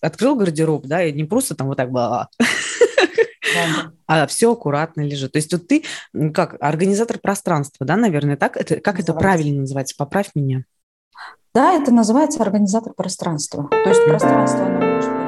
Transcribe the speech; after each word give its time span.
открыл 0.00 0.36
гардероб, 0.36 0.86
да, 0.86 1.02
и 1.04 1.12
не 1.12 1.24
просто 1.24 1.54
там 1.54 1.68
вот 1.68 1.76
так 1.76 1.90
было, 1.90 2.28
а 4.06 4.26
все 4.26 4.52
аккуратно 4.52 5.02
лежит. 5.02 5.32
То 5.32 5.38
есть 5.38 5.52
вот 5.52 5.66
ты 5.66 5.84
как 6.32 6.56
организатор 6.60 7.18
пространства, 7.18 7.86
да, 7.86 7.96
наверное, 7.96 8.36
так? 8.36 8.56
Это, 8.56 8.80
как 8.80 9.00
это 9.00 9.14
правильно 9.14 9.60
называется? 9.60 9.94
Поправь 9.96 10.30
меня. 10.34 10.64
Да, 11.54 11.72
это 11.72 11.92
называется 11.92 12.42
организатор 12.42 12.92
пространства. 12.94 13.68
То 13.70 13.88
есть 13.88 14.04
пространство, 14.04 14.66
оно 14.66 14.86
может 14.86 15.27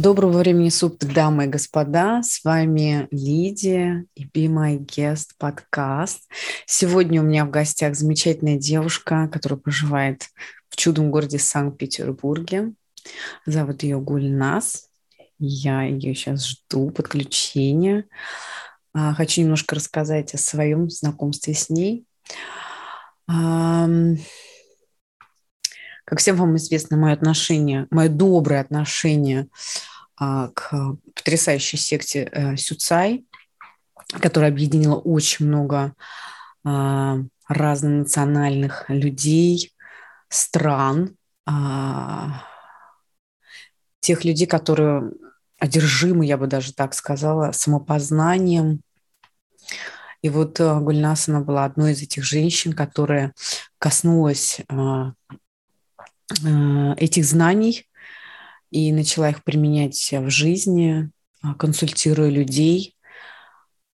Доброго 0.00 0.38
времени 0.38 0.68
суток, 0.68 1.12
дамы 1.12 1.46
и 1.46 1.48
господа. 1.48 2.22
С 2.22 2.44
вами 2.44 3.08
Лидия 3.10 4.04
и 4.14 4.26
Be 4.26 4.46
My 4.46 4.78
Guest 4.78 5.30
подкаст. 5.38 6.30
Сегодня 6.66 7.20
у 7.20 7.24
меня 7.24 7.44
в 7.44 7.50
гостях 7.50 7.96
замечательная 7.96 8.58
девушка, 8.58 9.28
которая 9.32 9.58
проживает 9.58 10.28
в 10.68 10.76
чудном 10.76 11.10
городе 11.10 11.40
Санкт-Петербурге. 11.40 12.74
Зовут 13.44 13.82
ее 13.82 13.98
Гульнас. 13.98 14.88
Я 15.40 15.82
ее 15.82 16.14
сейчас 16.14 16.46
жду 16.46 16.90
подключения. 16.90 18.04
А, 18.94 19.14
хочу 19.14 19.40
немножко 19.40 19.74
рассказать 19.74 20.32
о 20.32 20.38
своем 20.38 20.88
знакомстве 20.90 21.54
с 21.54 21.70
ней. 21.70 22.04
Как 26.08 26.20
всем 26.20 26.36
вам 26.36 26.56
известно, 26.56 26.96
мое 26.96 27.12
отношение, 27.12 27.86
мое 27.90 28.08
доброе 28.08 28.62
отношение 28.62 29.46
а, 30.16 30.48
к 30.54 30.72
потрясающей 31.14 31.76
секте 31.76 32.26
э, 32.32 32.56
Сюцай, 32.56 33.26
которая 34.18 34.50
объединила 34.50 34.94
очень 34.94 35.44
много 35.44 35.92
а, 36.64 37.18
разнонациональных 37.46 38.86
людей, 38.88 39.74
стран, 40.30 41.14
а, 41.44 42.42
тех 44.00 44.24
людей, 44.24 44.46
которые 44.46 45.12
одержимы, 45.58 46.24
я 46.24 46.38
бы 46.38 46.46
даже 46.46 46.72
так 46.72 46.94
сказала, 46.94 47.52
самопознанием. 47.52 48.80
И 50.22 50.30
вот 50.30 50.58
э, 50.58 50.80
Гульнасана 50.80 51.42
была 51.42 51.66
одной 51.66 51.92
из 51.92 52.00
этих 52.00 52.24
женщин, 52.24 52.72
которая 52.72 53.34
коснулась 53.78 54.62
этих 56.30 57.24
знаний 57.24 57.86
и 58.70 58.92
начала 58.92 59.30
их 59.30 59.44
применять 59.44 60.12
в 60.12 60.30
жизни, 60.30 61.10
а, 61.42 61.54
консультируя 61.54 62.30
людей. 62.30 62.96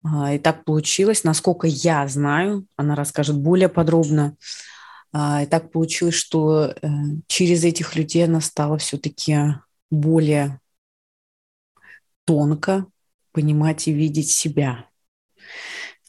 А, 0.04 0.34
и 0.34 0.40
так 0.40 0.64
получилось, 0.64 1.24
насколько 1.24 1.68
я 1.68 2.08
знаю, 2.08 2.68
она 2.76 2.96
расскажет 2.96 3.38
более 3.38 3.70
подробно. 3.70 4.36
А, 5.12 5.44
и 5.44 5.46
так 5.48 5.72
получилось, 5.72 6.16
что 6.16 6.66
э, 6.66 6.88
через 7.28 7.64
этих 7.64 7.96
людей 7.96 8.26
она 8.26 8.42
стала 8.42 8.78
все-таки 8.78 9.56
более 9.90 10.60
тонко 12.26 12.86
понимать 13.32 13.88
и 13.88 13.92
видеть 13.92 14.30
себя. 14.30 14.86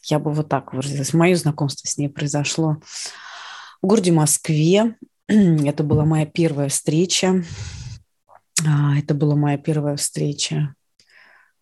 Я 0.03 0.19
бы 0.19 0.31
вот 0.31 0.49
так 0.49 0.73
выразилась. 0.73 1.13
Мое 1.13 1.35
знакомство 1.35 1.87
с 1.87 1.97
ней 1.97 2.09
произошло 2.09 2.77
в 3.81 3.87
городе 3.87 4.11
Москве. 4.11 4.97
Это 5.65 5.83
была 5.83 6.03
моя 6.03 6.25
первая 6.25 6.67
встреча. 6.67 7.43
А, 8.67 8.97
это 8.97 9.13
была 9.13 9.35
моя 9.35 9.57
первая 9.57 9.95
встреча 9.95 10.75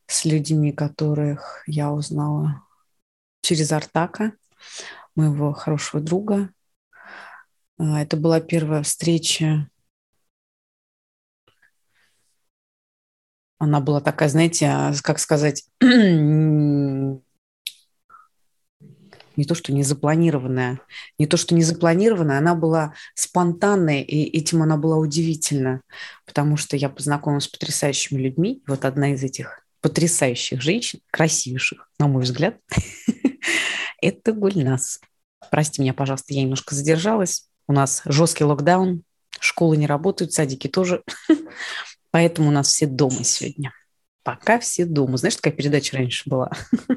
с 0.07 0.25
людьми, 0.25 0.71
которых 0.71 1.63
я 1.67 1.91
узнала 1.91 2.63
через 3.41 3.71
Артака, 3.71 4.33
моего 5.15 5.53
хорошего 5.53 6.01
друга. 6.01 6.49
А, 7.77 8.01
это 8.01 8.17
была 8.17 8.41
первая 8.41 8.81
встреча. 8.81 9.69
Она 13.59 13.81
была 13.81 14.01
такая, 14.01 14.29
знаете, 14.29 14.65
а, 14.65 14.93
как 15.03 15.19
сказать, 15.19 15.69
не 19.39 19.45
то, 19.45 19.55
что 19.55 19.71
не 19.71 19.83
запланированная, 19.83 20.81
не 21.17 21.25
то, 21.25 21.37
что 21.37 21.55
не 21.55 21.63
запланированная, 21.63 22.39
она 22.39 22.55
была 22.55 22.93
спонтанной, 23.15 24.01
и 24.01 24.37
этим 24.37 24.61
она 24.61 24.75
была 24.75 24.97
удивительна, 24.97 25.81
потому 26.25 26.57
что 26.57 26.75
я 26.75 26.89
познакомилась 26.89 27.45
с 27.45 27.47
потрясающими 27.47 28.21
людьми. 28.21 28.61
Вот 28.67 28.83
одна 28.83 29.13
из 29.13 29.23
этих 29.23 29.65
потрясающих 29.79 30.61
женщин, 30.61 30.99
красивейших, 31.09 31.89
на 31.99 32.07
мой 32.07 32.23
взгляд, 32.23 32.57
это 34.01 34.33
Гульнас. 34.33 34.99
Прости 35.49 35.81
меня, 35.81 35.93
пожалуйста, 35.93 36.33
я 36.33 36.41
немножко 36.41 36.75
задержалась. 36.75 37.47
У 37.65 37.71
нас 37.71 38.01
жесткий 38.03 38.43
локдаун, 38.43 39.03
школы 39.39 39.77
не 39.77 39.87
работают, 39.87 40.33
садики 40.33 40.67
тоже. 40.67 41.01
Поэтому 42.11 42.49
у 42.49 42.51
нас 42.51 42.67
все 42.67 42.87
дома 42.87 43.23
сегодня. 43.23 43.71
Пока 44.23 44.59
все 44.59 44.83
дома. 44.83 45.15
Знаешь, 45.15 45.37
такая 45.37 45.53
передача 45.53 45.95
раньше 45.95 46.29
была? 46.29 46.51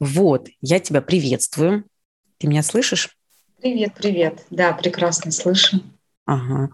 Вот, 0.00 0.48
я 0.60 0.78
тебя 0.80 1.00
приветствую. 1.00 1.84
Ты 2.38 2.46
меня 2.46 2.62
слышишь? 2.62 3.16
Привет, 3.60 3.94
привет. 3.96 4.44
Да, 4.50 4.72
прекрасно 4.72 5.32
слышу. 5.32 5.80
Ага. 6.24 6.70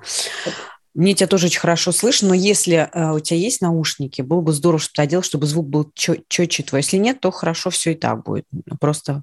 Мне 0.92 1.14
тебя 1.14 1.26
тоже 1.26 1.46
очень 1.46 1.60
хорошо 1.60 1.90
слышно, 1.90 2.28
но 2.28 2.34
если 2.34 2.88
э, 2.92 3.12
у 3.12 3.20
тебя 3.20 3.38
есть 3.38 3.60
наушники, 3.60 4.22
было 4.22 4.42
бы 4.42 4.52
здорово, 4.52 4.78
чтобы 4.78 4.94
ты 4.94 5.02
одел, 5.02 5.22
чтобы 5.22 5.46
звук 5.46 5.66
был 5.66 5.90
четче 5.94 6.62
твой. 6.62 6.82
Если 6.82 6.98
нет, 6.98 7.20
то 7.20 7.30
хорошо 7.30 7.70
все 7.70 7.92
и 7.92 7.94
так 7.96 8.22
будет. 8.22 8.46
Просто 8.78 9.22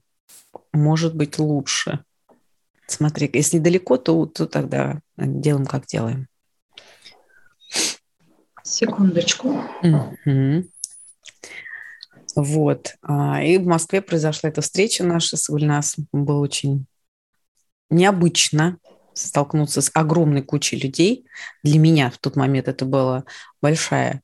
может 0.73 1.16
быть 1.16 1.39
лучше. 1.39 2.03
Смотри, 2.88 3.29
если 3.31 3.59
далеко, 3.59 3.97
то, 3.97 4.25
то 4.25 4.47
тогда 4.47 5.00
делаем, 5.16 5.66
как 5.66 5.85
делаем. 5.85 6.28
Секундочку. 8.63 9.63
Угу. 9.81 10.66
Вот. 12.36 12.96
А, 13.02 13.44
и 13.44 13.58
в 13.58 13.66
Москве 13.66 14.02
произошла 14.02 14.50
эта 14.50 14.62
встреча 14.62 15.03
наша 15.03 15.38
с 15.38 15.50
Гульнас. 15.50 15.96
Было 16.12 16.40
очень 16.40 16.86
необычно 17.90 18.78
столкнуться 19.14 19.81
с 19.81 19.92
огромной 19.94 20.42
кучей 20.42 20.78
людей. 20.78 21.25
Для 21.64 21.80
меня 21.80 22.09
в 22.09 22.18
тот 22.18 22.36
момент 22.36 22.68
это 22.68 22.86
была 22.86 23.25
большая, 23.62 24.22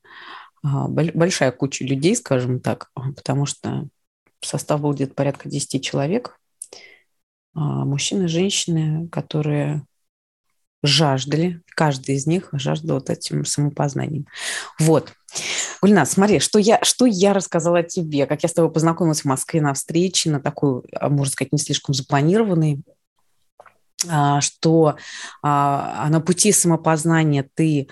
а, 0.62 0.88
большая 0.88 1.52
куча 1.52 1.84
людей, 1.84 2.16
скажем 2.16 2.60
так, 2.60 2.90
потому 2.94 3.46
что 3.46 3.88
состав 4.40 4.80
был 4.80 4.92
где-то 4.92 5.14
порядка 5.14 5.48
10 5.48 5.82
человек. 5.82 6.38
А, 7.54 7.84
мужчины, 7.84 8.28
женщины, 8.28 9.08
которые 9.08 9.84
жаждали, 10.82 11.60
каждый 11.74 12.14
из 12.14 12.26
них 12.26 12.50
жаждал 12.52 12.98
вот 12.98 13.10
этим 13.10 13.44
самопознанием. 13.44 14.26
Вот. 14.78 15.12
Гульна, 15.80 16.04
смотри, 16.04 16.40
что 16.40 16.58
я, 16.58 16.80
что 16.82 17.06
я 17.06 17.32
рассказала 17.32 17.82
тебе, 17.82 18.26
как 18.26 18.42
я 18.42 18.48
с 18.48 18.52
тобой 18.52 18.72
познакомилась 18.72 19.22
в 19.22 19.26
Москве 19.26 19.60
на 19.60 19.74
встрече, 19.74 20.30
на 20.30 20.40
такой, 20.40 20.82
а, 20.92 21.08
можно 21.08 21.32
сказать, 21.32 21.52
не 21.52 21.58
слишком 21.58 21.94
запланированной, 21.94 22.82
а, 24.08 24.40
что 24.40 24.96
а, 25.42 26.08
на 26.08 26.20
пути 26.20 26.52
самопознания 26.52 27.48
ты 27.54 27.88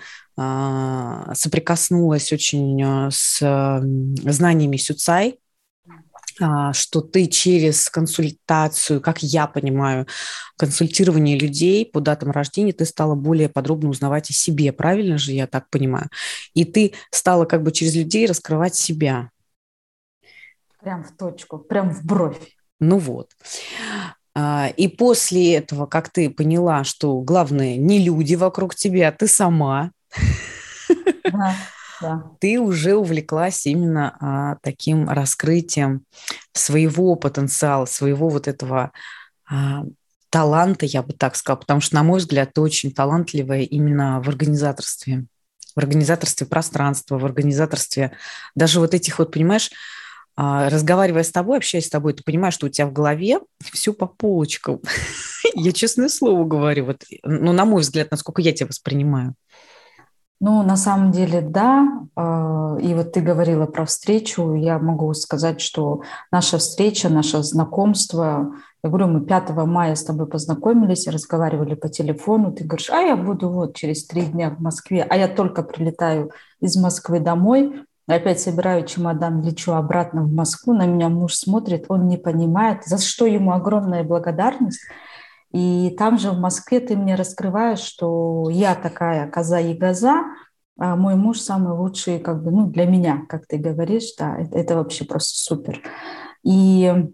соприкоснулась 1.33 2.31
очень 2.31 3.09
с 3.09 3.39
знаниями 3.41 4.77
Сюцай, 4.77 5.39
что 6.73 7.01
ты 7.01 7.27
через 7.27 7.89
консультацию, 7.89 9.01
как 9.01 9.23
я 9.23 9.47
понимаю, 9.47 10.07
консультирование 10.57 11.37
людей 11.37 11.85
по 11.85 11.99
датам 11.99 12.31
рождения, 12.31 12.73
ты 12.73 12.85
стала 12.85 13.15
более 13.15 13.49
подробно 13.49 13.89
узнавать 13.89 14.29
о 14.29 14.33
себе, 14.33 14.71
правильно 14.71 15.17
же 15.17 15.31
я 15.31 15.47
так 15.47 15.69
понимаю? 15.69 16.09
И 16.53 16.65
ты 16.65 16.93
стала 17.11 17.45
как 17.45 17.63
бы 17.63 17.71
через 17.71 17.95
людей 17.95 18.25
раскрывать 18.25 18.75
себя. 18.75 19.31
Прям 20.81 21.03
в 21.03 21.15
точку, 21.17 21.57
прям 21.57 21.91
в 21.91 22.03
бровь. 22.03 22.39
Ну 22.79 22.97
вот. 22.97 23.31
А, 24.35 24.69
и 24.77 24.87
после 24.87 25.55
этого, 25.55 25.87
как 25.87 26.09
ты 26.09 26.29
поняла, 26.29 26.83
что 26.83 27.19
главное 27.21 27.75
не 27.75 27.99
люди 27.99 28.35
вокруг 28.35 28.75
тебя, 28.75 29.09
а 29.09 29.11
ты 29.11 29.27
сама, 29.27 29.91
да, 31.23 31.55
да. 32.01 32.23
ты 32.39 32.59
уже 32.59 32.95
увлеклась 32.95 33.65
именно 33.65 34.17
а, 34.19 34.57
таким 34.61 35.09
раскрытием 35.09 36.03
своего 36.53 37.15
потенциала, 37.15 37.85
своего 37.85 38.29
вот 38.29 38.47
этого 38.47 38.91
а, 39.49 39.83
таланта, 40.29 40.85
я 40.85 41.03
бы 41.03 41.13
так 41.13 41.35
сказала, 41.35 41.59
потому 41.59 41.81
что, 41.81 41.95
на 41.95 42.03
мой 42.03 42.19
взгляд, 42.19 42.53
ты 42.53 42.61
очень 42.61 42.91
талантливая 42.91 43.61
именно 43.61 44.21
в 44.21 44.29
организаторстве, 44.29 45.25
в 45.75 45.79
организаторстве 45.79 46.47
пространства, 46.47 47.17
в 47.17 47.25
организаторстве 47.25 48.11
даже 48.55 48.79
вот 48.79 48.93
этих 48.93 49.19
вот, 49.19 49.31
понимаешь, 49.31 49.71
а, 50.39 50.69
разговаривая 50.69 51.23
с 51.23 51.31
тобой, 51.31 51.57
общаясь 51.57 51.87
с 51.87 51.89
тобой, 51.89 52.13
ты 52.13 52.23
понимаешь, 52.23 52.53
что 52.53 52.67
у 52.67 52.69
тебя 52.69 52.85
в 52.85 52.93
голове 52.93 53.39
все 53.73 53.91
по 53.91 54.05
полочкам. 54.05 54.79
Я 55.55 55.71
честное 55.71 56.09
слово 56.09 56.45
говорю, 56.45 56.85
вот, 56.85 57.03
ну, 57.23 57.53
на 57.53 57.65
мой 57.65 57.81
взгляд, 57.81 58.11
насколько 58.11 58.43
я 58.43 58.53
тебя 58.53 58.67
воспринимаю. 58.67 59.33
Ну, 60.39 60.61
на 60.61 60.77
самом 60.77 61.11
деле, 61.11 61.41
да. 61.41 61.87
А, 62.15 62.77
и 62.79 62.93
вот 62.93 63.11
ты 63.11 63.21
говорила 63.21 63.65
про 63.65 63.85
встречу. 63.85 64.53
Я 64.53 64.77
могу 64.77 65.13
сказать, 65.13 65.61
что 65.61 66.01
наша 66.31 66.59
встреча, 66.59 67.09
наше 67.09 67.41
знакомство, 67.41 68.53
я 68.83 68.89
говорю, 68.89 69.07
мы 69.07 69.25
5 69.25 69.49
мая 69.65 69.95
с 69.95 70.03
тобой 70.03 70.27
познакомились, 70.27 71.07
разговаривали 71.07 71.73
по 71.73 71.89
телефону. 71.89 72.51
Ты 72.51 72.65
говоришь, 72.65 72.91
а 72.91 73.01
я 73.01 73.15
буду 73.15 73.49
вот 73.49 73.75
через 73.75 74.05
три 74.05 74.21
дня 74.21 74.51
в 74.51 74.61
Москве, 74.61 75.05
а 75.09 75.17
я 75.17 75.27
только 75.27 75.63
прилетаю 75.63 76.31
из 76.59 76.77
Москвы 76.77 77.19
домой, 77.19 77.83
опять 78.07 78.39
собираю 78.39 78.85
чемодан, 78.85 79.41
лечу 79.41 79.73
обратно 79.73 80.21
в 80.21 80.31
Москву. 80.31 80.73
На 80.73 80.85
меня 80.85 81.09
муж 81.09 81.33
смотрит, 81.33 81.85
он 81.89 82.07
не 82.07 82.17
понимает, 82.17 82.85
за 82.85 82.99
что 82.99 83.25
ему 83.25 83.51
огромная 83.51 84.03
благодарность. 84.03 84.81
И 85.51 85.95
там 85.97 86.17
же 86.17 86.31
в 86.31 86.39
Москве 86.39 86.79
ты 86.79 86.95
мне 86.95 87.15
раскрываешь, 87.15 87.79
что 87.79 88.49
я 88.49 88.75
такая 88.75 89.29
коза 89.29 89.59
и 89.59 89.73
газа, 89.73 90.25
а 90.77 90.95
мой 90.95 91.15
муж 91.15 91.39
самый 91.39 91.73
лучший, 91.73 92.19
как 92.19 92.43
бы, 92.43 92.51
ну, 92.51 92.67
для 92.67 92.85
меня, 92.85 93.25
как 93.29 93.47
ты 93.47 93.57
говоришь, 93.57 94.13
да, 94.17 94.37
это, 94.37 94.57
это 94.57 94.75
вообще 94.75 95.05
просто 95.05 95.37
супер. 95.37 95.81
И 96.43 97.09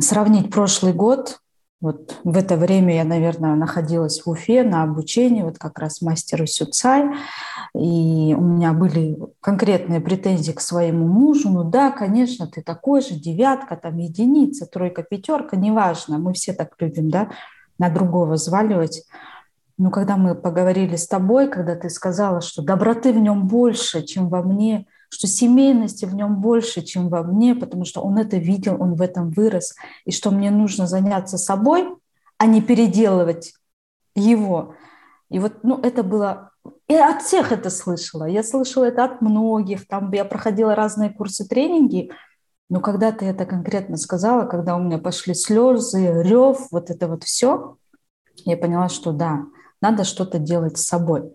сравнить 0.00 0.50
прошлый 0.50 0.92
год, 0.92 1.40
вот 1.80 2.18
в 2.24 2.36
это 2.36 2.56
время 2.56 2.96
я, 2.96 3.04
наверное, 3.04 3.54
находилась 3.54 4.20
в 4.20 4.28
Уфе 4.28 4.64
на 4.64 4.82
обучении, 4.82 5.42
вот 5.42 5.58
как 5.58 5.78
раз 5.78 6.02
мастеру 6.02 6.44
Сюцай, 6.46 7.04
и 7.72 8.34
у 8.36 8.40
меня 8.40 8.72
были 8.72 9.16
конкретные 9.40 10.00
претензии 10.00 10.50
к 10.50 10.60
своему 10.60 11.06
мужу. 11.06 11.50
Ну 11.50 11.62
да, 11.62 11.92
конечно, 11.92 12.48
ты 12.48 12.62
такой 12.62 13.00
же, 13.00 13.14
девятка, 13.14 13.76
там 13.76 13.96
единица, 13.98 14.66
тройка, 14.66 15.04
пятерка, 15.04 15.56
неважно, 15.56 16.18
мы 16.18 16.32
все 16.32 16.52
так 16.52 16.74
любим, 16.80 17.10
да, 17.10 17.30
на 17.78 17.90
другого 17.90 18.32
взваливать. 18.32 19.04
Но 19.76 19.90
когда 19.90 20.16
мы 20.16 20.34
поговорили 20.34 20.96
с 20.96 21.06
тобой, 21.06 21.48
когда 21.48 21.76
ты 21.76 21.90
сказала, 21.90 22.40
что 22.40 22.62
доброты 22.62 23.12
в 23.12 23.18
нем 23.18 23.46
больше, 23.46 24.02
чем 24.02 24.28
во 24.28 24.42
мне– 24.42 24.86
что 25.08 25.26
семейности 25.26 26.04
в 26.04 26.14
нем 26.14 26.40
больше, 26.40 26.82
чем 26.82 27.08
во 27.08 27.22
мне, 27.22 27.54
потому 27.54 27.84
что 27.84 28.02
он 28.02 28.18
это 28.18 28.36
видел, 28.36 28.76
он 28.80 28.94
в 28.94 29.02
этом 29.02 29.30
вырос, 29.30 29.74
и 30.04 30.12
что 30.12 30.30
мне 30.30 30.50
нужно 30.50 30.86
заняться 30.86 31.38
собой, 31.38 31.88
а 32.36 32.46
не 32.46 32.60
переделывать 32.60 33.54
его. 34.14 34.74
И 35.30 35.38
вот 35.38 35.62
ну, 35.62 35.78
это 35.80 36.02
было... 36.02 36.50
И 36.86 36.94
от 36.94 37.22
всех 37.22 37.52
это 37.52 37.70
слышала. 37.70 38.24
Я 38.24 38.42
слышала 38.42 38.84
это 38.84 39.04
от 39.04 39.20
многих. 39.20 39.86
Там 39.86 40.10
я 40.12 40.24
проходила 40.24 40.74
разные 40.74 41.10
курсы 41.10 41.46
тренинги. 41.46 42.10
Но 42.70 42.80
когда 42.80 43.12
ты 43.12 43.26
это 43.26 43.46
конкретно 43.46 43.96
сказала, 43.96 44.44
когда 44.44 44.76
у 44.76 44.82
меня 44.82 44.98
пошли 44.98 45.34
слезы, 45.34 46.22
рев, 46.22 46.68
вот 46.70 46.90
это 46.90 47.08
вот 47.08 47.24
все, 47.24 47.76
я 48.44 48.56
поняла, 48.56 48.88
что 48.88 49.12
да, 49.12 49.44
надо 49.80 50.04
что-то 50.04 50.38
делать 50.38 50.78
с 50.78 50.86
собой. 50.86 51.32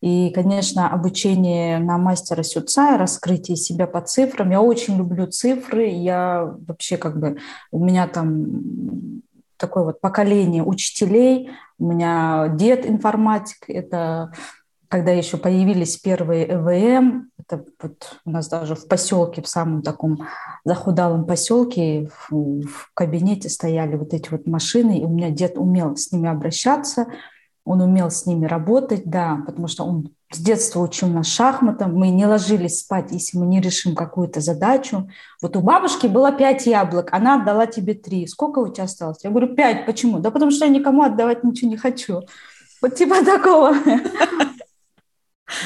И, 0.00 0.30
конечно, 0.30 0.88
обучение 0.88 1.78
на 1.78 1.98
мастера 1.98 2.42
Сюца, 2.42 2.96
раскрытие 2.96 3.56
себя 3.56 3.86
по 3.86 4.00
цифрам. 4.00 4.50
Я 4.50 4.62
очень 4.62 4.96
люблю 4.96 5.26
цифры. 5.26 5.88
Я 5.88 6.54
вообще 6.66 6.96
как 6.96 7.18
бы... 7.18 7.38
У 7.70 7.84
меня 7.84 8.08
там 8.08 9.22
такое 9.58 9.84
вот 9.84 10.00
поколение 10.00 10.64
учителей. 10.64 11.50
У 11.78 11.86
меня 11.86 12.48
дед 12.48 12.86
информатик. 12.86 13.68
Это 13.68 14.32
когда 14.90 15.12
еще 15.12 15.36
появились 15.36 15.96
первые 15.98 16.52
ЭВМ, 16.52 17.30
это 17.38 17.64
вот 17.80 18.16
у 18.24 18.30
нас 18.30 18.48
даже 18.48 18.74
в 18.74 18.88
поселке, 18.88 19.40
в 19.40 19.46
самом 19.46 19.82
таком 19.82 20.26
захудалом 20.64 21.26
поселке, 21.26 22.10
в, 22.28 22.62
в 22.62 22.90
кабинете 22.92 23.48
стояли 23.48 23.94
вот 23.94 24.12
эти 24.14 24.28
вот 24.30 24.48
машины, 24.48 24.98
и 24.98 25.04
у 25.04 25.08
меня 25.08 25.30
дед 25.30 25.56
умел 25.58 25.96
с 25.96 26.10
ними 26.10 26.28
обращаться, 26.28 27.06
он 27.64 27.82
умел 27.82 28.10
с 28.10 28.26
ними 28.26 28.46
работать, 28.46 29.04
да, 29.04 29.42
потому 29.46 29.68
что 29.68 29.84
он 29.84 30.10
с 30.32 30.38
детства 30.38 30.80
учил 30.80 31.08
нас 31.08 31.26
шахматам. 31.26 31.94
Мы 31.94 32.08
не 32.08 32.26
ложились 32.26 32.80
спать, 32.80 33.08
если 33.10 33.38
мы 33.38 33.46
не 33.46 33.60
решим 33.60 33.94
какую-то 33.94 34.40
задачу. 34.40 35.10
Вот 35.42 35.56
у 35.56 35.60
бабушки 35.60 36.06
было 36.06 36.32
пять 36.32 36.66
яблок, 36.66 37.12
она 37.12 37.40
отдала 37.40 37.66
тебе 37.66 37.94
три. 37.94 38.26
Сколько 38.26 38.60
у 38.60 38.72
тебя 38.72 38.84
осталось? 38.84 39.22
Я 39.22 39.30
говорю, 39.30 39.54
пять. 39.54 39.86
Почему? 39.86 40.20
Да 40.20 40.30
потому 40.30 40.50
что 40.50 40.64
я 40.64 40.70
никому 40.70 41.02
отдавать 41.02 41.44
ничего 41.44 41.70
не 41.70 41.76
хочу. 41.76 42.22
Вот 42.80 42.94
типа 42.94 43.24
такого. 43.24 43.74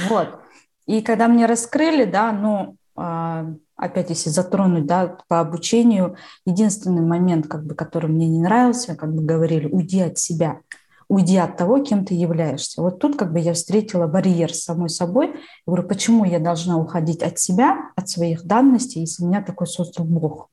Вот. 0.08 0.38
И 0.86 1.02
когда 1.02 1.28
мне 1.28 1.44
раскрыли, 1.44 2.06
да, 2.06 2.32
ну, 2.32 2.76
а, 2.96 3.44
опять 3.76 4.08
если 4.08 4.30
затронуть, 4.30 4.86
да, 4.86 5.18
по 5.28 5.40
обучению, 5.40 6.16
единственный 6.46 7.02
момент, 7.02 7.48
как 7.48 7.66
бы, 7.66 7.74
который 7.74 8.08
мне 8.08 8.26
не 8.26 8.40
нравился, 8.40 8.96
как 8.96 9.14
бы 9.14 9.22
говорили, 9.22 9.66
уйди 9.66 10.00
от 10.00 10.18
себя– 10.18 10.60
уйди 11.08 11.36
от 11.36 11.56
того, 11.56 11.82
кем 11.82 12.04
ты 12.04 12.14
являешься. 12.14 12.82
Вот 12.82 12.98
тут 12.98 13.16
как 13.16 13.32
бы 13.32 13.40
я 13.40 13.54
встретила 13.54 14.06
барьер 14.06 14.52
с 14.52 14.64
самой 14.64 14.88
собой. 14.88 15.28
Я 15.28 15.34
говорю, 15.66 15.88
почему 15.88 16.24
я 16.24 16.38
должна 16.38 16.78
уходить 16.78 17.22
от 17.22 17.38
себя, 17.38 17.90
от 17.96 18.08
своих 18.08 18.44
данностей, 18.44 19.00
если 19.00 19.24
меня 19.24 19.42
такой 19.42 19.66
создал 19.66 20.06
Бог? 20.06 20.50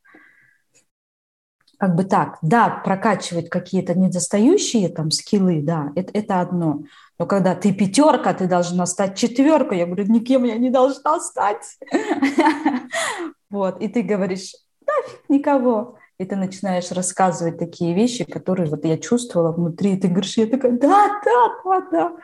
Как 1.78 1.96
бы 1.96 2.04
так, 2.04 2.38
да, 2.44 2.70
прокачивать 2.70 3.50
какие-то 3.50 3.98
недостающие 3.98 4.88
там 4.88 5.10
скиллы, 5.10 5.62
да, 5.64 5.92
это, 5.96 6.12
это 6.14 6.40
одно. 6.40 6.84
Но 7.18 7.26
когда 7.26 7.56
ты 7.56 7.74
пятерка, 7.74 8.34
ты 8.34 8.48
должна 8.48 8.86
стать 8.86 9.18
четверкой. 9.18 9.80
Я 9.80 9.86
говорю, 9.88 10.06
никем 10.12 10.44
я 10.44 10.58
не 10.58 10.70
должна 10.70 11.20
стать. 11.20 11.78
Вот, 13.50 13.82
и 13.82 13.90
ты 13.90 14.02
говоришь, 14.02 14.54
нафиг 14.88 15.28
никого 15.28 15.98
и 16.22 16.26
ты 16.26 16.36
начинаешь 16.36 16.92
рассказывать 16.92 17.58
такие 17.58 17.96
вещи, 17.96 18.24
которые 18.24 18.70
вот 18.70 18.86
я 18.86 18.98
чувствовала 19.00 19.52
внутри, 19.52 19.94
и 19.94 20.00
ты 20.00 20.08
говоришь, 20.08 20.38
я 20.38 20.46
такая, 20.46 20.74
да, 20.78 21.20
да, 21.26 21.50
да, 21.64 21.88
да. 21.92 22.18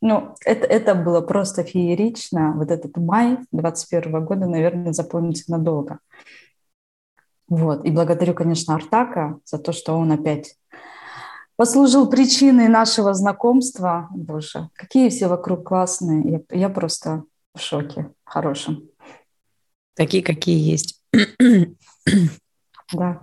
Ну, 0.00 0.34
это, 0.44 0.66
это 0.66 0.94
было 0.96 1.20
просто 1.20 1.62
феерично. 1.62 2.52
Вот 2.56 2.72
этот 2.72 2.96
май 2.96 3.38
21 3.52 4.24
года, 4.24 4.46
наверное, 4.46 4.92
запомнится 4.92 5.52
надолго. 5.52 6.00
Вот. 7.48 7.84
И 7.84 7.92
благодарю, 7.92 8.34
конечно, 8.34 8.74
Артака 8.74 9.38
за 9.44 9.58
то, 9.58 9.72
что 9.72 9.94
он 9.94 10.10
опять 10.10 10.56
послужил 11.54 12.10
причиной 12.10 12.66
нашего 12.66 13.14
знакомства. 13.14 14.08
Боже, 14.10 14.68
какие 14.74 15.10
все 15.10 15.28
вокруг 15.28 15.68
классные. 15.68 16.42
Я, 16.50 16.58
я 16.58 16.68
просто 16.68 17.22
в 17.54 17.60
шоке 17.60 18.10
хорошем. 18.24 18.88
Такие, 19.94 20.24
какие 20.24 20.58
есть. 20.58 21.00
Да. 22.92 23.22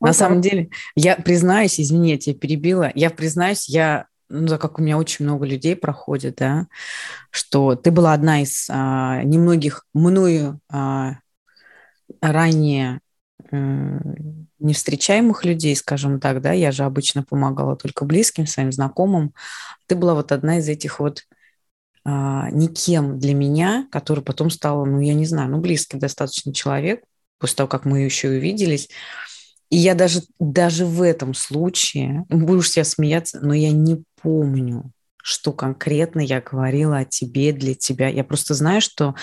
На 0.00 0.08
вот 0.08 0.16
самом 0.16 0.40
деле, 0.40 0.70
я 0.94 1.16
признаюсь, 1.16 1.80
извини, 1.80 2.10
я 2.10 2.18
тебя 2.18 2.34
перебила, 2.34 2.90
я 2.94 3.10
признаюсь, 3.10 3.68
я 3.68 4.06
ну, 4.28 4.48
так 4.48 4.60
как 4.60 4.78
у 4.78 4.82
меня 4.82 4.98
очень 4.98 5.24
много 5.24 5.44
людей 5.44 5.76
проходит, 5.76 6.36
да, 6.36 6.66
что 7.30 7.76
ты 7.76 7.90
была 7.90 8.12
одна 8.14 8.42
из 8.42 8.68
а, 8.70 9.22
немногих 9.22 9.86
мною 9.92 10.60
а, 10.70 11.18
ранее 12.20 13.00
а, 13.52 13.98
не 14.58 14.72
встречаемых 14.72 15.44
людей, 15.44 15.76
скажем 15.76 16.20
так, 16.20 16.40
да, 16.40 16.52
я 16.52 16.72
же 16.72 16.84
обычно 16.84 17.22
помогала 17.22 17.76
только 17.76 18.04
близким, 18.04 18.46
своим 18.46 18.72
знакомым. 18.72 19.34
Ты 19.86 19.94
была 19.94 20.14
вот 20.14 20.32
одна 20.32 20.58
из 20.58 20.68
этих 20.68 21.00
вот 21.00 21.22
а, 22.04 22.50
никем 22.50 23.18
для 23.18 23.34
меня, 23.34 23.86
которая 23.90 24.24
потом 24.24 24.50
стала, 24.50 24.84
ну, 24.84 25.00
я 25.00 25.14
не 25.14 25.26
знаю, 25.26 25.50
ну, 25.50 25.58
близкий 25.58 25.98
достаточно 25.98 26.52
человек, 26.52 27.02
после 27.38 27.56
того, 27.56 27.68
как 27.68 27.84
мы 27.84 28.00
еще 28.00 28.28
увиделись. 28.28 28.88
И 29.70 29.76
я 29.76 29.94
даже, 29.94 30.22
даже 30.38 30.86
в 30.86 31.02
этом 31.02 31.34
случае, 31.34 32.24
будешь 32.28 32.70
себя 32.70 32.84
смеяться, 32.84 33.40
но 33.40 33.54
я 33.54 33.72
не 33.72 34.04
помню, 34.20 34.92
что 35.24 35.52
конкретно 35.52 36.20
я 36.20 36.42
говорила 36.42 36.98
о 36.98 37.04
тебе, 37.06 37.52
для 37.52 37.74
тебя. 37.74 38.08
Я 38.08 38.24
просто 38.24 38.52
знаю, 38.52 38.82
что 38.82 39.14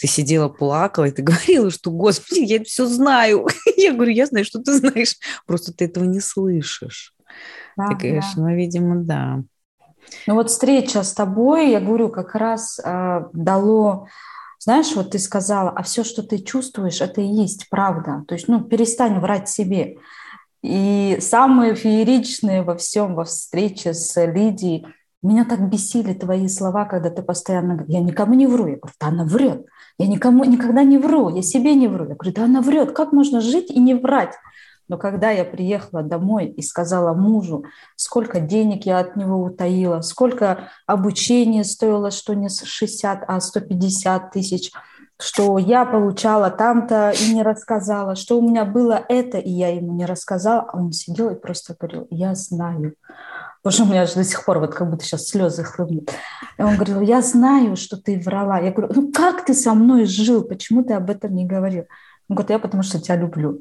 ты 0.00 0.06
сидела, 0.06 0.48
плакала, 0.48 1.06
и 1.06 1.10
ты 1.10 1.22
говорила, 1.24 1.70
что, 1.70 1.90
господи, 1.90 2.40
я 2.40 2.62
все 2.62 2.86
знаю. 2.86 3.48
Я 3.76 3.92
говорю, 3.92 4.10
я 4.10 4.26
знаю, 4.26 4.44
что 4.44 4.60
ты 4.60 4.72
знаешь, 4.74 5.16
просто 5.46 5.72
ты 5.72 5.84
этого 5.84 6.04
не 6.04 6.20
слышишь. 6.20 7.14
Да, 7.76 7.88
ты 7.88 7.94
говоришь, 7.94 8.34
да. 8.34 8.42
ну, 8.42 8.54
видимо, 8.54 9.04
да. 9.04 9.42
Ну 10.26 10.34
вот 10.34 10.50
встреча 10.50 11.02
с 11.02 11.12
тобой, 11.12 11.70
я 11.70 11.80
говорю, 11.80 12.08
как 12.08 12.34
раз 12.34 12.80
э, 12.84 13.20
дало 13.32 14.08
знаешь, 14.68 14.94
вот 14.94 15.12
ты 15.12 15.18
сказала, 15.18 15.70
а 15.70 15.82
все, 15.82 16.04
что 16.04 16.22
ты 16.22 16.36
чувствуешь, 16.40 17.00
это 17.00 17.22
и 17.22 17.26
есть 17.26 17.70
правда. 17.70 18.24
То 18.28 18.34
есть, 18.34 18.48
ну, 18.48 18.60
перестань 18.60 19.18
врать 19.18 19.48
себе. 19.48 19.96
И 20.62 21.16
самые 21.22 21.74
фееричные 21.74 22.60
во 22.60 22.76
всем, 22.76 23.14
во 23.14 23.24
встрече 23.24 23.94
с 23.94 24.22
Лидией, 24.26 24.86
меня 25.22 25.46
так 25.46 25.70
бесили 25.70 26.12
твои 26.12 26.48
слова, 26.48 26.84
когда 26.84 27.08
ты 27.08 27.22
постоянно 27.22 27.76
говоришь, 27.76 27.94
я 27.94 28.00
никому 28.00 28.34
не 28.34 28.46
вру. 28.46 28.66
Я 28.66 28.76
говорю, 28.76 28.94
да 29.00 29.06
она 29.06 29.24
врет. 29.24 29.64
Я 29.98 30.06
никому 30.06 30.44
никогда 30.44 30.82
не 30.84 30.98
вру, 30.98 31.34
я 31.34 31.40
себе 31.40 31.74
не 31.74 31.88
вру. 31.88 32.06
Я 32.06 32.14
говорю, 32.16 32.34
да 32.34 32.44
она 32.44 32.60
врет. 32.60 32.92
Как 32.92 33.12
можно 33.12 33.40
жить 33.40 33.70
и 33.70 33.80
не 33.80 33.94
врать? 33.94 34.34
Но 34.88 34.96
когда 34.96 35.30
я 35.30 35.44
приехала 35.44 36.02
домой 36.02 36.46
и 36.46 36.62
сказала 36.62 37.14
мужу, 37.14 37.64
сколько 37.96 38.40
денег 38.40 38.86
я 38.86 39.00
от 39.00 39.16
него 39.16 39.42
утаила, 39.42 40.00
сколько 40.00 40.70
обучение 40.86 41.64
стоило, 41.64 42.10
что 42.10 42.34
не 42.34 42.48
60, 42.48 43.24
а 43.28 43.40
150 43.40 44.32
тысяч, 44.32 44.72
что 45.20 45.58
я 45.58 45.84
получала 45.84 46.50
там-то 46.50 47.10
и 47.10 47.34
не 47.34 47.42
рассказала, 47.42 48.14
что 48.14 48.38
у 48.38 48.48
меня 48.48 48.64
было 48.64 49.04
это, 49.08 49.38
и 49.38 49.50
я 49.50 49.68
ему 49.74 49.92
не 49.94 50.06
рассказала, 50.06 50.62
а 50.72 50.76
он 50.76 50.92
сидел 50.92 51.30
и 51.30 51.38
просто 51.38 51.76
говорил, 51.78 52.06
я 52.10 52.34
знаю. 52.34 52.94
Потому 53.62 53.72
что 53.74 53.82
у 53.82 53.86
меня 53.88 54.06
же 54.06 54.14
до 54.14 54.24
сих 54.24 54.44
пор 54.44 54.60
вот 54.60 54.74
как 54.74 54.88
будто 54.88 55.04
сейчас 55.04 55.26
слезы 55.26 55.64
хлынут. 55.64 56.10
И 56.56 56.62
он 56.62 56.76
говорил, 56.76 57.00
я 57.00 57.20
знаю, 57.20 57.76
что 57.76 57.96
ты 57.96 58.18
врала. 58.18 58.60
Я 58.60 58.70
говорю, 58.70 58.92
ну 58.94 59.12
как 59.12 59.44
ты 59.44 59.52
со 59.52 59.74
мной 59.74 60.04
жил? 60.04 60.44
Почему 60.44 60.84
ты 60.84 60.94
об 60.94 61.10
этом 61.10 61.34
не 61.34 61.44
говорил? 61.44 61.84
Он 62.28 62.36
говорит, 62.36 62.50
я 62.50 62.58
потому 62.60 62.84
что 62.84 63.00
тебя 63.00 63.16
люблю. 63.16 63.60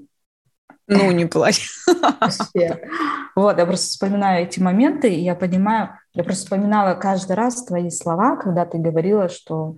Ну, 0.88 1.12
не 1.12 1.26
плачь. 1.26 1.70
Вот, 3.36 3.58
я 3.58 3.66
просто 3.66 3.88
вспоминаю 3.88 4.46
эти 4.46 4.60
моменты, 4.60 5.14
и 5.14 5.22
я 5.22 5.36
понимаю, 5.36 5.90
я 6.14 6.24
просто 6.24 6.46
вспоминала 6.46 6.96
каждый 6.96 7.36
раз 7.36 7.66
твои 7.66 7.90
слова, 7.90 8.38
когда 8.38 8.66
ты 8.66 8.78
говорила, 8.78 9.30
что, 9.30 9.78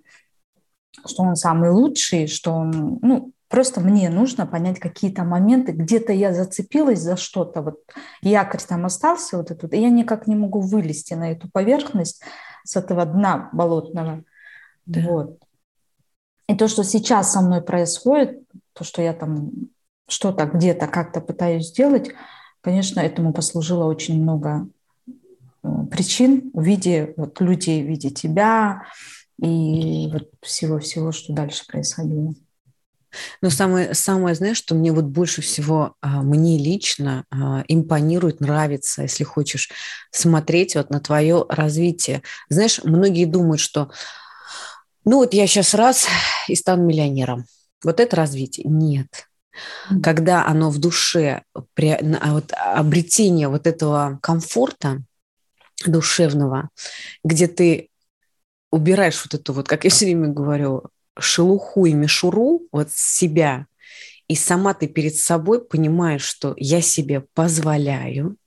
что 1.06 1.24
он 1.24 1.36
самый 1.36 1.72
лучший, 1.72 2.28
что 2.28 2.54
он, 2.54 3.00
ну, 3.02 3.34
просто 3.50 3.82
мне 3.82 4.10
нужно 4.10 4.46
понять 4.46 4.80
какие-то 4.80 5.24
моменты, 5.24 5.74
где-то 5.74 6.14
я 6.14 6.34
зацепилась 6.34 7.00
за 7.00 7.18
что-то, 7.18 7.62
вот 7.62 7.80
якорь 8.22 8.62
там 8.62 8.86
остался 8.86 9.38
вот 9.38 9.52
этот, 9.52 9.74
и 9.74 9.82
я 9.82 9.90
никак 9.90 10.28
не 10.28 10.36
могу 10.36 10.62
вылезти 10.62 11.16
на 11.16 11.32
эту 11.32 11.50
поверхность 11.52 12.22
с 12.64 12.76
этого 12.76 13.06
дна 13.06 13.50
болотного. 13.52 14.24
Да. 14.86 15.02
Вот. 15.02 15.40
И 16.48 16.56
то, 16.56 16.68
что 16.68 16.84
сейчас 16.84 17.34
со 17.34 17.42
мной 17.42 17.62
происходит, 17.62 18.42
то, 18.74 18.84
что 18.84 19.02
я 19.02 19.14
там 19.14 19.52
что-то 20.10 20.46
где-то 20.46 20.88
как-то 20.88 21.22
пытаюсь 21.22 21.68
сделать, 21.68 22.12
конечно, 22.62 23.00
этому 23.00 23.34
послужило 23.34 23.86
очень 23.86 24.22
много 24.22 24.68
э, 25.64 25.68
причин 25.90 26.52
в 26.54 26.62
виде 26.62 27.14
вот, 27.18 27.40
людей, 27.42 27.84
в 27.84 27.88
виде 27.88 28.10
тебя 28.10 28.84
и 29.42 30.10
вот 30.12 30.30
всего-всего, 30.42 31.12
что 31.12 31.34
дальше 31.34 31.66
происходило. 31.66 32.34
Но 33.42 33.50
самое, 33.50 33.94
самое, 33.96 34.36
знаешь, 34.36 34.58
что 34.58 34.76
мне 34.76 34.92
вот 34.92 35.06
больше 35.06 35.42
всего, 35.42 35.96
а, 36.02 36.22
мне 36.22 36.60
лично 36.60 37.26
а, 37.32 37.64
импонирует, 37.68 38.40
нравится, 38.40 39.04
если 39.04 39.24
хочешь, 39.24 39.72
смотреть 40.12 40.76
вот 40.76 40.92
на 40.92 41.00
твое 41.00 41.46
развитие. 41.50 42.22
Знаешь, 42.50 42.82
многие 42.84 43.26
думают, 43.26 43.62
что 43.62 43.90
ну 45.06 45.18
вот 45.18 45.34
я 45.34 45.48
сейчас 45.48 45.74
раз 45.74 46.08
и 46.48 46.56
стану 46.56 46.86
миллионером. 46.86 47.46
Вот 47.84 48.00
это 48.00 48.16
развитие. 48.16 48.68
Нет 48.70 49.30
когда 50.04 50.46
оно 50.46 50.70
в 50.70 50.78
душе, 50.78 51.44
а 51.54 52.34
вот 52.34 52.54
обретение 52.54 53.48
вот 53.48 53.68
этого 53.68 54.20
комфорта 54.22 55.02
душевного, 55.86 56.70
где 57.24 57.48
ты 57.48 57.90
убираешь 58.72 59.24
вот 59.24 59.34
эту 59.34 59.54
вот, 59.54 59.68
как 59.68 59.84
я 59.84 59.90
все 59.90 60.06
время 60.06 60.28
говорю, 60.28 60.84
шелуху 61.18 61.86
и 61.86 61.94
мишуру 61.94 62.62
вот 62.72 62.92
себя, 62.92 63.66
и 64.28 64.36
сама 64.36 64.74
ты 64.74 64.88
перед 64.88 65.16
собой 65.16 65.64
понимаешь, 65.66 66.24
что 66.24 66.54
я 66.58 66.82
себе 66.82 67.22
позволяю, 67.34 68.38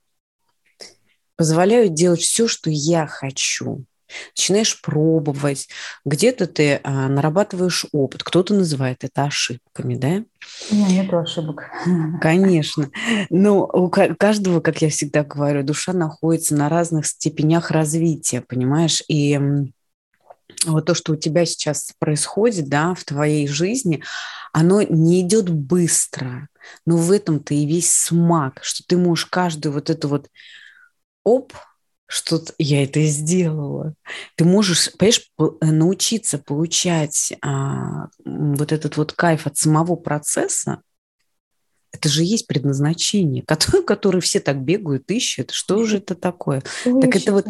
позволяю 1.35 1.89
делать 1.89 2.21
все, 2.21 2.47
что 2.47 2.69
я 2.69 3.05
хочу 3.05 3.85
начинаешь 4.35 4.81
пробовать, 4.81 5.67
где-то 6.05 6.47
ты 6.47 6.79
а, 6.83 7.07
нарабатываешь 7.07 7.85
опыт, 7.91 8.23
кто-то 8.23 8.53
называет 8.53 9.03
это 9.03 9.23
ошибками, 9.23 9.95
да? 9.95 10.23
Нет, 10.71 10.89
нет 10.89 11.13
ошибок. 11.13 11.63
Конечно. 12.21 12.89
Но 13.29 13.65
у 13.65 13.89
каждого, 13.89 14.59
как 14.59 14.81
я 14.81 14.89
всегда 14.89 15.23
говорю, 15.23 15.63
душа 15.63 15.93
находится 15.93 16.55
на 16.55 16.69
разных 16.69 17.05
степенях 17.05 17.71
развития, 17.71 18.41
понимаешь? 18.41 19.03
И 19.07 19.39
вот 20.65 20.85
то, 20.85 20.93
что 20.93 21.13
у 21.13 21.15
тебя 21.15 21.45
сейчас 21.45 21.93
происходит, 21.99 22.67
да, 22.67 22.93
в 22.93 23.03
твоей 23.03 23.47
жизни, 23.47 24.03
оно 24.51 24.81
не 24.81 25.21
идет 25.21 25.49
быстро, 25.49 26.47
но 26.85 26.97
в 26.97 27.11
этом-то 27.11 27.53
и 27.53 27.65
весь 27.65 27.91
смак, 27.91 28.59
что 28.61 28.83
ты 28.87 28.97
можешь 28.97 29.25
каждую 29.25 29.73
вот 29.73 29.89
эту 29.89 30.07
вот 30.07 30.29
оп, 31.23 31.53
что 32.13 32.43
я 32.59 32.83
это 32.83 33.01
сделала. 33.05 33.95
Ты 34.35 34.45
можешь, 34.45 34.91
понимаешь, 34.99 35.31
э, 35.39 35.65
научиться 35.65 36.37
получать 36.37 37.33
а, 37.41 38.09
вот 38.23 38.71
этот 38.71 38.97
вот 38.97 39.13
кайф 39.13 39.47
от 39.47 39.57
самого 39.57 39.95
процесса, 39.95 40.83
это 42.03 42.09
же 42.09 42.23
есть 42.23 42.47
предназначение, 42.47 43.43
которое, 43.43 43.81
которое 43.83 44.19
все 44.19 44.41
так 44.41 44.61
бегают, 44.61 45.09
ищут. 45.09 45.51
Что 45.51 45.85
же 45.85 45.97
это 45.97 46.15
такое? 46.15 46.61
Что 46.81 46.99
так 46.99 47.15
это 47.15 47.31
вот, 47.31 47.45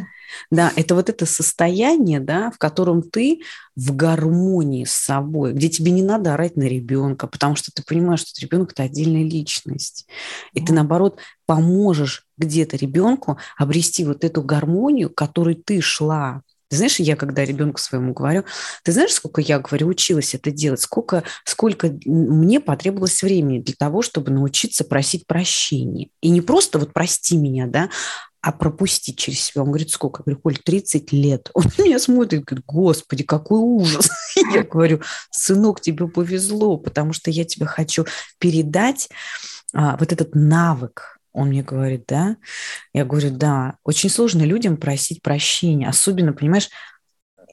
да, 0.51 0.71
это 0.75 0.93
вот 0.93 1.09
это 1.09 1.25
состояние, 1.25 2.19
да, 2.19 2.51
в 2.51 2.59
котором 2.59 3.01
ты 3.01 3.41
в 3.75 3.95
гармонии 3.95 4.85
с 4.85 4.91
собой, 4.91 5.53
где 5.53 5.69
тебе 5.69 5.91
не 5.91 6.03
надо 6.03 6.35
орать 6.35 6.55
на 6.55 6.63
ребенка, 6.63 7.25
потому 7.25 7.55
что 7.55 7.71
ты 7.73 7.83
понимаешь, 7.83 8.19
что 8.19 8.39
ребенок 8.41 8.73
это 8.73 8.83
отдельная 8.83 9.23
личность. 9.23 10.05
И 10.53 10.61
mm. 10.61 10.65
ты, 10.65 10.73
наоборот, 10.73 11.17
поможешь 11.47 12.27
где-то 12.37 12.77
ребенку 12.77 13.39
обрести 13.57 14.05
вот 14.05 14.23
эту 14.23 14.43
гармонию, 14.43 15.09
которой 15.09 15.55
ты 15.55 15.81
шла. 15.81 16.43
Ты 16.69 16.77
знаешь, 16.77 16.99
я 16.99 17.15
когда 17.15 17.45
ребенку 17.45 17.79
своему 17.79 18.13
говорю, 18.13 18.43
ты 18.83 18.91
знаешь, 18.91 19.13
сколько 19.13 19.41
я, 19.41 19.59
говорю, 19.59 19.87
училась 19.87 20.33
это 20.33 20.51
делать, 20.51 20.81
сколько, 20.81 21.23
сколько 21.45 21.93
мне 22.05 22.59
потребовалось 22.59 23.21
времени 23.21 23.59
для 23.59 23.75
того, 23.77 24.01
чтобы 24.01 24.31
научиться 24.31 24.83
просить 24.83 25.27
прощения. 25.27 26.09
И 26.21 26.29
не 26.29 26.41
просто 26.41 26.79
вот 26.79 26.93
прости 26.93 27.37
меня, 27.37 27.67
да, 27.67 27.89
а 28.43 28.51
пропустить 28.51 29.17
через 29.17 29.41
себя. 29.41 29.61
Он 29.61 29.69
говорит, 29.69 29.89
сколько? 29.89 30.21
Я 30.21 30.23
говорю, 30.23 30.41
Коль, 30.41 30.57
30 30.57 31.13
лет. 31.13 31.49
Он 31.53 31.63
меня 31.77 31.97
смотрит, 31.97 32.43
говорит, 32.43 32.65
господи, 32.67 33.23
какой 33.23 33.59
ужас. 33.59 34.09
Я 34.53 34.63
говорю, 34.63 35.01
сынок, 35.31 35.79
тебе 35.79 36.07
повезло, 36.09 36.77
потому 36.77 37.13
что 37.13 37.31
я 37.31 37.45
тебе 37.45 37.65
хочу 37.65 38.05
передать 38.39 39.09
а, 39.73 39.95
вот 39.97 40.11
этот 40.11 40.35
навык, 40.35 41.19
он 41.33 41.49
мне 41.49 41.63
говорит, 41.63 42.05
да? 42.07 42.37
Я 42.93 43.05
говорю, 43.05 43.31
да. 43.31 43.77
Очень 43.83 44.09
сложно 44.09 44.43
людям 44.43 44.77
просить 44.77 45.21
прощения. 45.21 45.89
Особенно, 45.89 46.31
понимаешь, 46.31 46.69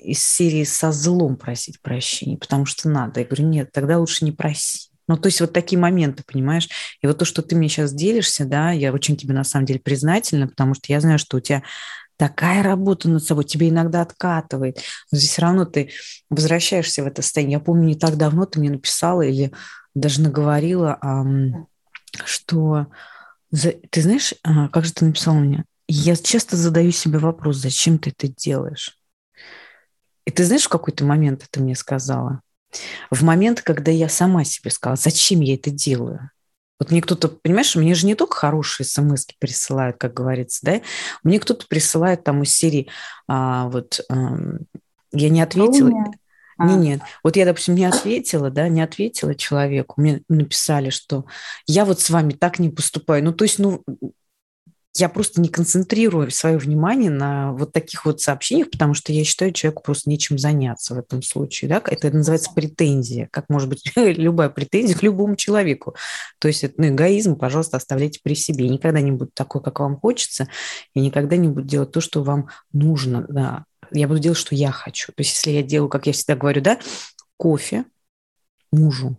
из 0.02 0.25
серии 0.25 0.64
со 0.64 0.92
злом 0.92 1.37
просить 1.37 1.80
прощения, 1.80 2.38
потому 2.38 2.66
что 2.66 2.88
надо. 2.88 3.20
Я 3.20 3.26
говорю, 3.26 3.46
нет, 3.46 3.72
тогда 3.72 3.99
лучше 3.99 4.25
не 4.25 4.32
проси. 4.32 4.90
Ну, 5.08 5.16
то 5.16 5.26
есть 5.26 5.40
вот 5.40 5.52
такие 5.52 5.78
моменты, 5.78 6.22
понимаешь? 6.25 6.68
И 7.02 7.06
вот 7.06 7.18
то, 7.18 7.25
что 7.25 7.42
ты 7.42 7.56
мне 7.56 7.68
сейчас 7.68 7.92
делишься, 7.92 8.44
да, 8.44 8.70
я 8.70 8.92
очень 8.92 9.16
тебе 9.16 9.34
на 9.34 9.42
самом 9.42 9.66
деле 9.66 9.80
признательна, 9.80 10.46
потому 10.46 10.75
что 10.75 10.84
я 10.92 11.00
знаю, 11.00 11.18
что 11.18 11.38
у 11.38 11.40
тебя 11.40 11.64
такая 12.16 12.62
работа 12.62 13.08
над 13.08 13.25
собой, 13.25 13.44
тебе 13.44 13.70
иногда 13.70 14.02
откатывает. 14.02 14.76
Но 15.10 15.18
здесь 15.18 15.30
все 15.30 15.42
равно 15.42 15.64
ты 15.64 15.90
возвращаешься 16.28 17.02
в 17.02 17.06
это 17.06 17.22
состояние. 17.22 17.54
Я 17.54 17.60
помню, 17.60 17.88
не 17.88 17.96
так 17.96 18.16
давно 18.16 18.44
ты 18.44 18.60
мне 18.60 18.70
написала 18.70 19.22
или 19.22 19.52
даже 19.94 20.20
наговорила, 20.20 20.99
что 22.25 22.87
ты 23.52 24.02
знаешь, 24.02 24.35
а, 24.42 24.69
как 24.69 24.85
же 24.85 24.92
ты 24.92 25.04
написал 25.04 25.35
мне? 25.35 25.64
Я 25.88 26.16
часто 26.16 26.57
задаю 26.57 26.92
себе 26.92 27.19
вопрос, 27.19 27.57
зачем 27.57 27.99
ты 27.99 28.11
это 28.11 28.28
делаешь? 28.28 28.97
И 30.25 30.30
ты 30.30 30.45
знаешь, 30.45 30.64
в 30.64 30.69
какой-то 30.69 31.04
момент 31.04 31.45
это 31.49 31.61
мне 31.61 31.75
сказала? 31.75 32.40
В 33.11 33.25
момент, 33.25 33.62
когда 33.62 33.90
я 33.90 34.09
сама 34.09 34.45
себе 34.45 34.71
сказала, 34.71 34.97
зачем 34.97 35.40
я 35.40 35.54
это 35.54 35.71
делаю? 35.71 36.30
Вот 36.78 36.90
мне 36.90 37.02
кто-то, 37.02 37.28
понимаешь, 37.28 37.75
мне 37.75 37.95
же 37.95 38.07
не 38.07 38.14
только 38.14 38.37
хорошие 38.37 38.87
смс 38.87 39.26
присылают, 39.38 39.99
как 39.99 40.14
говорится, 40.14 40.61
да? 40.62 40.80
Мне 41.23 41.38
кто-то 41.40 41.66
присылает 41.66 42.25
там 42.25 42.42
из 42.42 42.57
серии, 42.57 42.88
а, 43.28 43.69
вот, 43.69 44.00
а, 44.09 44.38
я 45.12 45.28
не 45.28 45.42
ответила. 45.42 45.90
А. 46.61 46.67
Не, 46.67 46.76
нет. 46.76 47.00
Вот 47.25 47.37
я, 47.37 47.47
допустим, 47.47 47.75
не 47.75 47.87
ответила, 47.87 48.50
да, 48.50 48.69
не 48.69 48.83
ответила 48.83 49.35
человеку. 49.35 49.99
Мне 49.99 50.21
написали, 50.29 50.90
что 50.90 51.25
я 51.67 51.87
вот 51.87 52.00
с 52.00 52.11
вами 52.11 52.35
так 52.35 52.59
не 52.59 52.69
поступаю. 52.69 53.25
Ну, 53.25 53.33
то 53.33 53.45
есть, 53.45 53.59
ну, 53.59 53.83
я 54.95 55.09
просто 55.09 55.40
не 55.40 55.49
концентрирую 55.49 56.31
свое 56.31 56.59
внимание 56.59 57.11
на 57.11 57.52
вот 57.52 57.73
таких 57.73 58.05
вот 58.05 58.21
сообщениях, 58.21 58.71
потому 58.71 58.93
что 58.93 59.11
я 59.14 59.25
считаю, 59.25 59.52
человеку 59.52 59.83
просто 59.83 60.11
нечем 60.11 60.38
заняться 60.38 60.95
в 60.95 60.99
этом 60.99 61.23
случае. 61.23 61.71
Да? 61.71 61.83
Это 61.87 62.11
называется 62.11 62.50
претензия, 62.55 63.31
как 63.33 63.49
может 63.49 63.71
быть 63.71 63.90
любая 63.97 64.50
претензия 64.50 64.95
к 64.95 65.02
любому 65.02 65.37
человеку. 65.37 65.95
То 66.40 66.49
есть 66.49 66.62
это 66.62 66.75
ну, 66.76 66.88
эгоизм, 66.88 67.37
пожалуйста, 67.37 67.79
оставляйте 67.79 68.21
при 68.23 68.35
себе. 68.35 68.69
никогда 68.69 69.00
не 69.00 69.12
будет 69.12 69.33
такой, 69.33 69.62
как 69.62 69.81
вам 69.81 69.99
хочется, 69.99 70.49
и 70.93 71.00
никогда 71.00 71.37
не 71.37 71.49
будет 71.49 71.67
делать 71.67 71.93
то, 71.93 72.02
что 72.02 72.23
вам 72.23 72.49
нужно. 72.71 73.25
Да 73.31 73.64
я 73.92 74.09
буду 74.09 74.20
делать, 74.20 74.38
что 74.38 74.54
я 74.54 74.70
хочу. 74.70 75.12
То 75.12 75.20
есть 75.23 75.35
если 75.35 75.50
я 75.50 75.62
делаю, 75.62 75.88
как 75.88 76.06
я 76.06 76.12
всегда 76.12 76.37
говорю, 76.37 76.61
да, 76.61 76.78
кофе 77.37 77.85
мужу, 78.73 79.16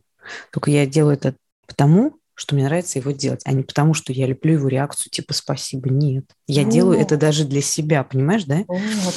только 0.51 0.71
я 0.71 0.85
делаю 0.85 1.15
это 1.15 1.35
потому, 1.67 2.17
что 2.33 2.55
мне 2.55 2.65
нравится 2.65 2.99
его 2.99 3.11
делать, 3.11 3.41
а 3.45 3.51
не 3.53 3.63
потому, 3.63 3.93
что 3.93 4.13
я 4.13 4.25
люблю 4.25 4.53
его 4.53 4.67
реакцию 4.67 5.11
типа 5.11 5.33
«спасибо». 5.33 5.89
Нет. 5.89 6.25
Я 6.47 6.63
вот. 6.63 6.71
делаю 6.71 6.99
это 6.99 7.17
даже 7.17 7.45
для 7.45 7.61
себя, 7.61 8.03
понимаешь, 8.03 8.45
да? 8.45 8.63
Вот. 8.67 9.15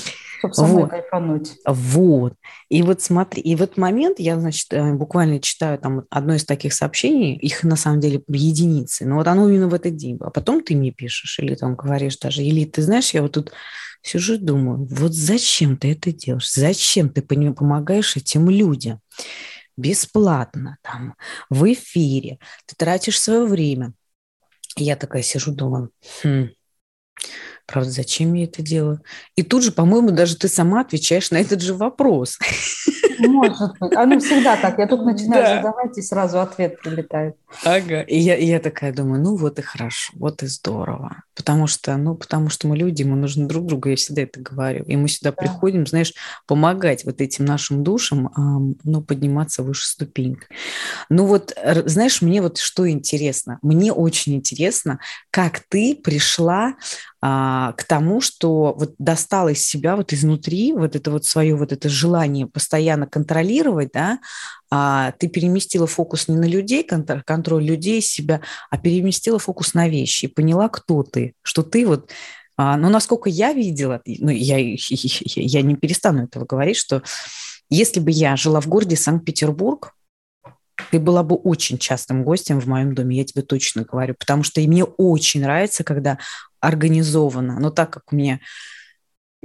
Чтобы 0.53 0.69
вот. 0.69 0.91
кайфануть. 0.91 1.53
Вот. 1.67 2.35
И 2.69 2.83
вот 2.83 3.01
смотри, 3.03 3.43
и 3.43 3.55
в 3.57 3.63
этот 3.63 3.77
момент 3.77 4.19
я, 4.19 4.39
значит, 4.39 4.73
э, 4.73 4.93
буквально 4.93 5.41
читаю 5.41 5.79
там 5.79 6.05
одно 6.11 6.35
из 6.35 6.45
таких 6.45 6.73
сообщений, 6.73 7.37
их 7.37 7.63
на 7.65 7.77
самом 7.77 8.01
деле 8.01 8.23
единицы, 8.29 9.07
но 9.07 9.17
вот 9.17 9.27
оно 9.27 9.49
именно 9.49 9.69
в 9.69 9.75
этот 9.75 9.97
день. 9.97 10.19
А 10.21 10.31
потом 10.31 10.63
ты 10.63 10.75
мне 10.75 10.91
пишешь 10.91 11.39
или 11.39 11.55
там 11.55 11.75
говоришь 11.75 12.19
даже, 12.19 12.43
или 12.43 12.65
ты 12.65 12.83
знаешь, 12.83 13.15
я 13.15 13.23
вот 13.23 13.33
тут 13.33 13.53
сижу 14.03 14.35
и 14.35 14.39
думаю, 14.39 14.87
вот 14.91 15.15
зачем 15.15 15.77
ты 15.77 15.93
это 15.93 16.13
делаешь? 16.13 16.53
Зачем 16.53 17.09
ты 17.09 17.23
помогаешь 17.23 18.17
этим 18.17 18.51
людям? 18.51 19.01
бесплатно, 19.77 20.79
там, 20.83 21.17
в 21.51 21.73
эфире, 21.73 22.39
ты 22.67 22.77
тратишь 22.77 23.21
свое 23.21 23.45
время. 23.45 23.93
И 24.77 24.85
я 24.85 24.97
такая 24.97 25.23
сижу, 25.23 25.53
думаю, 25.53 25.91
хм, 26.23 26.51
правда, 27.67 27.91
зачем 27.91 28.35
я 28.35 28.45
это 28.45 28.63
делаю? 28.63 29.01
И 29.37 29.43
тут 29.43 29.63
же, 29.63 29.73
по-моему, 29.73 30.11
даже 30.11 30.37
ты 30.37 30.49
сама 30.49 30.81
отвечаешь 30.81 31.31
на 31.31 31.39
этот 31.39 31.61
же 31.61 31.75
вопрос. 31.75 32.39
Может 33.19 33.79
быть. 33.81 33.97
Оно 33.97 34.19
всегда 34.19 34.57
так. 34.57 34.79
Я 34.79 34.87
только 34.87 35.05
начинаю 35.05 35.45
да. 35.45 35.57
задавать, 35.57 35.99
и 35.99 36.03
сразу 36.03 36.41
ответ 36.41 36.81
прилетает. 36.81 37.37
Ага. 37.65 38.03
И 38.03 38.19
я, 38.19 38.37
и 38.37 38.47
я 38.47 38.61
такая 38.61 38.93
думаю, 38.93 39.23
ну 39.23 39.37
вот 39.37 39.59
и 39.59 39.63
хорошо, 39.63 40.13
вот 40.17 40.43
и 40.43 40.47
здорово. 40.47 41.23
Потому 41.35 41.67
что, 41.67 41.97
ну, 41.97 42.15
потому 42.15 42.49
что 42.49 42.69
мы 42.69 42.77
люди, 42.77 43.03
мы 43.03 43.17
нужны 43.17 43.47
друг 43.47 43.67
другу, 43.67 43.89
я 43.89 43.97
всегда 43.97 44.23
это 44.23 44.41
говорю. 44.41 44.85
И 44.85 44.97
мы 44.97 45.09
сюда 45.09 45.31
да. 45.31 45.37
приходим, 45.43 45.87
знаешь, 45.87 46.13
помогать 46.47 47.05
вот 47.05 47.21
этим 47.21 47.45
нашим 47.45 47.83
душам, 47.83 48.31
ну, 48.85 49.03
подниматься 49.03 49.63
выше 49.63 49.87
ступеньк. 49.87 50.49
Ну 51.09 51.27
вот, 51.27 51.57
знаешь, 51.87 52.23
мне 52.23 52.43
вот 52.43 52.59
что 52.59 52.89
интересно? 52.89 53.59
Мне 53.63 53.93
очень 53.93 54.35
интересно, 54.35 55.01
как 55.31 55.61
ты 55.69 55.95
пришла 55.95 56.75
а, 57.27 57.73
к 57.73 57.85
тому, 57.85 58.21
что 58.21 58.75
вот 58.77 58.97
достала 58.99 59.49
из 59.49 59.67
себя 59.67 59.97
вот 59.97 60.13
изнутри 60.13 60.75
вот 60.75 60.95
это 60.95 61.11
вот 61.11 61.25
свое 61.25 61.57
вот 61.57 61.73
это 61.73 61.89
желание 61.89 62.47
постоянно 62.47 63.04
контролировать, 63.07 63.91
да, 63.93 64.19
а, 64.71 65.13
ты 65.13 65.29
переместила 65.29 65.87
фокус 65.87 66.29
не 66.29 66.37
на 66.37 66.45
людей, 66.45 66.85
контроль 66.85 67.65
людей 67.65 68.01
себя, 68.01 68.41
а 68.71 68.79
переместила 68.79 69.39
фокус 69.39 69.75
на 69.75 69.89
вещи 69.89 70.27
и 70.27 70.29
поняла, 70.29 70.69
кто 70.69 71.03
ты, 71.03 71.35
что 71.43 71.63
ты 71.63 71.87
вот 71.87 72.11
а, 72.57 72.77
ну, 72.77 72.89
насколько 72.89 73.29
я 73.29 73.53
видела, 73.53 74.01
ну, 74.07 74.31
я, 74.31 74.57
я 74.59 75.63
не 75.63 75.77
перестану 75.77 76.25
этого 76.25 76.45
говорить, 76.45 76.77
что 76.77 77.03
если 77.69 78.01
бы 78.01 78.11
я 78.11 78.37
жила 78.37 78.61
в 78.61 78.69
городе 78.69 78.97
Санкт-Петербург, 78.97 79.93
ты 80.91 80.99
была 80.99 81.23
бы 81.23 81.37
очень 81.37 81.79
частым 81.79 82.25
гостем 82.25 82.61
в 82.61 82.67
моем 82.67 82.95
доме, 82.95 83.17
я 83.17 83.25
тебе 83.25 83.43
точно 83.43 83.85
говорю, 83.85 84.15
потому 84.19 84.43
что 84.43 84.61
и 84.61 84.67
мне 84.67 84.85
очень 84.85 85.41
нравится, 85.41 85.85
когда 85.85 86.19
организовано, 86.61 87.59
но 87.61 87.71
так 87.71 87.91
как 87.91 88.13
мне 88.13 88.41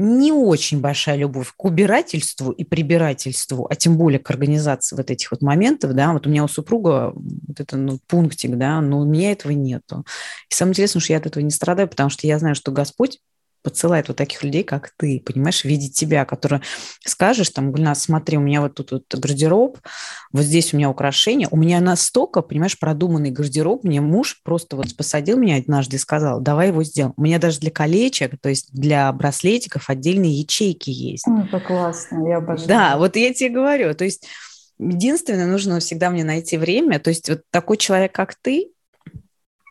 не 0.01 0.31
очень 0.31 0.79
большая 0.79 1.17
любовь 1.17 1.51
к 1.55 1.65
убирательству 1.65 2.51
и 2.51 2.63
прибирательству, 2.63 3.67
а 3.69 3.75
тем 3.75 3.97
более 3.97 4.19
к 4.19 4.31
организации 4.31 4.95
вот 4.95 5.11
этих 5.11 5.29
вот 5.31 5.41
моментов, 5.41 5.93
да, 5.93 6.13
вот 6.13 6.25
у 6.25 6.29
меня 6.29 6.45
у 6.45 6.47
супруга 6.47 7.11
вот 7.13 7.59
это, 7.59 7.75
ну, 7.75 7.99
пунктик, 8.07 8.57
да, 8.57 8.79
но 8.79 9.01
у 9.01 9.05
меня 9.05 9.33
этого 9.33 9.51
нету. 9.51 10.05
И 10.49 10.53
самое 10.53 10.71
интересное, 10.71 11.01
что 11.01 11.11
я 11.11 11.19
от 11.19 11.25
этого 11.25 11.43
не 11.43 11.51
страдаю, 11.51 11.89
потому 11.89 12.09
что 12.09 12.25
я 12.27 12.39
знаю, 12.39 12.55
что 12.55 12.71
Господь 12.71 13.19
подсылает 13.61 14.07
вот 14.07 14.17
таких 14.17 14.43
людей, 14.43 14.63
как 14.63 14.91
ты, 14.97 15.21
понимаешь, 15.25 15.63
видеть 15.63 15.95
тебя, 15.95 16.25
который 16.25 16.61
скажешь, 17.05 17.49
там, 17.49 17.71
Гульнас, 17.71 18.03
смотри, 18.03 18.37
у 18.37 18.41
меня 18.41 18.61
вот 18.61 18.75
тут 18.75 18.91
вот 18.91 19.03
гардероб, 19.13 19.79
вот 20.31 20.43
здесь 20.43 20.73
у 20.73 20.77
меня 20.77 20.89
украшения, 20.89 21.47
у 21.51 21.57
меня 21.57 21.79
настолько, 21.79 22.41
понимаешь, 22.41 22.77
продуманный 22.79 23.31
гардероб, 23.31 23.83
мне 23.83 24.01
муж 24.01 24.41
просто 24.43 24.75
вот 24.75 24.95
посадил 24.95 25.37
меня 25.37 25.57
однажды 25.57 25.97
и 25.97 25.99
сказал, 25.99 26.41
давай 26.41 26.67
его 26.67 26.83
сделаем. 26.83 27.13
У 27.17 27.21
меня 27.21 27.39
даже 27.39 27.59
для 27.59 27.71
колечек, 27.71 28.39
то 28.41 28.49
есть 28.49 28.71
для 28.73 29.11
браслетиков 29.11 29.89
отдельные 29.89 30.31
ячейки 30.31 30.89
есть. 30.89 31.25
Это 31.27 31.59
классно, 31.59 32.27
я 32.27 32.38
обожаю. 32.38 32.67
Да, 32.67 32.97
вот 32.97 33.15
я 33.15 33.34
тебе 33.34 33.49
говорю, 33.49 33.93
то 33.93 34.05
есть 34.05 34.27
единственное, 34.79 35.45
нужно 35.45 35.79
всегда 35.79 36.10
мне 36.10 36.23
найти 36.23 36.57
время, 36.57 36.99
то 36.99 37.10
есть 37.10 37.29
вот 37.29 37.41
такой 37.51 37.77
человек, 37.77 38.13
как 38.13 38.36
ты, 38.36 38.71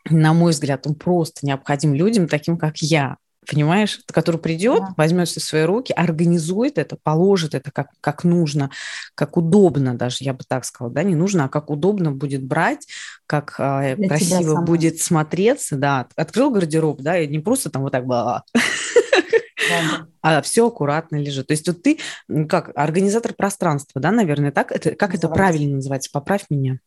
на 0.09 0.33
мой 0.33 0.51
взгляд, 0.51 0.87
он 0.87 0.95
просто 0.95 1.45
необходим 1.45 1.93
людям, 1.93 2.27
таким 2.27 2.57
как 2.57 2.77
я, 2.77 3.17
понимаешь, 3.49 4.01
который 4.07 4.39
придет, 4.39 4.79
да. 4.79 4.93
возьмет 4.97 5.27
все 5.27 5.39
в 5.39 5.43
свои 5.43 5.63
руки, 5.63 5.93
организует 5.93 6.77
это, 6.77 6.97
положит 7.01 7.55
это 7.55 7.71
как, 7.71 7.89
как 8.01 8.23
нужно, 8.23 8.69
как 9.15 9.37
удобно 9.37 9.97
даже, 9.97 10.23
я 10.23 10.33
бы 10.33 10.43
так 10.47 10.65
сказала, 10.65 10.93
да, 10.93 11.03
не 11.03 11.15
нужно, 11.15 11.45
а 11.45 11.49
как 11.49 11.69
удобно 11.69 12.11
будет 12.11 12.43
брать, 12.43 12.87
как 13.25 13.55
э, 13.57 13.95
красиво 14.07 14.61
будет 14.61 15.01
смотреться, 15.01 15.75
да, 15.75 16.07
открыл 16.15 16.51
гардероб, 16.51 17.01
да, 17.01 17.19
и 17.19 17.27
не 17.27 17.39
просто 17.39 17.69
там 17.69 17.83
вот 17.83 17.91
так 17.91 18.05
было, 18.05 18.43
а 20.21 20.41
все 20.41 20.67
аккуратно 20.67 21.17
лежит. 21.17 21.47
То 21.47 21.53
есть 21.53 21.67
вот 21.67 21.81
ты 21.81 21.99
как 22.47 22.71
организатор 22.75 23.33
пространства, 23.33 24.01
да, 24.01 24.11
наверное, 24.11 24.51
так 24.51 24.71
это 24.71 24.95
как 24.95 25.15
это 25.15 25.27
правильно 25.29 25.75
называется? 25.75 26.09
Поправь 26.11 26.45
меня. 26.49 26.79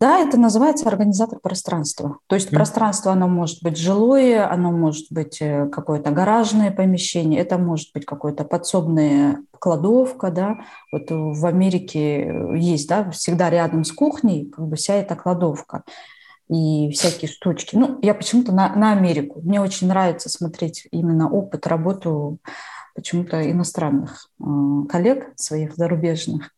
Да, 0.00 0.18
это 0.18 0.38
называется 0.38 0.88
организатор 0.88 1.38
пространства. 1.40 2.18
То 2.26 2.34
есть 2.34 2.50
mm. 2.50 2.54
пространство, 2.54 3.12
оно 3.12 3.28
может 3.28 3.62
быть 3.62 3.76
жилое, 3.76 4.50
оно 4.50 4.72
может 4.72 5.12
быть 5.12 5.42
э, 5.42 5.68
какое-то 5.68 6.10
гаражное 6.10 6.70
помещение, 6.70 7.38
это 7.38 7.58
может 7.58 7.92
быть 7.92 8.06
какое-то 8.06 8.44
подсобное 8.44 9.42
кладовка, 9.58 10.30
да. 10.30 10.60
Вот 10.90 11.10
в 11.10 11.44
Америке 11.44 12.22
э, 12.22 12.58
есть, 12.58 12.88
да, 12.88 13.10
всегда 13.10 13.50
рядом 13.50 13.84
с 13.84 13.92
кухней 13.92 14.46
как 14.46 14.68
бы 14.68 14.76
вся 14.76 14.94
эта 14.94 15.16
кладовка 15.16 15.82
и 16.48 16.90
всякие 16.92 17.30
штучки. 17.30 17.76
Ну, 17.76 17.98
я 18.00 18.14
почему-то 18.14 18.52
на, 18.52 18.74
на 18.74 18.92
Америку. 18.92 19.42
Мне 19.42 19.60
очень 19.60 19.86
нравится 19.86 20.30
смотреть 20.30 20.88
именно 20.90 21.30
опыт, 21.30 21.66
работу 21.66 22.38
почему-то 22.94 23.50
иностранных 23.50 24.28
э, 24.40 24.44
коллег 24.88 25.32
своих 25.36 25.74
зарубежных. 25.76 26.52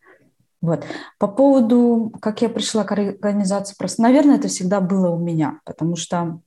Вот. 0.62 0.84
По 1.18 1.26
поводу, 1.26 2.12
как 2.22 2.40
я 2.40 2.48
пришла 2.48 2.84
к 2.84 2.92
организации, 2.92 3.74
просто, 3.76 4.00
наверное, 4.00 4.36
это 4.36 4.46
всегда 4.46 4.80
было 4.80 5.10
у 5.10 5.18
меня, 5.18 5.60
потому 5.64 5.96
что 5.96 6.40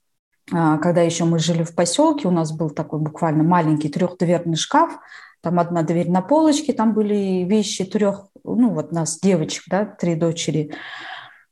а, 0.51 0.77
когда 0.77 1.01
еще 1.01 1.25
мы 1.25 1.37
жили 1.37 1.63
в 1.63 1.75
поселке, 1.75 2.27
у 2.27 2.31
нас 2.31 2.51
был 2.53 2.69
такой 2.69 2.99
буквально 2.99 3.43
маленький 3.43 3.89
трехдверный 3.89 4.55
шкаф, 4.55 4.97
там 5.41 5.59
одна 5.59 5.83
дверь 5.83 6.09
на 6.09 6.21
полочке, 6.21 6.71
там 6.71 6.93
были 6.93 7.43
вещи 7.43 7.83
трех, 7.83 8.27
ну 8.45 8.69
вот 8.69 8.93
нас 8.93 9.19
девочек, 9.19 9.65
да, 9.67 9.85
три 9.85 10.15
дочери, 10.15 10.73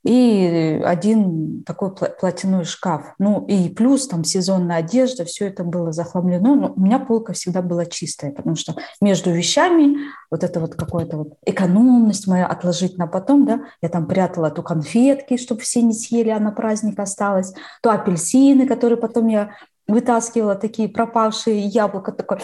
и 0.04 0.82
один 0.84 1.64
такой 1.64 1.92
платяной 1.96 2.66
шкаф. 2.66 3.16
Ну 3.20 3.46
и 3.46 3.70
плюс 3.70 4.08
там 4.08 4.24
сезонная 4.24 4.78
одежда, 4.78 5.24
все 5.24 5.48
это 5.48 5.64
было 5.64 5.92
захламлено. 5.92 6.56
Но 6.56 6.74
у 6.76 6.80
меня 6.80 7.00
полка 7.00 7.34
всегда 7.34 7.62
была 7.62 7.86
чистая, 7.86 8.32
потому 8.32 8.56
что 8.56 8.76
между 9.02 9.32
вещами 9.32 9.98
вот 10.30 10.44
это 10.44 10.60
вот 10.60 10.76
какая-то 10.76 11.18
вот 11.18 11.34
экономность 11.46 12.28
моя 12.28 12.48
отложить 12.48 12.98
на 12.98 13.08
потом, 13.08 13.46
да, 13.46 13.62
я 13.82 13.90
там 13.90 14.06
прятала 14.08 14.52
то 14.52 14.62
конфетки, 14.62 15.38
чтобы 15.38 15.62
все 15.62 15.82
не 15.82 15.94
съели, 15.94 16.30
а 16.30 16.40
на 16.40 16.52
праздник 16.52 17.00
осталось, 17.00 17.54
то 17.82 17.92
апельсины, 17.92 18.68
которые 18.68 18.98
потом 18.98 19.28
я 19.28 19.52
вытаскивала, 19.88 20.56
такие 20.56 20.90
пропавшие 20.90 21.60
яблоко, 21.60 22.12
такое 22.12 22.40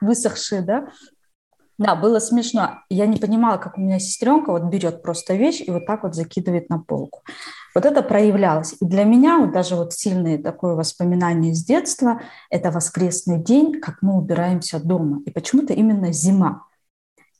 высохшие, 0.00 0.62
да, 0.62 0.88
да, 1.80 1.94
было 1.94 2.18
смешно. 2.18 2.82
Я 2.90 3.06
не 3.06 3.16
понимала, 3.16 3.56
как 3.56 3.78
у 3.78 3.80
меня 3.80 3.98
сестренка 3.98 4.52
вот 4.52 4.64
берет 4.64 5.02
просто 5.02 5.32
вещь 5.32 5.62
и 5.62 5.70
вот 5.70 5.86
так 5.86 6.02
вот 6.02 6.14
закидывает 6.14 6.68
на 6.68 6.78
полку. 6.78 7.22
Вот 7.74 7.86
это 7.86 8.02
проявлялось. 8.02 8.74
И 8.82 8.84
для 8.84 9.04
меня 9.04 9.38
вот 9.38 9.52
даже 9.52 9.76
вот 9.76 9.94
сильное 9.94 10.36
такое 10.36 10.74
воспоминание 10.74 11.54
с 11.54 11.64
детства– 11.64 12.20
это 12.50 12.70
воскресный 12.70 13.42
день, 13.42 13.80
как 13.80 14.02
мы 14.02 14.18
убираемся 14.18 14.78
дома. 14.78 15.22
И 15.24 15.30
почему-то 15.30 15.72
именно 15.72 16.12
зима. 16.12 16.66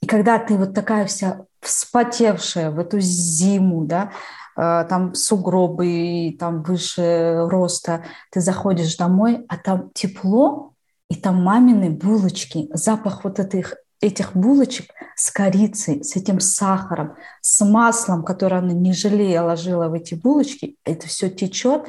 И 0.00 0.06
когда 0.06 0.38
ты 0.38 0.56
вот 0.56 0.72
такая 0.72 1.04
вся 1.04 1.44
вспотевшая 1.60 2.70
в 2.70 2.78
эту 2.78 2.98
зиму, 2.98 3.84
да, 3.84 4.10
э, 4.56 4.86
там 4.88 5.14
сугробы, 5.14 6.34
там 6.40 6.62
выше 6.62 7.46
роста, 7.46 8.04
ты 8.32 8.40
заходишь 8.40 8.96
домой, 8.96 9.44
а 9.50 9.58
там 9.58 9.90
тепло, 9.92 10.72
и 11.10 11.14
там 11.14 11.44
мамины 11.44 11.90
булочки, 11.90 12.70
запах 12.72 13.24
вот 13.24 13.38
этих 13.38 13.74
этих 14.00 14.34
булочек 14.34 14.90
с 15.14 15.30
корицей, 15.30 16.02
с 16.02 16.16
этим 16.16 16.40
сахаром, 16.40 17.16
с 17.40 17.64
маслом, 17.64 18.24
которое 18.24 18.56
она 18.56 18.72
не 18.72 18.92
жалея 18.92 19.42
ложила 19.42 19.88
в 19.88 19.94
эти 19.94 20.14
булочки, 20.14 20.76
это 20.84 21.06
все 21.06 21.28
течет, 21.28 21.86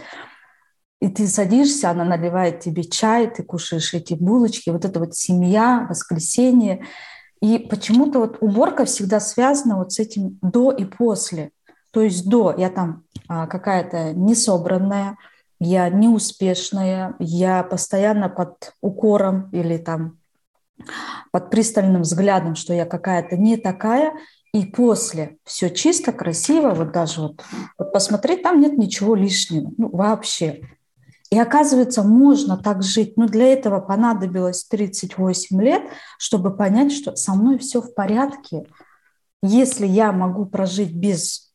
и 1.01 1.07
ты 1.07 1.27
садишься, 1.27 1.89
она 1.89 2.05
наливает 2.05 2.59
тебе 2.59 2.83
чай, 2.83 3.27
ты 3.27 3.41
кушаешь 3.41 3.93
эти 3.93 4.13
булочки, 4.13 4.69
вот 4.69 4.85
это 4.85 4.99
вот 4.99 5.15
семья, 5.15 5.87
воскресенье. 5.89 6.85
И 7.41 7.57
почему-то 7.57 8.19
вот 8.19 8.37
уборка 8.39 8.85
всегда 8.85 9.19
связана 9.19 9.77
вот 9.77 9.91
с 9.91 9.99
этим 9.99 10.37
до 10.43 10.71
и 10.71 10.85
после. 10.85 11.51
То 11.91 12.01
есть 12.01 12.29
до 12.29 12.53
я 12.55 12.69
там 12.69 13.03
а, 13.27 13.47
какая-то 13.47 14.13
несобранная, 14.13 15.17
я 15.59 15.89
неуспешная, 15.89 17.15
я 17.17 17.63
постоянно 17.63 18.29
под 18.29 18.73
укором 18.81 19.49
или 19.51 19.77
там 19.77 20.20
под 21.31 21.49
пристальным 21.49 22.01
взглядом, 22.01 22.55
что 22.55 22.73
я 22.73 22.85
какая-то 22.85 23.37
не 23.37 23.57
такая, 23.57 24.13
и 24.53 24.65
после 24.65 25.37
все 25.45 25.69
чисто, 25.69 26.11
красиво, 26.11 26.71
вот 26.71 26.91
даже 26.91 27.21
вот, 27.21 27.43
вот 27.77 27.93
посмотреть, 27.93 28.43
там 28.43 28.59
нет 28.59 28.77
ничего 28.77 29.15
лишнего, 29.15 29.71
ну 29.77 29.89
вообще. 29.89 30.61
И 31.31 31.39
оказывается, 31.39 32.03
можно 32.03 32.57
так 32.57 32.83
жить. 32.83 33.15
Но 33.15 33.27
для 33.27 33.53
этого 33.53 33.79
понадобилось 33.79 34.65
38 34.65 35.61
лет, 35.61 35.83
чтобы 36.17 36.55
понять, 36.55 36.91
что 36.91 37.15
со 37.15 37.33
мной 37.33 37.57
все 37.57 37.81
в 37.81 37.93
порядке. 37.93 38.65
Если 39.41 39.87
я 39.87 40.11
могу 40.11 40.45
прожить 40.45 40.93
без 40.93 41.50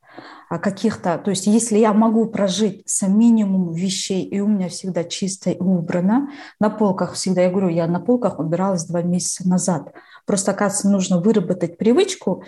каких-то, 0.48 1.18
то 1.18 1.30
есть 1.30 1.46
если 1.46 1.78
я 1.78 1.92
могу 1.92 2.26
прожить 2.26 2.82
с 2.86 3.06
минимумом 3.06 3.74
вещей, 3.74 4.24
и 4.24 4.40
у 4.40 4.46
меня 4.46 4.68
всегда 4.68 5.02
чисто 5.02 5.50
и 5.50 5.58
убрано, 5.58 6.30
на 6.60 6.70
полках 6.70 7.14
всегда, 7.14 7.42
я 7.42 7.50
говорю, 7.50 7.68
я 7.68 7.86
на 7.86 8.00
полках 8.00 8.38
убиралась 8.38 8.84
два 8.84 9.02
месяца 9.02 9.48
назад. 9.48 9.92
Просто, 10.24 10.52
оказывается, 10.52 10.88
нужно 10.88 11.20
выработать 11.20 11.78
привычку, 11.78 12.44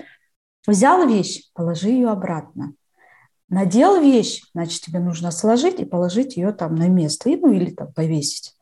взял 0.66 1.08
вещь, 1.08 1.50
положи 1.54 1.88
ее 1.88 2.10
обратно. 2.10 2.74
Надел 3.48 4.00
вещь, 4.00 4.42
значит, 4.54 4.82
тебе 4.82 5.00
нужно 5.00 5.30
сложить 5.30 5.80
и 5.80 5.84
положить 5.84 6.36
ее 6.36 6.52
там 6.52 6.74
на 6.76 6.88
место, 6.88 7.30
ну 7.30 7.50
или 7.50 7.70
там 7.70 7.92
повесить. 7.92 8.54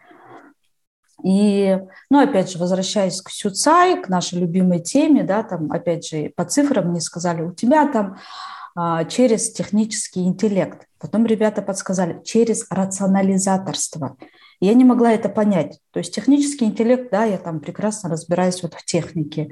И, 1.25 1.79
ну, 2.09 2.21
опять 2.21 2.51
же, 2.51 2.59
возвращаясь 2.59 3.21
к 3.21 3.31
Сюцай, 3.31 4.01
к 4.01 4.09
нашей 4.09 4.39
любимой 4.39 4.81
теме, 4.81 5.25
да, 5.25 5.43
там, 5.43 5.73
опять 5.73 6.07
же, 6.07 6.33
по 6.37 6.45
цифрам 6.45 6.89
мне 6.89 7.01
сказали, 7.01 7.43
у 7.43 7.53
тебя 7.53 7.91
там 7.91 8.13
а, 8.13 8.66
через 9.09 9.53
технический 9.53 10.21
интеллект. 10.25 10.87
Потом 10.99 11.27
ребята 11.27 11.63
подсказали, 11.63 12.21
через 12.25 12.67
рационализаторство. 12.71 14.17
Я 14.61 14.75
не 14.75 14.85
могла 14.85 15.13
это 15.13 15.29
понять. 15.29 15.81
То 15.93 15.99
есть 15.99 16.15
технический 16.15 16.65
интеллект, 16.65 17.11
да, 17.11 17.25
я 17.25 17.39
там 17.39 17.61
прекрасно 17.61 18.09
разбираюсь 18.09 18.63
вот 18.63 18.75
в 18.75 18.85
технике, 18.85 19.51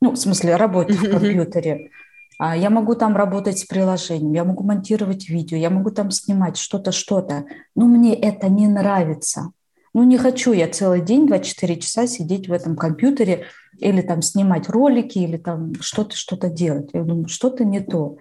ну, 0.00 0.12
в 0.12 0.16
смысле, 0.16 0.56
работе 0.56 0.94
в 0.94 1.10
компьютере. 1.10 1.90
А 2.38 2.56
я 2.56 2.70
могу 2.70 2.94
там 2.94 3.16
работать 3.16 3.58
с 3.58 3.64
приложением, 3.64 4.32
я 4.32 4.44
могу 4.44 4.64
монтировать 4.64 5.28
видео, 5.28 5.56
я 5.56 5.70
могу 5.70 5.90
там 5.90 6.10
снимать 6.10 6.56
что-то, 6.56 6.90
что-то. 6.90 7.44
Но 7.76 7.86
мне 7.86 8.14
это 8.14 8.48
не 8.48 8.66
нравится. 8.66 9.52
Ну, 9.94 10.02
не 10.02 10.18
хочу 10.18 10.52
я 10.52 10.68
целый 10.68 11.02
день, 11.02 11.26
24 11.26 11.76
часа 11.76 12.06
сидеть 12.06 12.48
в 12.48 12.52
этом 12.52 12.76
компьютере 12.76 13.44
или 13.78 14.00
там 14.00 14.22
снимать 14.22 14.68
ролики, 14.68 15.18
или 15.18 15.36
там 15.36 15.74
что-то, 15.80 16.16
что-то 16.16 16.48
делать. 16.48 16.90
Я 16.92 17.02
думаю, 17.02 17.28
что-то 17.28 17.64
не 17.64 17.80
то. 17.80 18.16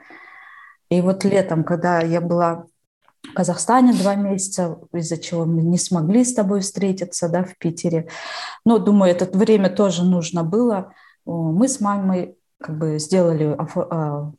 И 0.91 0.99
вот 0.99 1.23
летом, 1.23 1.63
когда 1.63 2.01
я 2.01 2.19
была 2.19 2.65
в 3.23 3.33
Казахстане 3.33 3.93
два 3.93 4.15
месяца, 4.15 4.77
из-за 4.93 5.17
чего 5.17 5.45
мы 5.45 5.63
не 5.63 5.77
смогли 5.77 6.25
с 6.25 6.33
тобой 6.33 6.59
встретиться 6.59 7.29
да, 7.29 7.45
в 7.45 7.57
Питере. 7.57 8.09
Но, 8.65 8.77
думаю, 8.77 9.11
это 9.11 9.25
время 9.37 9.69
тоже 9.69 10.03
нужно 10.03 10.43
было. 10.43 10.91
Мы 11.25 11.69
с 11.69 11.79
мамой 11.79 12.35
как 12.59 12.77
бы 12.77 12.99
сделали, 12.99 13.55
а, 13.57 14.31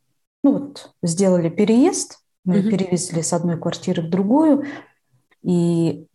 ну 0.43 0.51
вот, 0.51 0.91
сделали 1.01 1.49
переезд, 1.49 2.19
мы 2.45 2.57
mm-hmm. 2.57 2.69
перевезли 2.69 3.23
с 3.23 3.33
одной 3.33 3.57
квартиры 3.57 4.03
в 4.03 4.09
другую, 4.09 4.65
и 5.41 6.05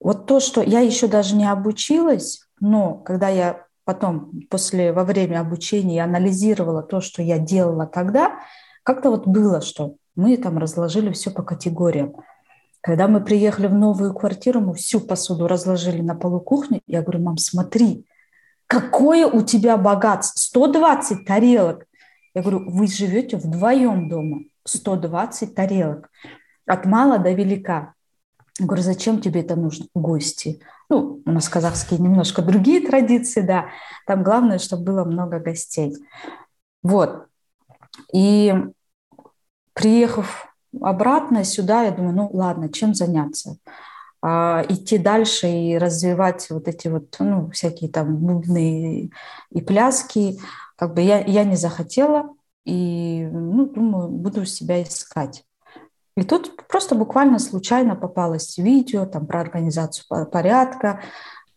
вот 0.00 0.26
то, 0.26 0.38
что 0.38 0.60
я 0.60 0.80
еще 0.80 1.06
даже 1.06 1.34
не 1.34 1.50
обучилась, 1.50 2.42
но 2.60 2.94
когда 2.94 3.28
я 3.28 3.64
потом, 3.84 4.42
после, 4.50 4.92
во 4.92 5.04
время 5.04 5.40
обучения 5.40 6.04
анализировала 6.04 6.82
то, 6.82 7.00
что 7.00 7.22
я 7.22 7.38
делала 7.38 7.86
тогда, 7.86 8.38
как-то 8.86 9.10
вот 9.10 9.26
было, 9.26 9.60
что 9.60 9.96
мы 10.14 10.36
там 10.36 10.58
разложили 10.58 11.10
все 11.10 11.32
по 11.32 11.42
категориям. 11.42 12.14
Когда 12.80 13.08
мы 13.08 13.20
приехали 13.20 13.66
в 13.66 13.74
новую 13.74 14.14
квартиру, 14.14 14.60
мы 14.60 14.74
всю 14.74 15.00
посуду 15.00 15.48
разложили 15.48 16.02
на 16.02 16.14
полу 16.14 16.38
кухни. 16.38 16.80
Я 16.86 17.02
говорю, 17.02 17.24
мам, 17.24 17.36
смотри, 17.36 18.06
какое 18.68 19.26
у 19.26 19.42
тебя 19.42 19.76
богатство, 19.76 20.38
120 20.38 21.26
тарелок. 21.26 21.84
Я 22.32 22.42
говорю, 22.42 22.70
вы 22.70 22.86
живете 22.86 23.38
вдвоем 23.38 24.08
дома, 24.08 24.42
120 24.64 25.52
тарелок, 25.52 26.08
от 26.64 26.86
мала 26.86 27.18
до 27.18 27.32
велика. 27.32 27.94
Я 28.60 28.66
говорю, 28.66 28.82
зачем 28.84 29.20
тебе 29.20 29.40
это 29.40 29.56
нужно? 29.56 29.86
Гости. 29.96 30.60
Ну, 30.88 31.22
у 31.26 31.30
нас 31.32 31.48
казахские 31.48 31.98
немножко 31.98 32.40
другие 32.40 32.86
традиции, 32.86 33.40
да. 33.40 33.66
Там 34.06 34.22
главное, 34.22 34.60
чтобы 34.60 34.84
было 34.84 35.04
много 35.04 35.40
гостей. 35.40 35.96
Вот. 36.84 37.26
И 38.12 38.54
приехав 39.76 40.48
обратно 40.80 41.44
сюда, 41.44 41.84
я 41.84 41.92
думаю, 41.92 42.16
ну 42.16 42.30
ладно, 42.32 42.68
чем 42.68 42.94
заняться? 42.94 43.58
а, 44.28 44.64
идти 44.68 44.98
дальше 44.98 45.48
и 45.48 45.78
развивать 45.78 46.48
вот 46.50 46.66
эти 46.66 46.88
вот, 46.88 47.14
ну, 47.20 47.48
всякие 47.50 47.88
там 47.88 48.16
бубны 48.16 49.10
и 49.50 49.60
пляски, 49.60 50.40
как 50.74 50.94
бы 50.94 51.02
я, 51.02 51.20
я 51.20 51.44
не 51.44 51.54
захотела, 51.54 52.34
и, 52.64 53.28
ну, 53.30 53.66
думаю, 53.66 54.08
буду 54.08 54.44
себя 54.44 54.82
искать. 54.82 55.44
И 56.16 56.24
тут 56.24 56.66
просто 56.66 56.96
буквально 56.96 57.38
случайно 57.38 57.94
попалось 57.94 58.58
видео 58.58 59.06
там, 59.06 59.26
про 59.26 59.42
организацию 59.42 60.26
порядка, 60.26 61.02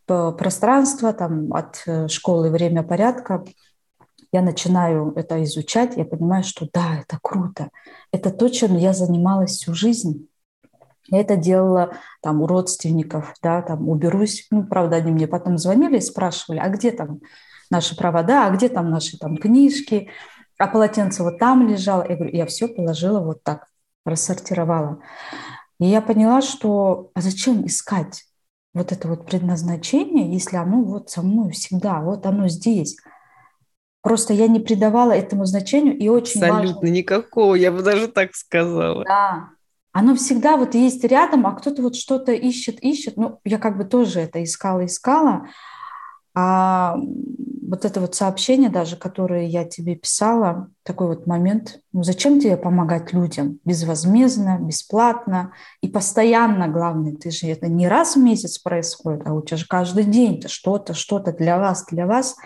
пространство 0.05 1.13
там, 1.13 1.51
от 1.53 1.81
э, 1.87 2.07
школы 2.07 2.51
«Время 2.51 2.83
порядка». 2.83 3.45
Я 4.31 4.41
начинаю 4.41 5.13
это 5.15 5.43
изучать, 5.43 5.97
я 5.97 6.05
понимаю, 6.05 6.43
что 6.43 6.67
да, 6.71 6.99
это 7.01 7.19
круто. 7.21 7.69
Это 8.11 8.29
то, 8.29 8.49
чем 8.49 8.77
я 8.77 8.93
занималась 8.93 9.51
всю 9.51 9.73
жизнь. 9.73 10.27
Я 11.07 11.21
это 11.21 11.35
делала 11.35 11.93
там 12.21 12.41
у 12.41 12.47
родственников, 12.47 13.33
да, 13.41 13.61
там 13.63 13.89
уберусь. 13.89 14.47
Ну, 14.51 14.63
правда, 14.65 14.97
они 14.97 15.11
мне 15.11 15.27
потом 15.27 15.57
звонили 15.57 15.97
и 15.97 16.01
спрашивали, 16.01 16.59
а 16.59 16.69
где 16.69 16.91
там 16.91 17.21
наши 17.71 17.95
провода, 17.95 18.45
а 18.45 18.51
где 18.51 18.69
там 18.69 18.91
наши 18.91 19.17
там 19.17 19.37
книжки, 19.37 20.09
а 20.59 20.67
полотенце 20.67 21.23
вот 21.23 21.39
там 21.39 21.67
лежало. 21.67 22.05
Я 22.07 22.15
говорю, 22.15 22.35
я 22.35 22.45
все 22.45 22.67
положила 22.67 23.21
вот 23.21 23.43
так, 23.43 23.67
рассортировала. 24.05 24.99
И 25.79 25.85
я 25.85 26.01
поняла, 26.01 26.41
что 26.41 27.09
а 27.15 27.21
зачем 27.21 27.65
искать 27.65 28.25
вот 28.73 28.91
это 28.91 29.07
вот 29.07 29.25
предназначение, 29.25 30.31
если 30.31 30.57
оно 30.57 30.83
вот 30.83 31.09
со 31.09 31.21
мной 31.21 31.51
всегда, 31.51 32.01
вот 32.01 32.25
оно 32.25 32.47
здесь. 32.47 32.97
Просто 34.01 34.33
я 34.33 34.47
не 34.47 34.59
придавала 34.59 35.11
этому 35.11 35.45
значению 35.45 35.97
и 35.97 36.07
очень 36.07 36.41
Абсолютно 36.41 36.73
важно... 36.73 36.87
никакого, 36.87 37.55
я 37.55 37.71
бы 37.71 37.83
даже 37.83 38.07
так 38.07 38.33
сказала. 38.33 39.03
Да, 39.03 39.49
оно 39.91 40.15
всегда 40.15 40.55
вот 40.55 40.73
есть 40.73 41.03
рядом, 41.03 41.45
а 41.45 41.51
кто-то 41.51 41.81
вот 41.81 41.95
что-то 41.95 42.31
ищет, 42.31 42.79
ищет. 42.81 43.17
Ну, 43.17 43.39
я 43.43 43.57
как 43.57 43.77
бы 43.77 43.83
тоже 43.83 44.21
это 44.21 44.41
искала, 44.41 44.85
искала. 44.85 45.47
А 46.33 46.95
вот 47.67 47.83
это 47.83 47.99
вот 47.99 48.15
сообщение 48.15 48.69
даже, 48.69 48.95
которое 48.95 49.47
я 49.47 49.65
тебе 49.65 49.95
писала, 49.95 50.69
такой 50.83 51.07
вот 51.07 51.27
момент, 51.27 51.81
ну 51.91 52.03
зачем 52.03 52.39
тебе 52.39 52.55
помогать 52.55 53.11
людям 53.13 53.59
безвозмездно, 53.65 54.59
бесплатно 54.61 55.53
и 55.81 55.89
постоянно, 55.89 56.67
главное, 56.67 57.15
ты 57.15 57.31
же 57.31 57.47
это 57.47 57.67
не 57.67 57.87
раз 57.87 58.15
в 58.15 58.19
месяц 58.19 58.57
происходит, 58.59 59.27
а 59.27 59.33
у 59.33 59.41
тебя 59.41 59.57
же 59.57 59.65
каждый 59.67 60.05
день 60.05 60.41
что-то, 60.47 60.93
что-то 60.93 61.33
для 61.33 61.59
вас, 61.59 61.85
для 61.91 62.07
вас– 62.07 62.37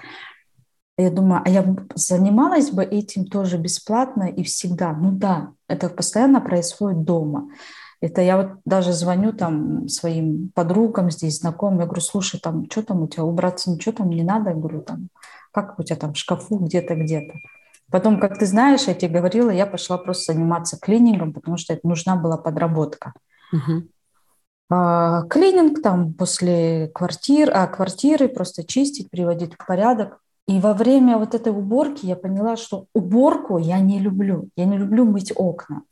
я 0.97 1.10
думаю, 1.10 1.41
а 1.43 1.49
я 1.49 1.75
занималась 1.95 2.69
бы 2.69 2.84
этим 2.84 3.25
тоже 3.25 3.58
бесплатно 3.58 4.23
и 4.23 4.43
всегда. 4.43 4.93
Ну 4.93 5.12
да, 5.12 5.51
это 5.67 5.89
постоянно 5.89 6.39
происходит 6.39 7.03
дома. 7.03 7.49
Это 7.99 8.21
я 8.21 8.38
вот 8.38 8.60
даже 8.65 8.91
звоню 8.91 9.34
там 9.34 9.88
своим 9.88 10.51
подругам 10.53 11.10
здесь, 11.10 11.39
знакомым, 11.39 11.79
я 11.79 11.86
говорю, 11.86 12.01
слушай, 12.01 12.39
там, 12.39 12.69
что 12.69 12.84
там 12.84 13.01
у 13.01 13.08
тебя, 13.08 13.23
убраться 13.23 13.71
ничего 13.71 13.93
там 13.93 14.10
не 14.10 14.23
надо? 14.23 14.49
Я 14.49 14.56
говорю, 14.56 14.82
там, 14.82 15.08
как 15.51 15.79
у 15.79 15.84
тебя 15.84 15.95
там 15.95 16.13
в 16.13 16.17
шкафу 16.17 16.58
где-то, 16.58 16.95
где-то. 16.95 17.34
Потом, 17.89 18.19
как 18.19 18.38
ты 18.38 18.45
знаешь, 18.45 18.88
я 18.88 18.93
тебе 18.93 19.19
говорила, 19.19 19.49
я 19.49 19.65
пошла 19.65 19.97
просто 19.97 20.34
заниматься 20.34 20.77
клинингом, 20.79 21.32
потому 21.32 21.58
что 21.58 21.73
это 21.73 21.88
нужна 21.88 22.15
была 22.15 22.38
подработка. 22.38 23.13
Угу. 23.51 23.88
А, 24.69 25.23
клининг 25.27 25.82
там 25.82 26.13
после 26.13 26.89
квартир, 26.93 27.51
а 27.53 27.67
квартиры 27.67 28.27
просто 28.27 28.65
чистить, 28.65 29.12
приводить 29.12 29.53
в 29.53 29.65
порядок. 29.65 30.22
И 30.47 30.60
во 30.60 30.73
время 30.73 31.17
вот 31.17 31.36
этой 31.36 31.53
уборки 31.53 32.06
я 32.06 32.15
поняла, 32.15 32.58
что 32.58 32.88
уборку 32.93 33.58
я 33.58 33.79
не 33.79 33.99
люблю. 33.99 34.49
Я 34.56 34.65
не 34.65 34.77
люблю 34.77 35.06
мыть 35.06 35.32
окна, 35.36 35.84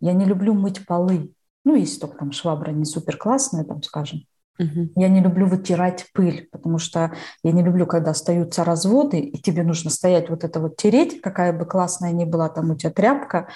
я 0.00 0.12
не 0.12 0.24
люблю 0.24 0.54
мыть 0.54 0.84
полы. 0.86 1.32
Ну, 1.64 1.74
если 1.74 2.00
только 2.00 2.18
там 2.18 2.32
швабра 2.32 2.70
не 2.72 2.84
супер 2.84 3.16
классная, 3.16 3.64
там, 3.64 3.82
скажем. 3.82 4.24
Угу. 4.58 4.92
Я 4.96 5.08
не 5.08 5.20
люблю 5.20 5.46
вытирать 5.46 6.06
пыль, 6.12 6.48
потому 6.52 6.78
что 6.78 7.12
я 7.42 7.52
не 7.52 7.62
люблю, 7.62 7.86
когда 7.86 8.10
остаются 8.10 8.62
разводы, 8.62 9.18
и 9.18 9.38
тебе 9.38 9.64
нужно 9.64 9.90
стоять 9.90 10.28
вот 10.28 10.44
это 10.44 10.60
вот 10.60 10.76
тереть, 10.76 11.20
какая 11.20 11.52
бы 11.52 11.64
классная 11.64 12.12
ни 12.12 12.24
была 12.24 12.48
там 12.48 12.70
у 12.70 12.76
тебя 12.76 12.90
тряпка. 12.90 13.48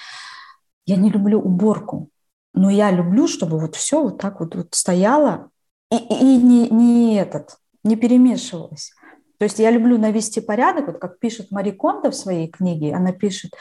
Я 0.86 0.96
не 0.96 1.10
люблю 1.10 1.38
уборку, 1.40 2.08
но 2.54 2.70
я 2.70 2.90
люблю, 2.90 3.28
чтобы 3.28 3.58
вот 3.58 3.76
все 3.76 4.02
вот 4.02 4.18
так 4.18 4.40
вот, 4.40 4.56
вот 4.56 4.68
стояло 4.72 5.50
и, 5.92 5.96
и 5.96 6.36
не, 6.38 6.68
не 6.70 7.16
этот, 7.16 7.58
не 7.84 7.94
перемешивалось. 7.94 8.92
То 9.38 9.44
есть 9.44 9.58
я 9.58 9.70
люблю 9.70 9.98
навести 9.98 10.40
порядок, 10.40 10.88
вот 10.88 10.98
как 10.98 11.18
пишет 11.18 11.50
Мари 11.50 11.70
Кондо 11.70 12.10
в 12.10 12.16
своей 12.16 12.48
книге, 12.48 12.94
она 12.94 13.12
пишет, 13.12 13.52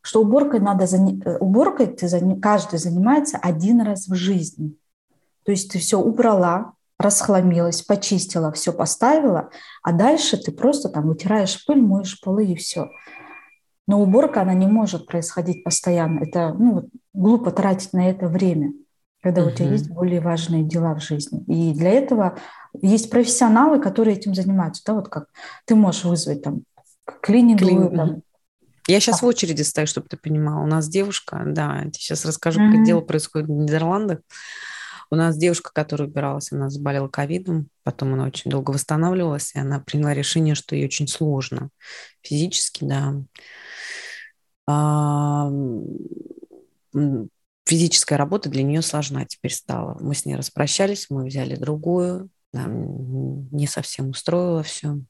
что 0.00 0.22
уборкой 0.22 0.60
надо. 0.60 0.84
Э, 0.84 1.38
уборкой 1.38 1.86
ты 1.88 2.08
каждый 2.40 2.78
занимается 2.78 3.38
один 3.38 3.82
раз 3.82 4.08
в 4.08 4.14
жизни. 4.14 4.74
То 5.44 5.52
есть 5.52 5.70
ты 5.70 5.78
все 5.78 5.98
убрала, 5.98 6.72
расхламилась, 6.98 7.82
почистила, 7.82 8.52
все 8.52 8.72
поставила, 8.72 9.50
а 9.82 9.92
дальше 9.92 10.36
ты 10.36 10.50
просто 10.50 10.88
там 10.88 11.08
вытираешь 11.08 11.64
пыль, 11.66 11.80
моешь 11.80 12.20
полы 12.20 12.46
и 12.46 12.56
все. 12.56 12.90
Но 13.86 14.02
уборка, 14.02 14.42
она 14.42 14.54
не 14.54 14.66
может 14.66 15.06
происходить 15.06 15.64
постоянно. 15.64 16.24
Это 16.24 16.52
ну, 16.52 16.88
глупо 17.14 17.50
тратить 17.50 17.92
на 17.92 18.08
это 18.08 18.28
время, 18.28 18.72
когда 19.22 19.42
угу. 19.42 19.50
у 19.50 19.52
тебя 19.52 19.70
есть 19.70 19.90
более 19.90 20.20
важные 20.20 20.64
дела 20.64 20.94
в 20.94 21.02
жизни. 21.02 21.42
И 21.46 21.72
для 21.72 21.90
этого 21.90 22.36
есть 22.82 23.10
профессионалы, 23.10 23.80
которые 23.80 24.16
этим 24.16 24.34
занимаются. 24.34 24.82
Да, 24.86 24.94
вот 24.94 25.08
как 25.08 25.28
ты 25.64 25.74
можешь 25.74 26.04
вызвать 26.04 26.42
там 26.42 26.62
клининговую, 27.22 27.88
Клин... 27.88 27.96
там, 27.96 28.22
я 28.88 29.00
сейчас 29.00 29.20
в 29.20 29.26
очереди 29.26 29.62
стою, 29.62 29.86
чтобы 29.86 30.08
ты 30.08 30.16
понимала. 30.16 30.62
У 30.62 30.66
нас 30.66 30.88
девушка, 30.88 31.42
да, 31.46 31.82
я 31.84 31.92
сейчас 31.92 32.24
расскажу, 32.24 32.60
mm-hmm. 32.60 32.72
как 32.72 32.84
дело 32.84 33.00
происходит 33.02 33.48
в 33.48 33.52
Нидерландах. 33.52 34.20
У 35.10 35.14
нас 35.14 35.36
девушка, 35.36 35.70
которая 35.72 36.08
убиралась, 36.08 36.52
она 36.52 36.68
заболела 36.70 37.08
ковидом, 37.08 37.68
потом 37.82 38.14
она 38.14 38.24
очень 38.24 38.50
долго 38.50 38.70
восстанавливалась, 38.70 39.54
и 39.54 39.58
она 39.58 39.80
приняла 39.80 40.12
решение, 40.14 40.54
что 40.54 40.74
ей 40.74 40.84
очень 40.84 41.08
сложно 41.08 41.70
физически, 42.22 42.84
да. 42.84 43.14
А, 44.66 45.50
физическая 47.66 48.18
работа 48.18 48.48
для 48.48 48.62
нее 48.62 48.82
сложна 48.82 49.24
теперь 49.24 49.52
стала. 49.52 49.98
Мы 50.00 50.14
с 50.14 50.24
ней 50.26 50.34
распрощались, 50.34 51.08
мы 51.08 51.26
взяли 51.26 51.56
другую, 51.56 52.30
нам 52.52 53.48
не 53.50 53.66
совсем 53.66 54.10
устроило 54.10 54.62
все. 54.62 55.00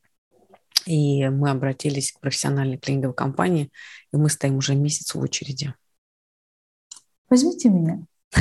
И 0.87 1.29
мы 1.29 1.51
обратились 1.51 2.13
к 2.13 2.21
профессиональной 2.21 2.79
клининговой 2.79 3.15
компании, 3.15 3.71
и 4.13 4.17
мы 4.17 4.31
стоим 4.31 4.57
уже 4.57 4.75
месяц 4.75 5.15
в 5.15 5.21
очереди. 5.21 5.75
Возьмите 7.29 7.69
меня. 7.69 8.01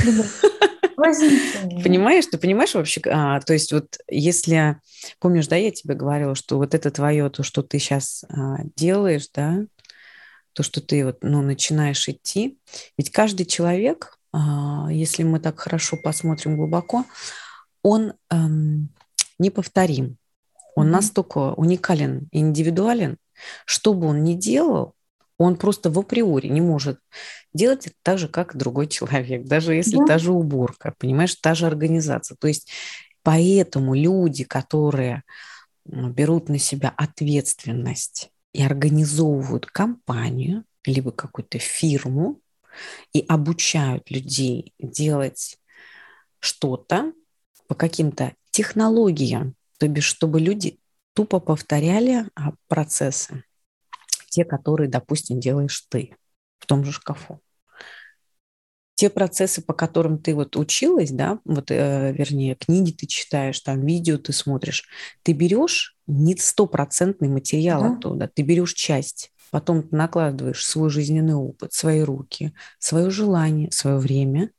Возьмите 0.96 1.82
Понимаешь, 1.82 2.26
ты 2.26 2.38
понимаешь 2.38 2.74
вообще, 2.74 3.00
а, 3.06 3.40
то 3.40 3.52
есть 3.52 3.72
вот 3.72 3.98
если, 4.08 4.80
помнишь, 5.20 5.46
да, 5.46 5.56
я 5.56 5.70
тебе 5.70 5.94
говорила, 5.94 6.34
что 6.34 6.56
вот 6.56 6.74
это 6.74 6.90
твое, 6.90 7.30
то, 7.30 7.42
что 7.42 7.62
ты 7.62 7.78
сейчас 7.78 8.24
а, 8.28 8.58
делаешь, 8.76 9.28
да, 9.32 9.60
то, 10.54 10.62
что 10.62 10.80
ты 10.80 11.04
вот, 11.04 11.18
ну, 11.22 11.40
начинаешь 11.42 12.08
идти, 12.08 12.58
ведь 12.96 13.12
каждый 13.12 13.46
человек, 13.46 14.18
а, 14.32 14.88
если 14.90 15.22
мы 15.22 15.38
так 15.38 15.60
хорошо 15.60 15.96
посмотрим 16.02 16.56
глубоко, 16.56 17.04
он 17.82 18.14
эм, 18.30 18.90
неповторим. 19.38 20.16
Он 20.74 20.86
mm-hmm. 20.86 20.90
настолько 20.90 21.38
уникален 21.54 22.28
и 22.32 22.38
индивидуален, 22.38 23.18
что 23.64 23.94
бы 23.94 24.06
он 24.06 24.22
ни 24.22 24.34
делал, 24.34 24.94
он 25.38 25.56
просто 25.56 25.88
в 25.90 25.98
априори 25.98 26.48
не 26.48 26.60
может 26.60 26.98
делать 27.54 27.86
это 27.86 27.96
так 28.02 28.18
же, 28.18 28.28
как 28.28 28.56
другой 28.56 28.88
человек, 28.88 29.44
даже 29.44 29.74
если 29.74 29.96
да. 29.96 30.04
та 30.04 30.18
же 30.18 30.32
уборка, 30.32 30.94
понимаешь, 30.98 31.34
та 31.36 31.54
же 31.54 31.66
организация. 31.66 32.36
То 32.38 32.48
есть 32.48 32.70
поэтому 33.22 33.94
люди, 33.94 34.44
которые 34.44 35.22
берут 35.84 36.48
на 36.48 36.58
себя 36.58 36.92
ответственность 36.96 38.30
и 38.52 38.62
организовывают 38.62 39.66
компанию, 39.66 40.64
либо 40.84 41.12
какую-то 41.12 41.58
фирму, 41.58 42.40
и 43.12 43.24
обучают 43.28 44.10
людей 44.10 44.74
делать 44.78 45.58
что-то 46.40 47.12
по 47.68 47.74
каким-то 47.74 48.32
технологиям, 48.50 49.54
то 49.78 49.86
бишь, 49.86 50.06
чтобы 50.06 50.40
люди 50.40 50.80
тупо 51.14 51.38
повторяли 51.38 52.26
а, 52.34 52.52
процессы, 52.66 53.44
те, 54.30 54.44
которые, 54.44 54.88
допустим, 54.88 55.38
делаешь 55.38 55.86
ты 55.88 56.16
в 56.58 56.66
том 56.66 56.84
же 56.84 56.92
шкафу. 56.92 57.40
Те 58.94 59.10
процессы, 59.10 59.62
по 59.62 59.74
которым 59.74 60.18
ты 60.18 60.34
вот 60.34 60.56
училась, 60.56 61.12
да, 61.12 61.38
вот, 61.44 61.70
э, 61.70 62.12
вернее, 62.12 62.56
книги 62.56 62.90
ты 62.90 63.06
читаешь, 63.06 63.60
там, 63.60 63.86
видео 63.86 64.18
ты 64.18 64.32
смотришь, 64.32 64.88
ты 65.22 65.32
берешь 65.32 65.96
не 66.08 66.36
стопроцентный 66.36 67.28
материал 67.28 67.82
да. 67.82 67.92
оттуда, 67.92 68.28
ты 68.32 68.42
берешь 68.42 68.74
часть, 68.74 69.30
потом 69.50 69.84
ты 69.84 69.94
накладываешь 69.94 70.66
свой 70.66 70.90
жизненный 70.90 71.34
опыт, 71.34 71.72
свои 71.72 72.00
руки, 72.00 72.52
свое 72.80 73.10
желание, 73.10 73.70
свое 73.70 73.98
время, 73.98 74.50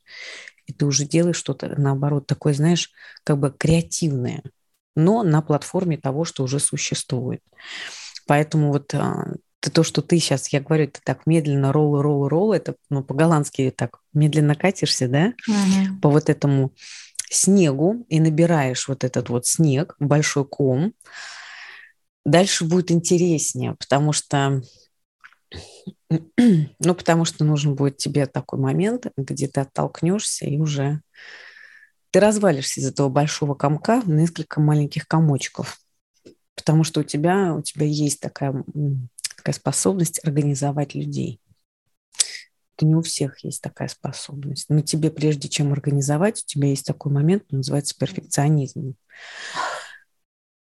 и 0.69 0.73
ты 0.73 0.86
уже 0.86 1.05
делаешь 1.05 1.36
что-то, 1.36 1.73
наоборот, 1.77 2.27
такое, 2.27 2.53
знаешь, 2.53 2.91
как 3.23 3.39
бы 3.39 3.51
креативное– 3.51 4.43
но 4.99 5.23
на 5.23 5.41
платформе 5.41 5.97
того, 5.97 6.25
что 6.25 6.43
уже 6.43 6.60
существует. 6.60 7.41
Поэтому 8.27 8.71
вот 8.71 8.93
а, 8.93 9.34
то, 9.60 9.84
что 9.84 10.01
ты 10.01 10.19
сейчас, 10.19 10.49
я 10.49 10.62
говорю, 10.62 10.88
ты 10.88 10.99
так 11.03 11.25
медленно 11.25 11.71
ролл, 11.71 12.01
ролл, 12.01 12.27
ролл, 12.27 12.53
это 12.53 12.75
ну, 12.89 13.03
по-голландски 13.03 13.73
так 13.75 13.99
медленно 14.13 14.55
катишься, 14.55 15.08
да, 15.08 15.34
угу. 15.47 15.99
по 16.01 16.10
вот 16.10 16.29
этому 16.29 16.73
снегу 17.32 18.05
и 18.10 18.19
набираешь 18.19 18.88
вот 18.88 19.03
этот 19.03 19.29
вот 19.29 19.45
снег, 19.45 19.95
большой 19.99 20.45
ком, 20.45 20.93
дальше 22.25 22.65
будет 22.65 22.91
интереснее, 22.91 23.75
потому 23.79 24.13
что 24.13 24.62
ну, 26.10 26.96
потому 26.96 27.26
что 27.26 27.44
нужен 27.44 27.76
будет 27.76 27.98
тебе 27.98 28.26
такой 28.26 28.60
момент, 28.60 29.08
где 29.18 29.48
ты 29.48 29.62
оттолкнешься 29.62 30.46
и 30.46 30.60
уже 30.60 31.02
ты 32.12 32.20
развалишься 32.20 32.80
из 32.80 32.88
этого 32.88 33.10
большого 33.10 33.54
комка 33.54 34.02
в 34.02 34.10
несколько 34.10 34.60
маленьких 34.60 35.08
комочков, 35.08 35.80
потому 36.56 36.84
что 36.84 37.02
у 37.02 37.04
тебя, 37.04 37.54
у 37.54 37.62
тебя 37.62 37.86
есть 37.86 38.20
такая, 38.20 38.64
такая 39.38 39.54
способность 39.54 40.20
организовать 40.26 40.96
людей. 40.96 41.40
Это 42.76 42.86
не 42.86 42.96
у 42.96 43.02
всех 43.02 43.44
есть 43.44 43.62
такая 43.62 43.90
способность. 43.90 44.68
Но 44.70 44.82
тебе, 44.82 45.12
прежде 45.12 45.50
чем 45.50 45.74
организовать, 45.74 46.42
у 46.42 46.46
тебя 46.46 46.70
есть 46.70 46.86
такой 46.86 47.12
момент, 47.12 47.44
называется 47.52 47.96
перфекционизм. 47.98 48.96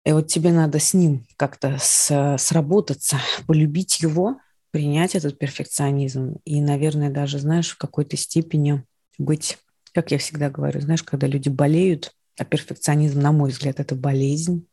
И 0.04 0.12
вот 0.12 0.26
тебе 0.26 0.52
надо 0.52 0.78
с 0.78 0.94
ним 0.94 1.26
как-то 1.36 1.78
с, 1.80 2.36
сработаться, 2.38 3.18
полюбить 3.46 4.00
его, 4.00 4.36
принять 4.72 5.14
этот 5.14 5.38
перфекционизм 5.38 6.38
и, 6.44 6.60
наверное, 6.60 7.10
даже, 7.10 7.38
знаешь, 7.38 7.70
в 7.70 7.78
какой-то 7.78 8.16
степени 8.16 8.84
быть 9.18 9.58
как 9.92 10.10
я 10.10 10.18
всегда 10.18 10.50
говорю, 10.50 10.80
знаешь, 10.80 11.02
когда 11.02 11.26
люди 11.26 11.48
болеют, 11.48 12.12
а 12.38 12.44
перфекционизм, 12.44 13.20
на 13.20 13.32
мой 13.32 13.50
взгляд, 13.50 13.78
это 13.78 13.94
болезнь, 13.94 14.66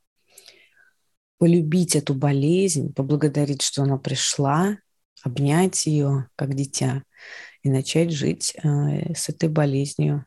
полюбить 1.38 1.95
эту 1.95 2.13
болезнь, 2.13 2.93
поблагодарить, 2.93 3.62
что 3.62 3.83
она 3.83 3.97
пришла, 3.97 4.77
обнять 5.21 5.85
ее 5.85 6.29
как 6.35 6.55
дитя 6.55 7.03
и 7.63 7.69
начать 7.69 8.12
жить 8.12 8.55
э, 8.63 9.13
с 9.13 9.27
этой 9.27 9.49
болезнью, 9.49 10.25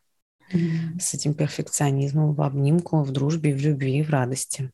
mm-hmm. 0.52 1.00
с 1.00 1.14
этим 1.14 1.32
перфекционизмом 1.32 2.34
в 2.34 2.42
обнимку, 2.42 3.02
в 3.02 3.10
дружбе, 3.10 3.54
в 3.54 3.60
любви, 3.60 4.02
в 4.02 4.10
радости. 4.10 4.70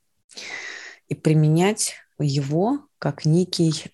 И 1.08 1.14
применять 1.14 1.94
его 2.18 2.80
как 2.98 3.24
некий 3.24 3.84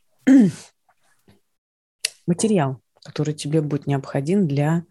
материал, 2.26 2.80
который 3.02 3.34
тебе 3.34 3.60
будет 3.60 3.86
необходим 3.86 4.46
для 4.46 4.84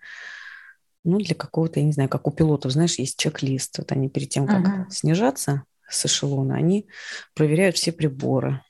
ну, 1.06 1.18
для 1.18 1.36
какого-то, 1.36 1.80
я 1.80 1.86
не 1.86 1.92
знаю, 1.92 2.10
как 2.10 2.28
у 2.28 2.32
пилотов, 2.32 2.72
знаешь, 2.72 2.98
есть 2.98 3.20
чек-лист. 3.20 3.78
Вот 3.78 3.92
они 3.92 4.08
перед 4.08 4.30
тем, 4.30 4.48
как 4.48 4.66
uh-huh. 4.66 4.90
снижаться 4.90 5.64
с 5.90 6.06
эшелона, 6.06 6.56
они 6.56 6.88
проверяют 7.34 7.76
все 7.76 7.92
приборы. 7.92 8.62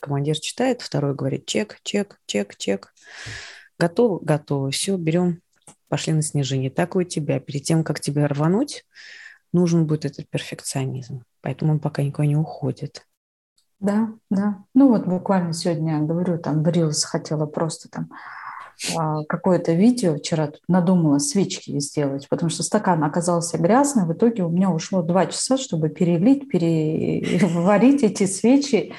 Командир 0.00 0.38
читает, 0.40 0.82
второй 0.82 1.14
говорит 1.14 1.46
чек, 1.46 1.78
чек, 1.84 2.18
чек, 2.26 2.56
чек. 2.56 2.92
Готово? 3.78 4.18
Готово. 4.20 4.72
Все, 4.72 4.96
берем, 4.96 5.40
пошли 5.88 6.12
на 6.12 6.22
снижение. 6.22 6.70
Так 6.70 6.96
и 6.96 6.98
у 6.98 7.02
тебя. 7.04 7.38
Перед 7.38 7.62
тем, 7.62 7.84
как 7.84 8.00
тебя 8.00 8.26
рвануть, 8.26 8.84
нужен 9.52 9.86
будет 9.86 10.04
этот 10.04 10.28
перфекционизм. 10.28 11.24
Поэтому 11.40 11.74
он 11.74 11.78
пока 11.78 12.02
никуда 12.02 12.26
не 12.26 12.36
уходит. 12.36 13.06
Да, 13.82 14.10
да. 14.30 14.58
Ну 14.74 14.88
вот 14.88 15.06
буквально 15.06 15.52
сегодня, 15.52 15.98
говорю, 15.98 16.38
там 16.38 16.62
в 16.62 16.68
Рилс 16.68 17.02
хотела 17.02 17.46
просто 17.46 17.90
там 17.90 18.10
а, 18.96 19.24
какое-то 19.24 19.72
видео 19.72 20.14
вчера 20.14 20.46
тут 20.46 20.62
надумала 20.68 21.18
свечки 21.18 21.76
сделать, 21.80 22.28
потому 22.28 22.48
что 22.48 22.62
стакан 22.62 23.02
оказался 23.02 23.58
грязный. 23.58 24.06
В 24.06 24.12
итоге 24.12 24.44
у 24.44 24.50
меня 24.50 24.70
ушло 24.70 25.02
два 25.02 25.26
часа, 25.26 25.58
чтобы 25.58 25.88
перелить, 25.88 26.48
переварить 26.48 28.04
эти 28.04 28.26
свечи. 28.26 28.94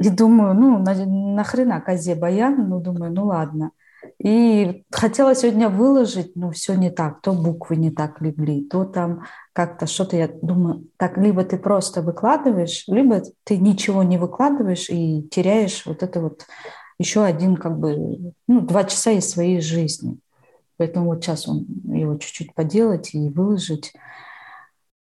И 0.00 0.10
думаю, 0.10 0.54
ну, 0.54 0.78
на, 0.78 0.94
нахрена 1.06 1.80
козе 1.80 2.16
баян? 2.16 2.68
Ну, 2.68 2.80
думаю, 2.80 3.12
ну 3.12 3.26
ладно. 3.26 3.70
И 4.18 4.84
хотела 4.90 5.34
сегодня 5.34 5.68
выложить, 5.68 6.36
но 6.36 6.50
все 6.50 6.74
не 6.74 6.90
так. 6.90 7.20
То 7.22 7.32
буквы 7.32 7.76
не 7.76 7.90
так 7.90 8.20
легли, 8.20 8.64
то 8.64 8.84
там 8.84 9.24
как-то 9.52 9.86
что-то, 9.86 10.16
я 10.16 10.28
думаю, 10.42 10.86
так 10.96 11.16
либо 11.16 11.44
ты 11.44 11.58
просто 11.58 12.02
выкладываешь, 12.02 12.84
либо 12.86 13.22
ты 13.44 13.58
ничего 13.58 14.02
не 14.02 14.18
выкладываешь 14.18 14.88
и 14.90 15.28
теряешь 15.30 15.84
вот 15.86 16.02
это 16.02 16.20
вот 16.20 16.46
еще 16.98 17.24
один, 17.24 17.56
как 17.56 17.78
бы, 17.78 18.34
ну, 18.46 18.60
два 18.60 18.84
часа 18.84 19.10
из 19.10 19.28
своей 19.30 19.60
жизни. 19.60 20.18
Поэтому 20.76 21.06
вот 21.06 21.24
сейчас 21.24 21.48
он 21.48 21.66
его 21.84 22.16
чуть-чуть 22.16 22.54
поделать 22.54 23.14
и 23.14 23.28
выложить. 23.28 23.92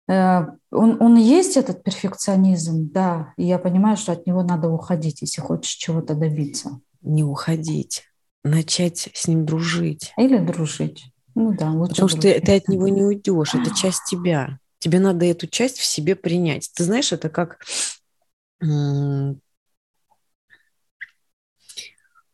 Э, 0.08 0.48
он, 0.72 1.02
он 1.02 1.16
есть, 1.16 1.58
этот 1.58 1.84
перфекционизм, 1.84 2.90
да, 2.92 3.34
и 3.38 3.46
я 3.46 3.58
понимаю, 3.58 3.98
что 3.98 4.12
от 4.14 4.26
него 4.26 4.44
надо 4.44 4.70
уходить, 4.70 5.22
если 5.22 5.42
хочешь 5.42 5.72
чего-то 5.72 6.16
добиться. 6.16 6.80
Не 7.02 7.24
уходить, 7.24 8.04
начать 8.44 9.10
с 9.14 9.28
ним 9.28 9.46
дружить. 9.46 10.14
Или 10.18 10.38
дружить. 10.38 11.06
Ну 11.36 11.54
да, 11.56 11.72
лучше 11.72 11.92
Потому 11.92 12.10
дружить. 12.10 12.32
что 12.32 12.40
ты, 12.40 12.46
ты 12.46 12.56
от 12.58 12.68
него 12.68 12.88
не 12.88 13.04
уйдешь, 13.04 13.56
это 13.56 13.74
часть 13.76 14.06
тебя. 14.10 14.60
Тебе 14.80 15.00
надо 15.00 15.26
эту 15.26 15.48
часть 15.48 15.78
в 15.78 15.86
себе 15.86 16.16
принять. 16.16 16.72
Ты 16.74 16.84
знаешь, 16.84 17.12
это 17.12 17.30
как 17.30 17.60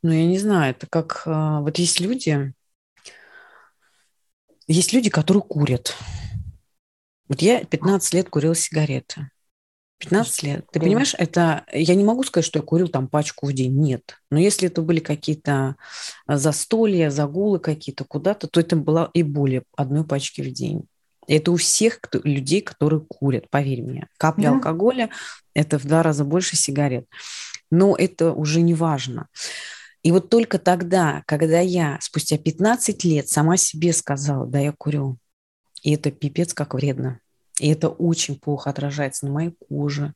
Ну, 0.03 0.11
я 0.11 0.25
не 0.25 0.37
знаю, 0.37 0.71
это 0.71 0.87
как... 0.87 1.23
А, 1.25 1.61
вот 1.61 1.79
есть 1.79 1.99
люди... 1.99 2.53
Есть 4.67 4.93
люди, 4.93 5.09
которые 5.09 5.41
курят. 5.43 5.95
Вот 7.27 7.41
я 7.41 7.63
15 7.63 8.13
лет 8.13 8.29
курила 8.29 8.55
сигареты. 8.55 9.29
15 9.99 10.43
лет. 10.43 10.65
Ты 10.71 10.79
понимаешь, 10.79 11.15
это... 11.17 11.65
Я 11.73 11.95
не 11.95 12.03
могу 12.03 12.23
сказать, 12.23 12.45
что 12.45 12.59
я 12.59 12.63
курил 12.63 12.87
там 12.87 13.07
пачку 13.07 13.47
в 13.47 13.53
день. 13.53 13.75
Нет. 13.79 14.17
Но 14.29 14.39
если 14.39 14.67
это 14.67 14.81
были 14.81 14.99
какие-то 14.99 15.75
а, 16.27 16.37
застолья, 16.37 17.09
загулы 17.09 17.59
какие-то 17.59 18.03
куда-то, 18.03 18.47
то 18.47 18.59
это 18.59 18.75
было 18.75 19.09
и 19.13 19.23
более 19.23 19.63
одной 19.75 20.05
пачки 20.05 20.41
в 20.41 20.51
день. 20.51 20.83
Это 21.27 21.51
у 21.51 21.55
всех 21.57 21.99
кто, 21.99 22.19
людей, 22.23 22.61
которые 22.61 23.01
курят, 23.01 23.49
поверь 23.49 23.81
мне. 23.81 24.07
Капля 24.17 24.49
да. 24.49 24.51
алкоголя– 24.51 25.09
это 25.53 25.77
в 25.77 25.85
два 25.85 26.03
раза 26.03 26.23
больше 26.23 26.55
сигарет. 26.55 27.05
Но 27.69 27.95
это 27.95 28.31
уже 28.31 28.61
не 28.61 28.73
важно. 28.73 29.27
И 30.03 30.11
вот 30.11 30.29
только 30.29 30.57
тогда, 30.57 31.23
когда 31.25 31.59
я 31.59 31.97
спустя 32.01 32.37
15 32.37 33.03
лет 33.03 33.27
сама 33.27 33.57
себе 33.57 33.91
сказала, 33.91 34.45
да, 34.45 34.59
я 34.59 34.71
курю, 34.71 35.17
и 35.81 35.93
это 35.93 36.11
пипец 36.11 36.53
как 36.53 36.75
вредно. 36.75 37.19
И 37.59 37.69
это 37.69 37.89
очень 37.89 38.39
плохо 38.39 38.69
отражается 38.69 39.25
на 39.25 39.31
моей 39.31 39.55
коже, 39.67 40.13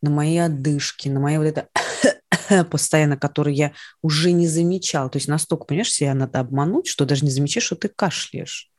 на 0.00 0.10
моей 0.10 0.42
одышке, 0.42 1.10
на 1.10 1.20
моей 1.20 1.38
вот 1.38 1.44
это 1.44 2.64
постоянно, 2.70 3.16
который 3.16 3.54
я 3.54 3.72
уже 4.02 4.32
не 4.32 4.48
замечала. 4.48 5.10
То 5.10 5.18
есть 5.18 5.28
настолько, 5.28 5.64
понимаешь, 5.64 5.92
себя 5.92 6.14
надо 6.14 6.40
обмануть, 6.40 6.86
что 6.86 7.04
даже 7.04 7.24
не 7.24 7.30
замечаешь, 7.30 7.66
что 7.66 7.76
ты 7.76 7.88
кашляешь. 7.88 8.70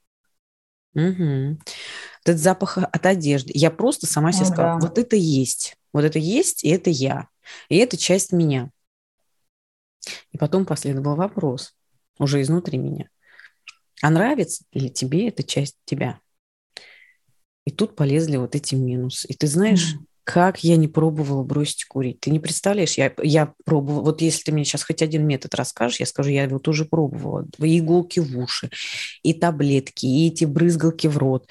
Угу. 0.96 1.58
Этот 2.24 2.40
запах 2.40 2.78
от 2.78 3.06
одежды. 3.06 3.52
Я 3.54 3.72
просто 3.72 4.08
сама 4.08 4.32
себе 4.32 4.46
ну, 4.46 4.54
сказала, 4.54 4.80
да. 4.80 4.88
вот 4.88 4.98
это 4.98 5.16
есть. 5.16 5.78
Вот 5.94 6.04
это 6.04 6.20
есть, 6.20 6.64
и 6.64 6.70
это 6.70 6.90
я. 6.90 7.28
И 7.70 7.78
это 7.78 7.98
часть 7.98 8.32
меня. 8.32 8.72
И 10.32 10.38
потом 10.38 10.66
последовал 10.66 11.16
вопрос 11.16 11.76
уже 12.18 12.42
изнутри 12.42 12.78
меня. 12.78 13.10
А 14.02 14.10
нравится 14.10 14.64
ли 14.74 14.90
тебе 14.90 15.28
эта 15.28 15.44
часть 15.44 15.78
тебя? 15.86 16.20
И 17.66 17.72
тут 17.72 17.96
полезли 17.96 18.38
вот 18.38 18.56
эти 18.56 18.76
минусы. 18.76 19.28
И 19.28 19.34
ты 19.34 19.48
знаешь, 19.48 19.96
mm. 19.96 20.00
как 20.24 20.64
я 20.64 20.78
не 20.78 20.88
пробовала 20.88 21.44
бросить 21.44 21.86
курить. 21.86 22.20
Ты 22.20 22.32
не 22.32 22.40
представляешь, 22.40 22.94
я, 22.94 23.14
я 23.22 23.54
пробовала. 23.66 24.02
Вот 24.02 24.22
если 24.22 24.44
ты 24.44 24.52
мне 24.52 24.66
сейчас 24.66 24.84
хоть 24.84 25.02
один 25.02 25.28
метод 25.28 25.54
расскажешь, 25.56 26.00
я 26.00 26.06
скажу, 26.06 26.30
я 26.30 26.44
его 26.44 26.60
тоже 26.60 26.86
пробовала. 26.86 27.46
И 27.60 27.80
иголки 27.80 28.20
в 28.20 28.38
уши, 28.38 28.70
и 29.24 29.34
таблетки, 29.34 30.06
и 30.06 30.28
эти 30.28 30.46
брызгалки 30.46 31.08
в 31.08 31.18
рот 31.18 31.48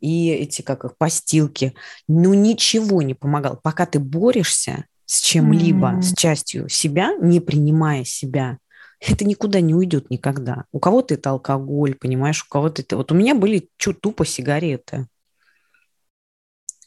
и 0.00 0.30
эти, 0.30 0.62
как 0.62 0.84
их, 0.84 0.96
постилки. 0.96 1.74
Ну, 2.08 2.34
ничего 2.34 3.02
не 3.02 3.14
помогало. 3.14 3.56
Пока 3.56 3.86
ты 3.86 3.98
борешься 3.98 4.86
с 5.06 5.20
чем-либо, 5.20 5.92
mm-hmm. 5.94 6.02
с 6.02 6.14
частью 6.14 6.68
себя, 6.68 7.14
не 7.20 7.40
принимая 7.40 8.04
себя, 8.04 8.58
это 9.00 9.24
никуда 9.24 9.60
не 9.60 9.74
уйдет 9.74 10.10
никогда. 10.10 10.64
У 10.72 10.78
кого-то 10.78 11.14
это 11.14 11.30
алкоголь, 11.30 11.94
понимаешь, 11.94 12.44
у 12.44 12.48
кого-то 12.50 12.82
это... 12.82 12.96
Вот 12.96 13.12
у 13.12 13.14
меня 13.14 13.34
были 13.34 13.68
чуть 13.78 14.00
тупо 14.00 14.26
сигареты. 14.26 15.06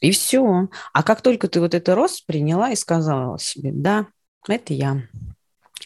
И 0.00 0.10
все. 0.10 0.68
А 0.92 1.02
как 1.02 1.22
только 1.22 1.48
ты 1.48 1.60
вот 1.60 1.74
это 1.74 1.94
рост 1.94 2.26
приняла 2.26 2.70
и 2.70 2.76
сказала 2.76 3.38
себе, 3.38 3.70
да, 3.72 4.06
это 4.48 4.74
я, 4.74 5.02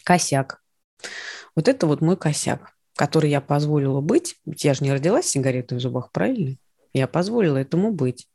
косяк. 0.04 0.62
Вот 1.54 1.68
это 1.68 1.86
вот 1.86 2.00
мой 2.00 2.16
косяк, 2.16 2.72
который 2.96 3.30
я 3.30 3.40
позволила 3.40 4.00
быть. 4.00 4.36
Ведь 4.46 4.64
я 4.64 4.74
же 4.74 4.84
не 4.84 4.92
родилась 4.92 5.26
с 5.26 5.30
сигаретой 5.30 5.78
в 5.78 5.80
зубах, 5.80 6.10
правильно? 6.12 6.56
Я 6.92 7.06
позволила 7.06 7.56
этому 7.56 7.92
быть. 7.92 8.28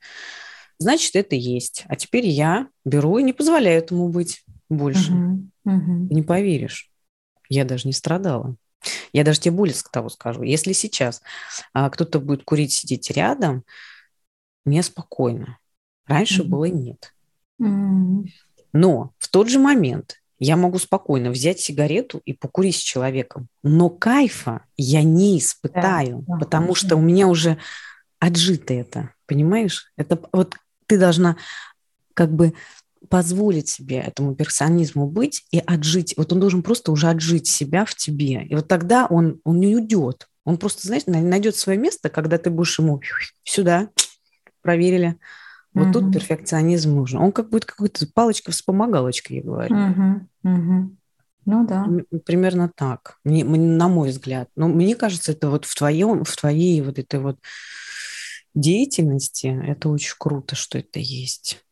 Значит, 0.77 1.15
это 1.15 1.35
есть. 1.35 1.83
А 1.87 1.95
теперь 1.95 2.27
я 2.27 2.67
беру 2.85 3.17
и 3.17 3.23
не 3.23 3.33
позволяю 3.33 3.77
этому 3.77 4.09
быть 4.09 4.43
больше. 4.69 5.11
Угу, 5.11 5.49
угу. 5.65 6.13
Не 6.13 6.21
поверишь. 6.23 6.91
Я 7.49 7.65
даже 7.65 7.87
не 7.87 7.93
страдала. 7.93 8.55
Я 9.13 9.23
даже 9.23 9.39
тебе 9.39 9.55
более 9.55 9.75
того 9.91 10.09
скажу. 10.09 10.43
Если 10.43 10.73
сейчас 10.73 11.21
а, 11.73 11.89
кто-то 11.89 12.19
будет 12.19 12.43
курить, 12.43 12.73
сидеть 12.73 13.11
рядом, 13.11 13.63
мне 14.65 14.83
спокойно. 14.83 15.57
Раньше 16.07 16.41
mm-hmm. 16.41 16.47
было 16.47 16.65
нет. 16.65 17.13
Mm-hmm. 17.61 18.27
Но 18.73 19.11
в 19.17 19.29
тот 19.29 19.49
же 19.49 19.59
момент 19.59 20.17
я 20.39 20.57
могу 20.57 20.77
спокойно 20.77 21.29
взять 21.29 21.59
сигарету 21.59 22.21
и 22.25 22.33
покурить 22.33 22.75
с 22.75 22.79
человеком. 22.79 23.47
Но 23.63 23.89
кайфа 23.89 24.65
я 24.75 25.03
не 25.03 25.39
испытаю, 25.39 26.25
да, 26.27 26.37
потому 26.37 26.69
да. 26.69 26.75
что 26.75 26.95
у 26.97 27.01
меня 27.01 27.27
уже 27.27 27.57
отжито 28.19 28.73
это. 28.73 29.11
Понимаешь? 29.25 29.91
Это 29.95 30.19
вот 30.33 30.55
ты 30.87 30.97
должна 30.97 31.37
как 32.13 32.33
бы 32.33 32.53
позволить 33.09 33.69
себе 33.69 33.97
этому 33.97 34.35
персонизму 34.35 35.07
быть 35.07 35.45
и 35.51 35.59
отжить. 35.59 36.15
Вот 36.17 36.33
он 36.33 36.39
должен 36.39 36.63
просто 36.63 36.91
уже 36.91 37.09
отжить 37.09 37.47
себя 37.47 37.85
в 37.85 37.95
тебе. 37.95 38.43
И 38.45 38.55
вот 38.55 38.67
тогда 38.67 39.07
он, 39.07 39.39
он 39.43 39.59
не 39.59 39.75
уйдет. 39.75 40.27
Он 40.45 40.57
просто, 40.57 40.87
знаешь, 40.87 41.03
найдет 41.05 41.55
свое 41.55 41.77
место, 41.77 42.09
когда 42.09 42.37
ты 42.37 42.49
будешь 42.49 42.79
ему 42.79 43.01
сюда, 43.43 43.89
проверили, 44.61 45.17
вот 45.73 45.87
угу. 45.87 45.93
тут 45.93 46.13
перфекционизм 46.13 46.95
нужен. 46.95 47.19
Он 47.19 47.31
как 47.31 47.49
будет 47.49 47.65
какой-то 47.65 48.05
палочка-вспомогалочка, 48.13 49.33
я 49.33 49.41
говорю. 49.41 49.75
Угу. 49.75 50.27
Угу. 50.43 50.97
Ну 51.45 51.67
да. 51.67 51.87
Примерно 52.25 52.71
так, 52.73 53.17
мне, 53.23 53.43
на 53.43 53.87
мой 53.87 54.09
взгляд. 54.09 54.49
Но 54.55 54.67
мне 54.67 54.95
кажется, 54.95 55.33
это 55.33 55.49
вот 55.49 55.65
в 55.65 55.75
твоем, 55.75 56.23
в 56.23 56.35
твоей 56.35 56.81
вот 56.81 56.99
этой 56.99 57.19
вот 57.19 57.37
деятельности, 58.53 59.47
это 59.65 59.89
очень 59.89 60.15
круто, 60.17 60.55
что 60.55 60.77
это 60.77 60.99
есть. 60.99 61.63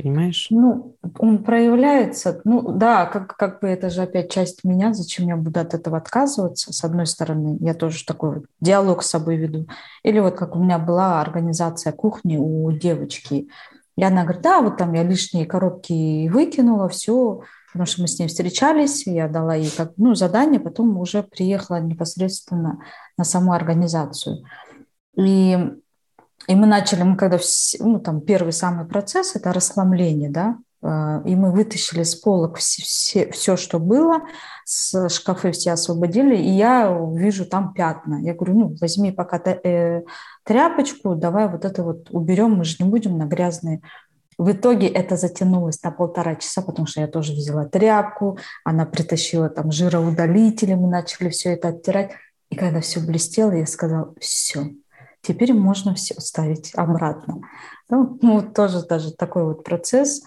Понимаешь? 0.00 0.46
Ну, 0.50 0.96
он 1.18 1.44
проявляется, 1.44 2.40
ну 2.44 2.72
да, 2.72 3.04
как, 3.06 3.36
как 3.36 3.60
бы 3.60 3.68
это 3.68 3.90
же 3.90 4.02
опять 4.02 4.30
часть 4.30 4.64
меня, 4.64 4.94
зачем 4.94 5.26
я 5.26 5.36
буду 5.36 5.60
от 5.60 5.74
этого 5.74 5.98
отказываться, 5.98 6.72
с 6.72 6.84
одной 6.84 7.06
стороны, 7.06 7.58
я 7.60 7.74
тоже 7.74 8.04
такой 8.06 8.36
вот 8.36 8.44
диалог 8.60 9.02
с 9.02 9.10
собой 9.10 9.36
веду. 9.36 9.66
Или 10.02 10.20
вот 10.20 10.36
как 10.36 10.56
у 10.56 10.58
меня 10.58 10.78
была 10.78 11.20
организация 11.20 11.92
кухни 11.92 12.38
у 12.38 12.72
девочки, 12.72 13.48
и 13.96 14.02
она 14.02 14.22
говорит, 14.22 14.42
да, 14.42 14.62
вот 14.62 14.78
там 14.78 14.94
я 14.94 15.02
лишние 15.02 15.44
коробки 15.44 16.28
выкинула, 16.28 16.88
все, 16.88 17.42
потому 17.72 17.84
что 17.84 18.00
мы 18.00 18.08
с 18.08 18.18
ней 18.18 18.28
встречались, 18.28 19.06
я 19.06 19.28
дала 19.28 19.54
ей 19.54 19.70
как, 19.70 19.92
ну, 19.98 20.14
задание, 20.14 20.60
потом 20.60 20.96
уже 20.96 21.22
приехала 21.22 21.80
непосредственно 21.80 22.78
на 23.18 23.24
саму 23.24 23.52
организацию. 23.52 24.38
И 25.16 25.58
и 26.48 26.54
мы 26.54 26.66
начали, 26.66 27.02
мы 27.02 27.16
когда, 27.16 27.38
ну, 27.78 28.00
там, 28.00 28.20
первый 28.20 28.52
самый 28.52 28.86
процесс– 28.86 29.32
это 29.36 29.52
расхламление, 29.52 30.30
да, 30.30 30.56
а, 30.82 31.22
и 31.26 31.36
мы 31.36 31.52
вытащили 31.52 32.02
с 32.02 32.14
полок 32.14 32.56
все, 32.56 32.82
все, 32.82 33.30
все, 33.30 33.56
что 33.56 33.78
было, 33.78 34.22
с 34.64 35.08
шкафы 35.10 35.52
все 35.52 35.72
освободили, 35.72 36.36
и 36.36 36.48
я 36.50 36.98
вижу 37.14 37.44
там 37.44 37.74
пятна. 37.74 38.20
Я 38.22 38.34
говорю, 38.34 38.58
ну, 38.58 38.76
возьми 38.80 39.12
пока 39.12 39.38
э, 39.38 40.02
тряпочку, 40.44 41.14
давай 41.14 41.48
вот 41.48 41.64
это 41.64 41.82
вот 41.82 42.08
уберем, 42.10 42.54
мы 42.54 42.64
же 42.64 42.76
не 42.80 42.88
будем 42.88 43.18
на 43.18 43.24
грязные. 43.24 43.82
В 44.38 44.52
итоге 44.52 44.86
это 44.88 45.16
затянулось 45.16 45.82
на 45.82 45.90
полтора 45.90 46.34
часа, 46.36 46.62
потому 46.62 46.86
что 46.86 47.02
я 47.02 47.08
тоже 47.08 47.32
взяла 47.32 47.66
тряпку, 47.66 48.38
она 48.64 48.86
притащила 48.86 49.50
там 49.50 49.70
жироудалители, 49.70 50.72
мы 50.72 50.88
начали 50.88 51.28
все 51.28 51.52
это 51.52 51.68
оттирать. 51.68 52.12
И 52.48 52.56
когда 52.56 52.80
все 52.80 53.00
блестело, 53.00 53.52
я 53.52 53.66
сказала, 53.66 54.14
все, 54.18 54.70
теперь 55.22 55.52
можно 55.54 55.94
все 55.94 56.14
ставить 56.20 56.72
обратно. 56.74 57.40
Ну, 57.88 58.18
ну 58.22 58.42
тоже 58.42 58.86
даже 58.86 59.12
такой 59.12 59.44
вот 59.44 59.64
процесс. 59.64 60.22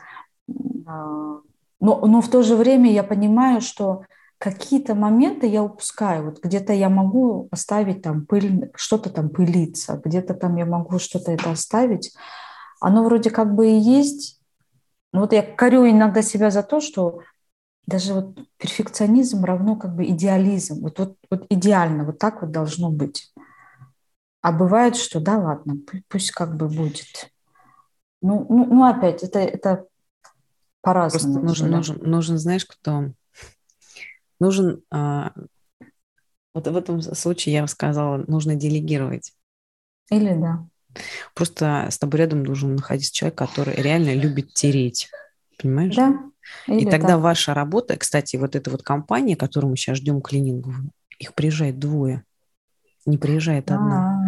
А, 0.85 1.39
но, 1.79 2.05
но 2.05 2.21
в 2.21 2.29
то 2.29 2.43
же 2.43 2.55
время 2.55 2.91
я 2.91 3.03
понимаю, 3.03 3.61
что 3.61 4.03
какие-то 4.37 4.93
моменты 4.95 5.47
я 5.47 5.63
упускаю. 5.63 6.25
Вот 6.25 6.43
где-то 6.43 6.73
я 6.73 6.89
могу 6.89 7.47
оставить 7.51 8.01
там 8.01 8.25
пыль, 8.25 8.71
что-то 8.75 9.09
там 9.09 9.29
пылиться, 9.29 10.01
где-то 10.03 10.33
там 10.33 10.57
я 10.57 10.65
могу 10.65 10.99
что-то 10.99 11.31
это 11.31 11.51
оставить. 11.51 12.13
Оно 12.81 13.03
вроде 13.03 13.29
как 13.29 13.55
бы 13.55 13.69
и 13.71 13.77
есть. 13.77 14.41
Вот 15.13 15.31
я 15.31 15.43
корю 15.43 15.89
иногда 15.89 16.21
себя 16.21 16.51
за 16.51 16.63
то, 16.63 16.81
что 16.81 17.21
даже 17.85 18.13
вот 18.13 18.37
перфекционизм 18.57 19.43
равно 19.43 19.75
как 19.75 19.95
бы 19.95 20.05
идеализм. 20.05 20.81
Вот, 20.81 20.99
вот, 20.99 21.17
вот 21.29 21.45
идеально, 21.49 22.03
вот 22.03 22.17
так 22.17 22.41
вот 22.41 22.51
должно 22.51 22.89
быть. 22.89 23.32
А 24.43 24.51
бывает, 24.51 24.97
что 24.97 25.21
да, 25.21 25.37
ладно, 25.37 25.77
пусть 26.09 26.31
как 26.31 26.57
бы 26.57 26.67
будет. 26.67 27.31
Ну, 28.21 28.45
ну, 28.49 28.65
ну 28.65 28.83
опять, 28.83 29.23
это, 29.23 29.39
это 29.39 29.85
по-разному. 30.81 31.41
нужен, 31.41 31.71
да? 31.71 31.77
нужен, 31.77 31.97
нужен, 32.01 32.37
знаешь, 32.37 32.65
кто? 32.65 33.13
Нужен, 34.41 34.83
а, 34.91 35.31
вот 36.53 36.67
в 36.67 36.75
этом 36.75 37.01
случае 37.01 37.55
я 37.55 37.61
бы 37.61 37.69
сказала, 37.69 38.17
нужно 38.27 38.55
делегировать. 38.55 39.33
Или 40.11 40.33
да. 40.33 40.67
Просто 41.35 41.87
с 41.89 41.97
тобой 41.97 42.19
рядом 42.19 42.45
должен 42.45 42.75
находиться 42.75 43.13
человек, 43.13 43.37
который 43.37 43.75
реально 43.75 44.13
любит 44.13 44.53
тереть. 44.53 45.09
Понимаешь? 45.57 45.95
Да. 45.95 46.19
Или 46.67 46.81
И 46.81 46.91
тогда 46.91 47.13
так. 47.13 47.21
ваша 47.21 47.53
работа, 47.53 47.95
кстати, 47.95 48.35
вот 48.35 48.57
эта 48.57 48.69
вот 48.69 48.83
компания, 48.83 49.37
которую 49.37 49.71
мы 49.71 49.77
сейчас 49.77 49.99
ждем 49.99 50.21
клининговую, 50.21 50.91
их 51.17 51.33
приезжает 51.33 51.79
двое 51.79 52.25
не 53.05 53.17
приезжает 53.17 53.71
одна. 53.71 54.17
А, 54.17 54.22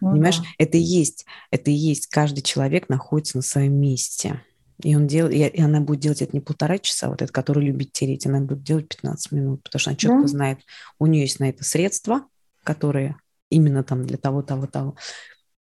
ну 0.00 0.12
Понимаешь, 0.12 0.38
да. 0.38 0.44
это 0.58 0.76
и 0.78 0.82
есть, 0.82 1.26
это 1.50 1.70
и 1.70 1.74
есть, 1.74 2.06
каждый 2.08 2.42
человек 2.42 2.88
находится 2.88 3.38
на 3.38 3.42
своем 3.42 3.74
месте. 3.74 4.42
И, 4.82 4.94
он 4.94 5.06
дел... 5.06 5.28
и 5.28 5.60
она 5.60 5.80
будет 5.80 6.00
делать 6.00 6.20
это 6.20 6.36
не 6.36 6.40
полтора 6.40 6.78
часа, 6.78 7.08
вот 7.08 7.22
это, 7.22 7.32
который 7.32 7.64
любит 7.64 7.92
тереть, 7.92 8.26
она 8.26 8.40
будет 8.40 8.62
делать 8.62 8.88
15 8.88 9.32
минут, 9.32 9.62
потому 9.62 9.80
что 9.80 9.90
она 9.90 9.96
четко 9.96 10.22
да. 10.22 10.28
знает, 10.28 10.58
у 10.98 11.06
нее 11.06 11.22
есть 11.22 11.40
на 11.40 11.48
это 11.48 11.64
средства, 11.64 12.26
которые 12.62 13.16
именно 13.50 13.82
там 13.82 14.04
для 14.04 14.18
того, 14.18 14.42
того, 14.42 14.66
того, 14.66 14.96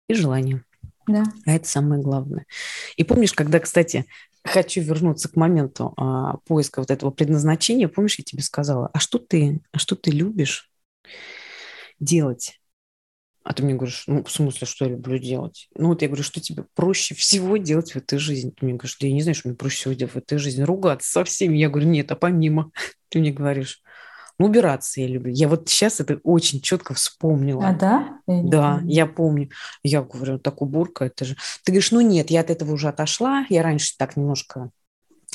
и 0.10 0.14
желание. 0.14 0.64
Да. 1.08 1.24
А 1.46 1.52
это 1.52 1.68
самое 1.68 2.02
главное. 2.02 2.46
И 2.96 3.04
помнишь, 3.04 3.34
когда, 3.34 3.60
кстати, 3.60 4.06
хочу 4.44 4.82
вернуться 4.82 5.30
к 5.30 5.36
моменту 5.36 5.94
а, 5.98 6.38
поиска 6.46 6.80
вот 6.80 6.90
этого 6.92 7.12
предназначения, 7.12 7.88
помнишь, 7.88 8.18
я 8.18 8.24
тебе 8.24 8.42
сказала, 8.42 8.90
а 8.94 9.00
что 9.00 9.20
ты, 9.20 9.62
а 9.72 9.78
что 9.78 9.96
ты 9.96 10.12
любишь 10.12 10.72
делать? 12.00 12.60
А 13.46 13.54
ты 13.54 13.62
мне 13.62 13.76
говоришь, 13.76 14.06
ну, 14.08 14.24
в 14.24 14.32
смысле, 14.32 14.66
что 14.66 14.86
я 14.86 14.92
люблю 14.92 15.20
делать? 15.20 15.70
Ну, 15.76 15.90
вот 15.90 16.02
я 16.02 16.08
говорю, 16.08 16.24
что 16.24 16.42
тебе 16.42 16.66
проще 16.74 17.14
всего 17.14 17.58
делать 17.58 17.92
в 17.92 17.96
этой 17.96 18.18
жизни? 18.18 18.50
Ты 18.50 18.66
мне 18.66 18.74
говоришь, 18.74 18.98
да 19.00 19.06
я 19.06 19.14
не 19.14 19.22
знаю, 19.22 19.36
что 19.36 19.48
мне 19.48 19.56
проще 19.56 19.78
всего 19.78 19.94
делать 19.94 20.16
в 20.16 20.18
этой 20.18 20.40
жизни. 20.40 20.64
Ругаться 20.64 21.12
со 21.12 21.24
всеми. 21.24 21.56
Я 21.56 21.70
говорю, 21.70 21.88
нет, 21.88 22.12
а 22.12 22.16
помимо. 22.16 22.72
Ты 23.10 23.20
мне 23.20 23.32
говоришь, 23.32 23.84
ну, 24.40 24.48
убираться 24.48 25.00
я 25.00 25.06
люблю. 25.06 25.32
Я 25.32 25.48
вот 25.48 25.70
сейчас 25.70 26.00
это 26.00 26.20
очень 26.24 26.60
четко 26.60 26.96
вспомнила. 26.96 27.68
А, 27.68 27.74
да? 27.74 28.20
Я 28.26 28.42
да, 28.42 28.74
помню. 28.78 28.92
я 28.92 29.06
помню. 29.06 29.50
Я 29.84 30.02
говорю, 30.02 30.40
так 30.40 30.64
уборка, 30.64 31.06
это 31.06 31.24
же... 31.24 31.36
Ты 31.64 31.72
говоришь, 31.72 31.92
ну, 31.92 32.02
нет, 32.02 32.32
я 32.32 32.40
от 32.40 32.50
этого 32.50 32.74
уже 32.74 32.88
отошла. 32.88 33.46
Я 33.50 33.62
раньше 33.62 33.94
так 33.96 34.18
немножко 34.18 34.72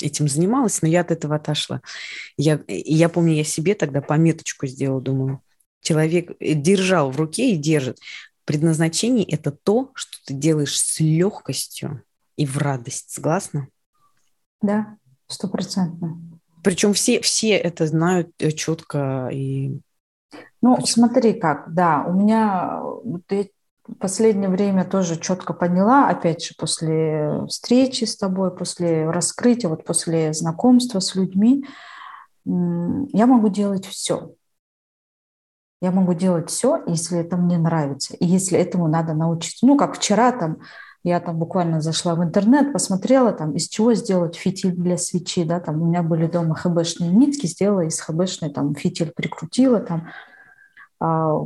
этим 0.03 0.27
занималась, 0.27 0.83
но 0.83 0.89
я 0.89 1.03
от 1.03 1.13
этого 1.13 1.37
отошла. 1.37 1.81
Я, 2.37 2.59
я 2.67 3.09
помню, 3.09 3.35
я 3.35 3.45
себе 3.45 3.77
тогда 3.77 4.01
пометочку 4.01 4.67
сделала, 4.67 5.01
думаю, 5.01 5.43
человек 5.81 6.33
э, 6.41 6.55
держал 6.55 7.11
в 7.11 7.17
руке 7.17 7.53
и 7.53 7.57
держит. 7.57 7.99
Предназначение– 8.45 9.25
это 9.29 9.51
то, 9.51 9.91
что 9.95 10.19
ты 10.27 10.35
делаешь 10.35 10.79
с 10.79 11.01
легкостью 11.01 12.03
и 12.37 12.47
в 12.47 12.59
радость. 12.59 13.11
Согласна? 13.11 13.69
Да, 14.63 14.97
стопроцентно. 15.27 16.21
Причем 16.63 16.93
все, 16.93 17.21
все 17.21 17.57
это 17.57 17.87
знают 17.87 18.31
э, 18.39 18.51
четко 18.53 19.29
и... 19.33 19.79
Ну, 20.63 20.77
Почему? 20.77 20.87
смотри 20.87 21.33
как, 21.33 21.73
да, 21.73 22.05
у 22.07 22.13
меня 22.13 22.81
в 23.91 23.95
последнее 23.99 24.49
время 24.49 24.85
тоже 24.85 25.19
четко 25.19 25.53
поняла, 25.53 26.09
опять 26.09 26.45
же, 26.45 26.55
после 26.57 27.45
встречи 27.49 28.05
с 28.05 28.17
тобой, 28.17 28.55
после 28.55 29.11
раскрытия, 29.11 29.69
вот 29.69 29.85
после 29.85 30.33
знакомства 30.33 31.01
с 31.01 31.15
людьми, 31.15 31.65
я 32.45 33.27
могу 33.27 33.49
делать 33.49 33.87
все. 33.87 34.35
Я 35.81 35.91
могу 35.93 36.13
делать 36.13 36.51
все, 36.51 36.83
если 36.87 37.19
это 37.19 37.37
мне 37.37 37.59
нравится, 37.59 38.15
и 38.17 38.27
если 38.27 38.59
этому 38.59 38.87
надо 38.87 39.15
научиться. 39.15 39.67
Ну, 39.67 39.77
как 39.77 39.97
вчера 39.97 40.31
там 40.33 40.59
я 41.03 41.19
там 41.21 41.39
буквально 41.39 41.81
зашла 41.81 42.15
в 42.15 42.23
интернет, 42.23 42.75
посмотрела 42.75 43.33
там, 43.33 43.53
из 43.53 43.69
чего 43.69 43.95
сделать 43.95 44.37
фитиль 44.37 44.73
для 44.73 44.99
свечи, 44.99 45.45
да, 45.45 45.59
там 45.59 45.81
у 45.81 45.87
меня 45.87 46.03
были 46.03 46.27
дома 46.27 46.55
хбшные 46.55 47.11
нитки, 47.11 47.47
сделала 47.47 47.81
из 47.81 47.99
хбшной 48.01 48.51
там 48.51 48.75
фитиль, 48.75 49.13
прикрутила 49.15 49.81
там. 49.81 50.09
А, 51.03 51.41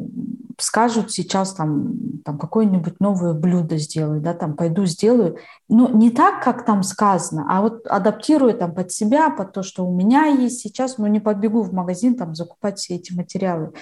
скажут 0.59 1.13
сейчас 1.13 1.55
там, 1.55 1.93
там 2.25 2.39
какое-нибудь 2.39 2.99
новое 2.99 3.35
блюдо 3.35 3.77
сделай, 3.77 4.19
да, 4.19 4.35
там 4.35 4.57
пойду 4.57 4.85
сделаю. 4.85 5.39
Но 5.69 5.89
не 5.89 6.11
так, 6.11 6.43
как 6.43 6.65
там 6.65 6.83
сказано, 6.83 7.47
а 7.49 7.61
вот 7.61 7.87
адаптирую 7.87 8.55
там 8.55 8.75
под 8.75 8.91
себя, 8.91 9.31
под 9.31 9.53
то, 9.53 9.63
что 9.63 9.87
у 9.87 9.95
меня 9.95 10.27
есть 10.27 10.59
сейчас, 10.59 10.99
но 10.99 11.07
не 11.07 11.21
побегу 11.21 11.63
в 11.63 11.73
магазин 11.73 12.17
там 12.17 12.35
закупать 12.35 12.81
все 12.81 12.97
эти 12.97 13.13
материалы. 13.15 13.73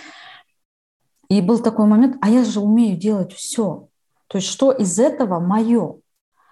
И 1.33 1.41
был 1.41 1.61
такой 1.61 1.87
момент, 1.87 2.18
а 2.20 2.28
я 2.28 2.45
же 2.45 2.61
умею 2.61 2.99
делать 2.99 3.33
все. 3.33 3.89
То 4.26 4.37
есть 4.37 4.49
что 4.49 4.70
из 4.70 4.99
этого 4.99 5.41
мое? 5.41 5.97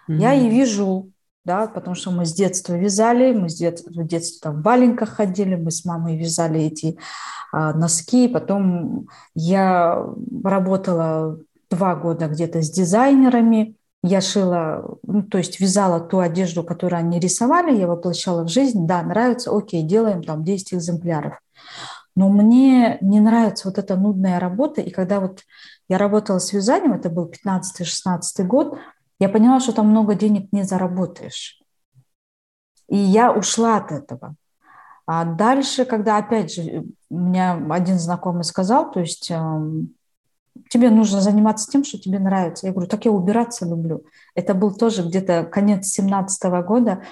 Mm-hmm. 0.08 0.16
Я 0.16 0.32
и 0.32 0.48
вижу, 0.48 1.10
да, 1.44 1.66
потому 1.66 1.94
что 1.94 2.10
мы 2.10 2.24
с 2.24 2.32
детства 2.32 2.72
вязали, 2.72 3.34
мы 3.34 3.50
с 3.50 3.56
детства, 3.56 3.90
в 3.90 4.06
детстве 4.06 4.38
там 4.42 4.60
в 4.60 4.64
валенках 4.64 5.10
ходили, 5.10 5.54
мы 5.54 5.70
с 5.70 5.84
мамой 5.84 6.16
вязали 6.16 6.62
эти 6.62 6.96
а, 7.52 7.74
носки. 7.74 8.26
Потом 8.26 9.08
я 9.34 10.02
работала 10.42 11.38
два 11.70 11.94
года 11.94 12.28
где-то 12.28 12.62
с 12.62 12.70
дизайнерами. 12.70 13.76
Я 14.02 14.22
шила, 14.22 14.96
ну, 15.02 15.22
то 15.22 15.36
есть 15.36 15.60
вязала 15.60 16.00
ту 16.00 16.20
одежду, 16.20 16.64
которую 16.64 17.00
они 17.00 17.20
рисовали, 17.20 17.76
я 17.76 17.86
воплощала 17.86 18.44
в 18.44 18.48
жизнь. 18.48 18.86
Да, 18.86 19.02
нравится, 19.02 19.54
окей, 19.54 19.82
делаем 19.82 20.22
там 20.22 20.42
10 20.42 20.72
экземпляров. 20.72 21.34
Но 22.16 22.28
мне 22.28 22.98
не 23.00 23.20
нравится 23.20 23.68
вот 23.68 23.78
эта 23.78 23.96
нудная 23.96 24.40
работа. 24.40 24.80
И 24.80 24.90
когда 24.90 25.20
вот 25.20 25.42
я 25.88 25.98
работала 25.98 26.38
с 26.38 26.52
вязанием, 26.52 26.92
это 26.92 27.08
был 27.08 27.30
15-16 27.30 28.44
год, 28.44 28.78
я 29.18 29.28
поняла, 29.28 29.60
что 29.60 29.72
там 29.72 29.88
много 29.88 30.14
денег 30.14 30.52
не 30.52 30.62
заработаешь. 30.62 31.60
И 32.88 32.96
я 32.96 33.32
ушла 33.32 33.76
от 33.76 33.92
этого. 33.92 34.34
А 35.06 35.24
дальше, 35.24 35.84
когда, 35.84 36.18
опять 36.18 36.54
же, 36.54 36.84
меня 37.10 37.60
один 37.70 37.98
знакомый 37.98 38.44
сказал, 38.44 38.90
то 38.92 39.00
есть 39.00 39.30
эм, 39.30 39.94
тебе 40.68 40.90
нужно 40.90 41.20
заниматься 41.20 41.70
тем, 41.70 41.84
что 41.84 41.98
тебе 41.98 42.18
нравится. 42.18 42.66
Я 42.66 42.72
говорю, 42.72 42.88
так 42.88 43.04
я 43.04 43.10
убираться 43.10 43.66
люблю. 43.66 44.04
Это 44.34 44.54
был 44.54 44.74
тоже 44.74 45.02
где-то 45.02 45.44
конец 45.44 45.86
17 45.88 46.64
года. 46.64 47.02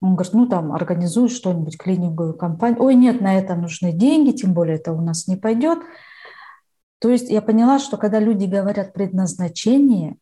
Он 0.00 0.14
говорит, 0.14 0.32
ну 0.32 0.46
там 0.46 0.72
организуй 0.72 1.28
что-нибудь, 1.28 1.76
клининговую 1.76 2.34
компанию. 2.34 2.82
Ой, 2.82 2.94
нет, 2.94 3.20
на 3.20 3.36
это 3.36 3.56
нужны 3.56 3.92
деньги, 3.92 4.30
тем 4.30 4.54
более 4.54 4.76
это 4.76 4.92
у 4.92 5.00
нас 5.00 5.26
не 5.26 5.36
пойдет. 5.36 5.80
То 7.00 7.10
есть 7.10 7.30
я 7.30 7.42
поняла, 7.42 7.78
что 7.78 7.96
когда 7.96 8.18
люди 8.18 8.46
говорят 8.46 8.92
предназначение, 8.92 10.16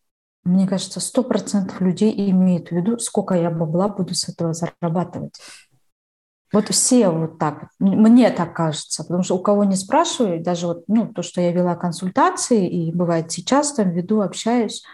мне 0.45 0.67
кажется, 0.67 1.01
сто 1.01 1.23
процентов 1.23 1.81
людей 1.81 2.31
имеют 2.31 2.69
в 2.69 2.73
виду, 2.73 2.99
сколько 2.99 3.35
я 3.35 3.51
бабла 3.51 3.89
буду 3.89 4.15
с 4.15 4.29
этого 4.29 4.55
зарабатывать. 4.55 5.35
Вот 6.53 6.69
все 6.69 7.11
вот 7.11 7.39
так, 7.39 7.71
мне 7.81 8.31
так 8.31 8.55
кажется, 8.55 9.03
потому 9.03 9.25
что 9.25 9.37
у 9.37 9.41
кого 9.41 9.65
не 9.65 9.75
спрашиваю, 9.75 10.43
даже 10.43 10.69
вот 10.69 10.85
ну, 10.87 11.13
то, 11.13 11.23
что 11.23 11.41
я 11.41 11.51
вела 11.51 11.75
консультации, 11.75 12.69
и 12.69 12.93
бывает 12.95 13.33
сейчас 13.33 13.73
там 13.73 13.91
веду, 13.91 14.21
общаюсь, 14.21 14.85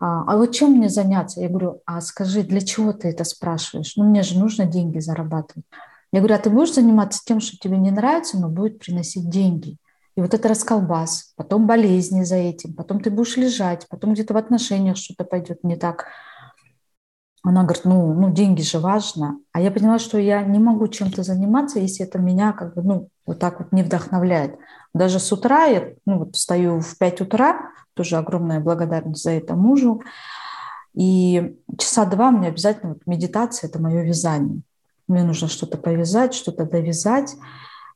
а, 0.00 0.24
а 0.26 0.36
вот 0.36 0.52
чем 0.52 0.72
мне 0.72 0.88
заняться? 0.88 1.40
Я 1.40 1.48
говорю, 1.48 1.82
а 1.86 2.00
скажи, 2.00 2.42
для 2.42 2.60
чего 2.60 2.92
ты 2.92 3.08
это 3.08 3.24
спрашиваешь? 3.24 3.94
Ну, 3.96 4.04
мне 4.04 4.22
же 4.22 4.38
нужно 4.38 4.64
деньги 4.66 4.98
зарабатывать. 4.98 5.64
Я 6.12 6.20
говорю, 6.20 6.34
а 6.34 6.38
ты 6.38 6.50
будешь 6.50 6.74
заниматься 6.74 7.20
тем, 7.24 7.40
что 7.40 7.56
тебе 7.56 7.76
не 7.76 7.90
нравится, 7.90 8.38
но 8.38 8.48
будет 8.48 8.78
приносить 8.78 9.28
деньги? 9.28 9.78
И 10.16 10.20
вот 10.20 10.32
это 10.32 10.48
расколбас, 10.48 11.32
потом 11.36 11.66
болезни 11.66 12.22
за 12.22 12.36
этим, 12.36 12.72
потом 12.72 13.00
ты 13.00 13.10
будешь 13.10 13.36
лежать, 13.36 13.88
потом 13.88 14.14
где-то 14.14 14.32
в 14.32 14.36
отношениях 14.36 14.96
что-то 14.96 15.24
пойдет 15.24 15.64
не 15.64 15.74
так. 15.74 16.06
Она 17.44 17.62
говорит, 17.62 17.84
ну, 17.84 18.14
ну, 18.14 18.32
деньги 18.32 18.62
же 18.62 18.78
важно. 18.78 19.38
А 19.52 19.60
я 19.60 19.70
поняла, 19.70 19.98
что 19.98 20.16
я 20.16 20.42
не 20.42 20.58
могу 20.58 20.88
чем-то 20.88 21.22
заниматься, 21.22 21.78
если 21.78 22.06
это 22.06 22.18
меня 22.18 22.52
как 22.52 22.74
бы, 22.74 22.82
ну, 22.82 23.08
вот 23.26 23.38
так 23.38 23.58
вот 23.58 23.70
не 23.70 23.82
вдохновляет. 23.82 24.56
Даже 24.94 25.18
с 25.18 25.30
утра 25.30 25.66
я 25.66 25.90
ну, 26.06 26.20
вот 26.20 26.36
встаю 26.36 26.80
в 26.80 26.96
5 26.96 27.20
утра, 27.20 27.70
тоже 27.92 28.16
огромная 28.16 28.60
благодарность 28.60 29.22
за 29.22 29.32
это 29.32 29.56
мужу. 29.56 30.02
И 30.94 31.56
часа 31.78 32.06
два 32.06 32.30
мне 32.30 32.48
обязательно 32.48 32.94
вот 32.94 33.02
медитация– 33.06 33.68
это 33.70 33.78
мое 33.78 34.02
вязание. 34.02 34.62
Мне 35.06 35.22
нужно 35.22 35.48
что-то 35.48 35.76
повязать, 35.76 36.32
что-то 36.32 36.64
довязать. 36.64 37.36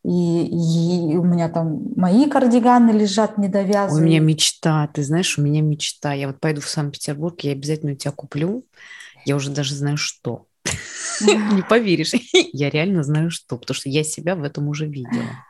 И, 0.04 1.10
и 1.10 1.16
у 1.16 1.24
меня 1.24 1.48
там 1.48 1.80
мои 1.96 2.28
кардиганы 2.28 2.90
лежат 2.90 3.38
недовязанные. 3.38 4.02
У 4.02 4.06
меня 4.06 4.20
мечта, 4.20 4.88
ты 4.92 5.02
знаешь, 5.02 5.38
у 5.38 5.42
меня 5.42 5.62
мечта. 5.62 6.12
Я 6.12 6.26
вот 6.26 6.38
пойду 6.38 6.60
в 6.60 6.68
Санкт-Петербург, 6.68 7.40
я 7.40 7.52
обязательно 7.52 7.92
у 7.92 7.96
тебя 7.96 8.12
куплю. 8.12 8.64
Я 9.28 9.36
уже 9.36 9.50
даже 9.50 9.74
знаю, 9.74 9.98
что. 9.98 10.46
Не 11.20 11.60
поверишь. 11.60 12.14
Я 12.32 12.70
реально 12.70 13.02
знаю, 13.02 13.30
что, 13.30 13.58
потому 13.58 13.74
что 13.74 13.90
я 13.90 14.02
себя 14.02 14.34
в 14.34 14.42
этом 14.42 14.68
уже 14.68 14.86
видела. 14.86 15.44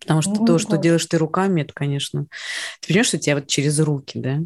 Потому 0.00 0.22
что 0.22 0.30
ну, 0.30 0.46
то, 0.46 0.58
что 0.58 0.78
делаешь 0.78 1.04
ты 1.04 1.18
руками, 1.18 1.60
это, 1.60 1.74
конечно... 1.74 2.24
Ты 2.80 2.88
понимаешь, 2.88 3.08
что 3.08 3.18
у 3.18 3.20
тебя 3.20 3.34
вот 3.34 3.46
через 3.48 3.78
руки, 3.80 4.18
да? 4.18 4.38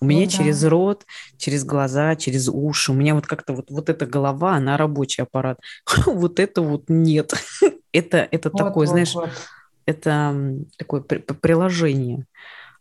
У 0.00 0.06
меня 0.06 0.24
ну, 0.24 0.30
через 0.30 0.60
да. 0.62 0.70
рот, 0.70 1.06
через 1.36 1.64
глаза, 1.64 2.16
через 2.16 2.48
уши. 2.48 2.90
У 2.90 2.96
меня 2.96 3.14
вот 3.14 3.28
как-то 3.28 3.52
вот, 3.52 3.70
вот 3.70 3.88
эта 3.88 4.06
голова, 4.06 4.56
она 4.56 4.76
рабочий 4.76 5.22
аппарат. 5.22 5.60
вот 6.06 6.40
это 6.40 6.62
вот 6.62 6.86
нет. 6.88 7.32
это 7.92 8.26
это 8.28 8.50
вот, 8.50 8.58
такое, 8.58 8.86
вот, 8.86 8.88
знаешь, 8.88 9.14
вот. 9.14 9.30
это 9.86 10.34
такое 10.76 11.02
приложение 11.02 12.26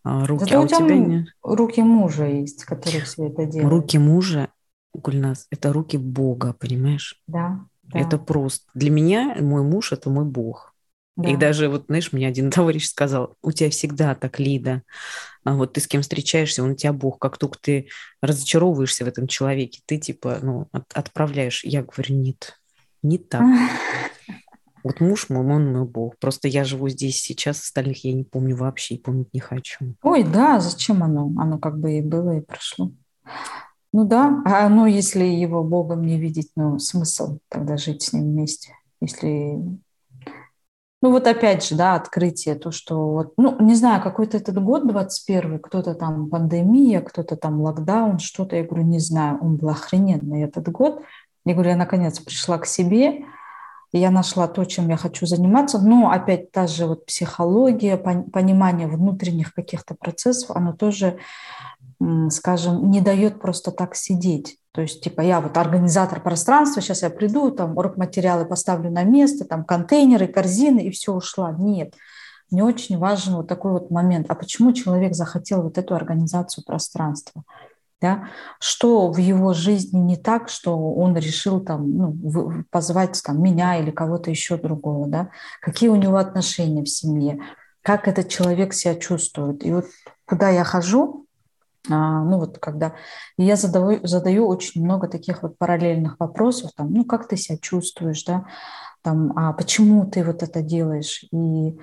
а, 0.05 0.25
руки. 0.25 0.45
Зато 0.45 0.57
а 0.57 0.61
у 0.61 0.67
тебя, 0.67 0.77
тебя 0.77 0.95
не... 0.95 1.27
руки 1.43 1.81
мужа 1.81 2.25
есть, 2.25 2.63
которые 2.63 3.03
все 3.03 3.27
это 3.27 3.45
делают. 3.45 3.71
Руки 3.71 3.97
мужа, 3.97 4.49
Гульнас, 4.97 5.47
это 5.51 5.73
руки 5.73 5.97
Бога, 5.97 6.53
понимаешь? 6.53 7.21
Да. 7.27 7.65
да. 7.83 7.99
Это 7.99 8.17
просто. 8.17 8.65
Для 8.73 8.91
меня 8.91 9.35
мой 9.39 9.63
муж– 9.63 9.91
это 9.91 10.09
мой 10.09 10.25
Бог. 10.25 10.75
Да. 11.15 11.29
И 11.29 11.37
даже, 11.37 11.69
вот, 11.69 11.85
знаешь, 11.87 12.11
мне 12.11 12.27
один 12.27 12.51
товарищ 12.51 12.87
сказал, 12.87 13.37
у 13.41 13.51
тебя 13.51 13.69
всегда 13.69 14.15
так, 14.15 14.39
Лида. 14.39 14.83
А 15.43 15.55
вот 15.55 15.73
ты 15.73 15.81
с 15.81 15.87
кем 15.87 16.01
встречаешься, 16.01 16.63
он 16.63 16.71
у 16.71 16.75
тебя 16.75 16.93
Бог. 16.93 17.19
Как 17.19 17.37
только 17.37 17.57
ты 17.61 17.87
разочаровываешься 18.21 19.05
в 19.05 19.07
этом 19.07 19.27
человеке, 19.27 19.81
ты 19.85 19.97
типа, 19.97 20.39
ну, 20.41 20.67
от, 20.71 20.85
отправляешь. 20.93 21.63
Я 21.63 21.83
говорю, 21.83 22.15
нет, 22.15 22.59
не 23.01 23.17
так. 23.17 23.43
Вот 24.83 24.99
муж 24.99 25.29
мой, 25.29 25.43
он 25.43 25.73
мой 25.73 25.83
Бог. 25.87 26.15
Просто 26.19 26.47
я 26.47 26.63
живу 26.63 26.89
здесь 26.89 27.19
сейчас, 27.19 27.59
остальных 27.59 28.03
я 28.03 28.13
не 28.13 28.23
помню 28.23 28.55
вообще 28.55 28.93
и 28.93 29.01
помнить 29.01 29.33
не 29.33 29.39
хочу. 29.39 29.95
Ой, 30.03 30.23
да, 30.23 30.59
зачем 30.59 31.01
оно? 31.01 31.31
Оно 31.41 31.57
как 31.57 31.79
бы 31.79 31.97
и 31.97 32.01
было, 32.03 32.37
и 32.37 32.41
прошло. 32.41 32.91
Ну 33.95 34.03
да, 34.03 34.41
а 34.43 34.67
ну 34.67 34.85
если 34.85 35.23
его 35.23 35.63
Богом 35.63 36.05
не 36.05 36.19
видеть, 36.19 36.49
ну 36.57 36.79
смысл 36.79 37.39
тогда 37.47 37.77
жить 37.77 38.01
с 38.01 38.11
ним 38.11 38.23
вместе, 38.23 38.73
если 38.99 39.57
ну 41.01 41.11
вот 41.11 41.25
опять 41.27 41.63
же, 41.65 41.75
да, 41.75 41.95
открытие, 41.95 42.55
то, 42.55 42.71
что 42.71 43.11
вот, 43.11 43.33
ну, 43.37 43.55
не 43.61 43.73
знаю, 43.73 44.03
какой-то 44.03 44.35
этот 44.35 44.61
год 44.61 44.85
21 44.85 45.59
кто-то 45.59 45.95
там 45.95 46.29
пандемия, 46.29 46.99
кто-то 46.99 47.37
там 47.37 47.61
локдаун, 47.61 48.19
что-то, 48.19 48.57
я 48.57 48.65
говорю, 48.65 48.83
не 48.83 48.99
знаю, 48.99 49.39
он 49.41 49.55
был 49.55 49.69
охрененный 49.69 50.43
этот 50.43 50.67
год. 50.67 51.01
Я 51.45 51.53
говорю, 51.53 51.69
я 51.69 51.77
наконец 51.77 52.19
пришла 52.19 52.57
к 52.57 52.65
себе, 52.65 53.23
я 53.93 54.11
нашла 54.11 54.49
то, 54.49 54.65
чем 54.65 54.89
я 54.89 54.97
хочу 54.97 55.25
заниматься, 55.25 55.79
но 55.79 56.11
опять 56.11 56.51
та 56.51 56.67
же 56.67 56.85
вот 56.85 57.05
психология, 57.05 57.95
понимание 57.95 58.87
внутренних 58.87 59.53
каких-то 59.53 59.95
процессов, 59.95 60.51
оно 60.53 60.73
тоже, 60.73 61.17
скажем, 62.29 62.89
не 62.91 63.01
дает 63.01 63.39
просто 63.39 63.71
так 63.71 63.95
сидеть. 63.95 64.57
То 64.71 64.81
есть, 64.81 65.01
типа, 65.01 65.21
я 65.21 65.39
вот 65.39 65.55
организатор 65.57 66.21
пространства, 66.21 66.81
сейчас 66.81 67.01
я 67.01 67.09
приду, 67.09 67.49
там, 67.51 67.77
оргматериалы 67.77 68.45
поставлю 68.45 68.91
на 68.91 69.03
место, 69.03 69.45
там, 69.45 69.63
контейнеры, 69.63 70.27
корзины, 70.27 70.81
и 70.81 70.91
все, 70.91 71.13
ушла. 71.13 71.55
Нет. 71.57 71.93
Мне 72.51 72.63
очень 72.63 72.97
важен 72.97 73.35
вот 73.35 73.47
такой 73.47 73.71
вот 73.71 73.89
момент. 73.89 74.29
А 74.29 74.35
почему 74.35 74.73
человек 74.73 75.15
захотел 75.15 75.61
вот 75.61 75.77
эту 75.77 75.95
организацию 75.95 76.63
пространства? 76.65 77.43
Да? 78.01 78.25
Что 78.59 79.09
в 79.09 79.17
его 79.17 79.53
жизни 79.53 79.97
не 79.97 80.17
так, 80.17 80.49
что 80.49 80.77
он 80.77 81.15
решил 81.15 81.61
там, 81.61 81.97
ну, 81.97 82.63
позвать 82.69 83.21
там, 83.25 83.41
меня 83.41 83.79
или 83.79 83.91
кого-то 83.91 84.29
еще 84.29 84.57
другого? 84.57 85.07
Да? 85.07 85.29
Какие 85.61 85.89
у 85.89 85.95
него 85.95 86.17
отношения 86.17 86.83
в 86.83 86.89
семье? 86.89 87.39
Как 87.81 88.07
этот 88.07 88.27
человек 88.27 88.73
себя 88.73 88.95
чувствует? 88.95 89.65
И 89.65 89.71
вот 89.71 89.85
куда 90.25 90.49
я 90.49 90.63
хожу, 90.63 91.24
ну 91.89 92.39
вот 92.39 92.57
когда 92.59 92.93
я 93.37 93.55
задаю, 93.55 94.05
задаю 94.05 94.47
очень 94.47 94.83
много 94.83 95.07
таких 95.07 95.43
вот 95.43 95.57
параллельных 95.57 96.15
вопросов, 96.19 96.71
там, 96.75 96.91
ну 96.93 97.05
как 97.05 97.27
ты 97.27 97.37
себя 97.37 97.57
чувствуешь, 97.57 98.23
да, 98.23 98.45
там, 99.01 99.33
а 99.35 99.53
почему 99.53 100.05
ты 100.05 100.23
вот 100.23 100.43
это 100.43 100.61
делаешь, 100.61 101.25
и 101.31 101.77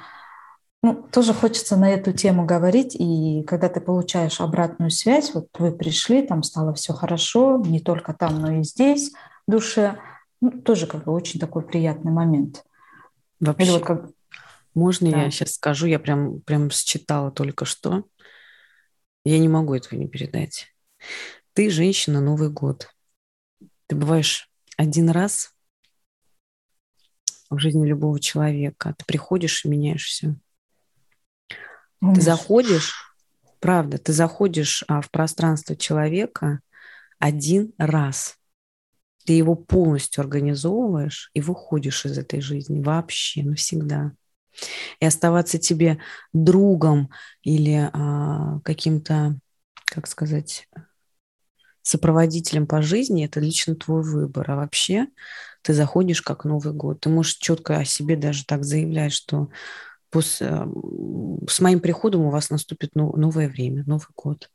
ну, 0.82 0.94
тоже 1.12 1.32
хочется 1.32 1.76
на 1.76 1.90
эту 1.90 2.12
тему 2.12 2.44
говорить, 2.44 2.96
и 2.98 3.44
когда 3.44 3.68
ты 3.68 3.80
получаешь 3.80 4.40
обратную 4.40 4.90
связь, 4.90 5.32
вот 5.32 5.46
вы 5.58 5.70
пришли, 5.70 6.22
там 6.22 6.42
стало 6.42 6.74
все 6.74 6.92
хорошо, 6.92 7.62
не 7.64 7.78
только 7.78 8.12
там, 8.12 8.40
но 8.40 8.50
и 8.50 8.64
здесь, 8.64 9.12
в 9.46 9.50
душе, 9.52 9.98
ну, 10.40 10.50
тоже 10.50 10.88
как 10.88 11.04
бы 11.04 11.12
очень 11.12 11.38
такой 11.38 11.62
приятный 11.62 12.10
момент. 12.10 12.64
Вообще, 13.38 13.64
Или 13.64 13.72
вот 13.72 13.84
как... 13.84 14.10
можно 14.74 15.10
да. 15.12 15.22
я 15.22 15.30
сейчас 15.30 15.54
скажу, 15.54 15.86
я 15.86 16.00
прям, 16.00 16.40
прям 16.40 16.68
считала 16.70 17.30
только 17.30 17.64
что, 17.64 18.02
я 19.24 19.38
не 19.38 19.48
могу 19.48 19.74
этого 19.74 19.98
не 19.98 20.08
передать. 20.08 20.68
Ты 21.54 21.70
женщина 21.70 22.20
Новый 22.20 22.50
год. 22.50 22.88
Ты 23.86 23.96
бываешь 23.96 24.50
один 24.76 25.10
раз 25.10 25.54
в 27.50 27.58
жизни 27.58 27.86
любого 27.86 28.18
человека. 28.18 28.94
Ты 28.98 29.04
приходишь 29.04 29.64
и 29.64 29.68
меняешь 29.68 30.06
все. 30.06 30.36
Ты 32.00 32.20
заходишь, 32.20 33.14
правда, 33.60 33.98
ты 33.98 34.12
заходишь 34.12 34.82
а, 34.88 35.00
в 35.02 35.10
пространство 35.10 35.76
человека 35.76 36.60
один 37.18 37.72
раз. 37.78 38.36
Ты 39.24 39.34
его 39.34 39.54
полностью 39.54 40.22
организовываешь 40.22 41.30
и 41.32 41.40
выходишь 41.40 42.04
из 42.06 42.18
этой 42.18 42.40
жизни 42.40 42.82
вообще 42.82 43.44
навсегда. 43.44 44.12
И 45.00 45.06
оставаться 45.06 45.58
тебе 45.58 45.98
другом 46.32 47.10
или 47.42 47.90
а, 47.92 48.60
каким-то, 48.60 49.38
как 49.86 50.06
сказать, 50.06 50.68
сопроводителем 51.82 52.66
по 52.66 52.80
жизни, 52.82 53.24
это 53.24 53.40
лично 53.40 53.74
твой 53.74 54.02
выбор. 54.02 54.50
А 54.50 54.56
вообще 54.56 55.08
ты 55.62 55.74
заходишь 55.74 56.22
как 56.22 56.44
Новый 56.44 56.72
год. 56.72 57.00
Ты 57.00 57.08
можешь 57.08 57.36
четко 57.36 57.78
о 57.78 57.84
себе 57.84 58.16
даже 58.16 58.44
так 58.44 58.64
заявлять, 58.64 59.12
что 59.12 59.48
после, 60.10 60.48
а, 60.48 60.68
с 61.48 61.60
моим 61.60 61.80
приходом 61.80 62.22
у 62.22 62.30
вас 62.30 62.50
наступит 62.50 62.94
новое 62.94 63.48
время, 63.48 63.84
Новый 63.86 64.08
год. 64.14 64.50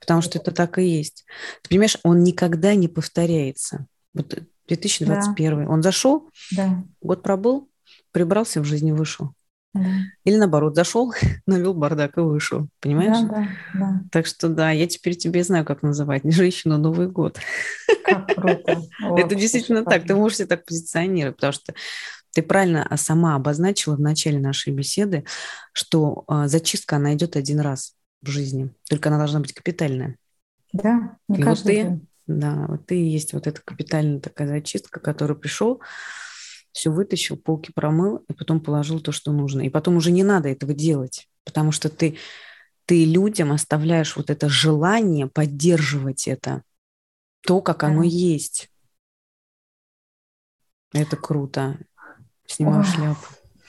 Потому 0.00 0.22
что 0.22 0.38
это 0.38 0.52
так 0.52 0.78
и 0.78 0.84
есть. 0.84 1.24
Ты 1.62 1.70
понимаешь, 1.70 1.98
он 2.02 2.22
никогда 2.22 2.74
не 2.74 2.88
повторяется. 2.88 3.86
Вот 4.14 4.38
2021. 4.68 5.64
Да. 5.64 5.70
Он 5.70 5.82
зашел, 5.82 6.30
да. 6.52 6.84
год 7.00 7.22
пробыл, 7.22 7.68
прибрался 8.12 8.60
в 8.60 8.64
жизни, 8.64 8.92
вышел. 8.92 9.32
Да. 9.74 9.90
Или 10.24 10.36
наоборот, 10.36 10.74
зашел, 10.74 11.12
навел 11.46 11.74
бардак 11.74 12.16
и 12.16 12.20
вышел. 12.20 12.68
Понимаешь? 12.80 13.18
Да, 13.28 13.28
да, 13.28 13.48
да. 13.74 14.02
Так 14.10 14.26
что 14.26 14.48
да, 14.48 14.70
я 14.70 14.86
теперь 14.86 15.16
тебе 15.16 15.44
знаю, 15.44 15.64
как 15.64 15.82
называть. 15.82 16.22
Женщину 16.24 16.78
Новый 16.78 17.08
год. 17.08 17.38
Как 18.04 18.34
круто. 18.34 18.82
Это 19.16 19.34
действительно 19.34 19.84
так. 19.84 20.06
Ты 20.06 20.14
можешь 20.14 20.38
себя 20.38 20.48
так 20.48 20.64
позиционировать, 20.64 21.36
потому 21.36 21.52
что 21.52 21.74
ты 22.32 22.42
правильно 22.42 22.86
а, 22.88 22.96
сама 22.96 23.34
обозначила 23.34 23.96
в 23.96 24.00
начале 24.00 24.38
нашей 24.38 24.72
беседы, 24.72 25.24
что 25.72 26.24
а, 26.26 26.46
зачистка, 26.48 26.96
она 26.96 27.14
идет 27.14 27.36
один 27.36 27.60
раз 27.60 27.94
в 28.22 28.28
жизни. 28.28 28.70
Только 28.88 29.08
она 29.08 29.18
должна 29.18 29.40
быть 29.40 29.52
капитальная. 29.52 30.16
Да, 30.72 31.16
не 31.28 31.38
и 31.38 31.42
каждый 31.42 31.46
вот 31.46 31.64
ты, 31.64 31.74
день. 31.74 32.08
Да, 32.26 32.66
вот 32.68 32.86
ты 32.86 33.00
и 33.00 33.08
есть 33.08 33.32
вот 33.32 33.46
эта 33.46 33.60
капитальная 33.62 34.20
такая 34.20 34.46
зачистка, 34.48 35.00
которая 35.00 35.36
пришел, 35.36 35.80
все 36.78 36.90
вытащил, 36.90 37.36
полки 37.36 37.72
промыл, 37.74 38.24
и 38.28 38.32
потом 38.32 38.60
положил 38.60 39.00
то, 39.00 39.10
что 39.10 39.32
нужно. 39.32 39.62
И 39.62 39.68
потом 39.68 39.96
уже 39.96 40.12
не 40.12 40.22
надо 40.22 40.48
этого 40.48 40.72
делать, 40.72 41.28
потому 41.44 41.72
что 41.72 41.88
ты, 41.88 42.16
ты 42.86 43.04
людям 43.04 43.50
оставляешь 43.50 44.14
вот 44.16 44.30
это 44.30 44.48
желание 44.48 45.26
поддерживать 45.26 46.28
это, 46.28 46.62
то, 47.40 47.60
как 47.60 47.82
оно 47.82 48.04
есть. 48.04 48.70
Это 50.92 51.16
круто. 51.16 51.78
Снимаю 52.46 52.80
Ой. 52.80 52.86
шляпу. 52.86 53.26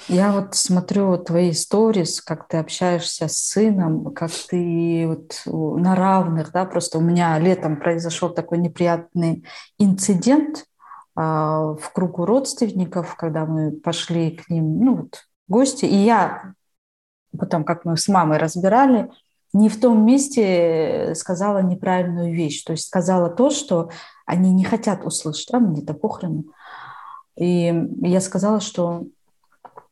Я 0.07 0.31
вот 0.31 0.55
смотрю 0.55 1.17
твои 1.17 1.51
сторис, 1.51 2.21
как 2.21 2.47
ты 2.47 2.57
общаешься 2.57 3.27
с 3.27 3.37
сыном, 3.37 4.13
как 4.13 4.31
ты 4.31 5.05
вот 5.07 5.41
на 5.45 5.95
равных, 5.95 6.51
да, 6.51 6.65
просто 6.65 6.99
у 6.99 7.01
меня 7.01 7.37
летом 7.39 7.79
произошел 7.79 8.29
такой 8.29 8.59
неприятный 8.59 9.45
инцидент, 9.77 10.65
а, 11.21 11.73
в 11.73 11.91
кругу 11.91 12.25
родственников, 12.25 13.17
когда 13.17 13.45
мы 13.45 13.73
пошли 13.73 14.31
к 14.31 14.49
ним, 14.49 14.79
ну 14.79 14.95
вот, 14.95 15.25
гости, 15.49 15.83
и 15.83 15.95
я 15.95 16.53
потом, 17.37 17.65
как 17.65 17.83
мы 17.83 17.97
с 17.97 18.07
мамой 18.07 18.37
разбирали, 18.37 19.11
не 19.51 19.67
в 19.67 19.77
том 19.81 20.05
месте 20.05 21.13
сказала 21.15 21.61
неправильную 21.61 22.33
вещь, 22.33 22.63
то 22.63 22.71
есть 22.71 22.87
сказала 22.87 23.29
то, 23.29 23.49
что 23.49 23.89
они 24.25 24.53
не 24.53 24.63
хотят 24.63 25.03
услышать, 25.03 25.53
а 25.53 25.59
мне-то 25.59 25.93
похрену. 25.93 26.45
И 27.35 27.73
я 27.99 28.21
сказала, 28.21 28.61
что 28.61 29.03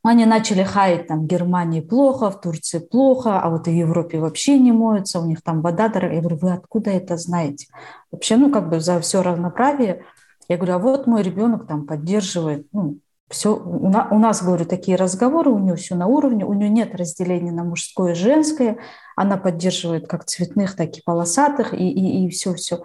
они 0.04 0.26
начали 0.26 0.64
хаять 0.64 1.08
там 1.08 1.24
в 1.24 1.28
Германии 1.28 1.82
плохо, 1.82 2.32
в 2.32 2.40
Турции 2.40 2.80
плохо, 2.80 3.42
а 3.42 3.50
вот 3.50 3.68
в 3.68 3.70
Европе 3.70 4.20
вообще 4.20 4.58
не 4.58 4.72
моются, 4.72 5.20
у 5.20 5.26
них 5.26 5.42
там 5.42 5.62
вода 5.62 5.90
дорогая. 5.90 6.16
Я 6.16 6.22
говорю, 6.22 6.38
вы 6.38 6.54
откуда 6.54 6.90
это 6.92 7.18
знаете? 7.18 7.68
Вообще, 8.12 8.38
ну 8.38 8.50
как 8.50 8.70
бы 8.70 8.80
за 8.80 9.02
все 9.02 9.22
равноправие– 9.22 10.06
я 10.48 10.58
говорю, 10.58 10.76
а 10.76 10.80
вот 10.80 11.08
мой 11.08 11.22
ребенок 11.24 11.68
там 11.68 11.86
поддерживает, 11.86 12.68
ну, 12.72 13.00
все, 13.30 13.56
у, 13.56 13.90
на, 13.90 14.08
у 14.10 14.20
нас, 14.20 14.42
говорю, 14.42 14.66
такие 14.66 14.96
разговоры, 14.96 15.52
у 15.52 15.60
нее 15.60 15.76
все 15.76 15.96
на 15.96 16.08
уровне, 16.08 16.46
у 16.46 16.54
нее 16.54 16.70
нет 16.70 16.96
разделения 16.96 17.52
на 17.52 17.64
мужское 17.64 18.14
и 18.14 18.16
женское, 18.16 18.78
она 19.16 19.38
поддерживает 19.38 20.08
как 20.08 20.26
цветных, 20.26 20.76
так 20.76 20.98
и 20.98 21.02
полосатых, 21.04 21.74
и, 21.74 21.90
и, 21.90 22.26
и 22.26 22.30
все-все. 22.30 22.84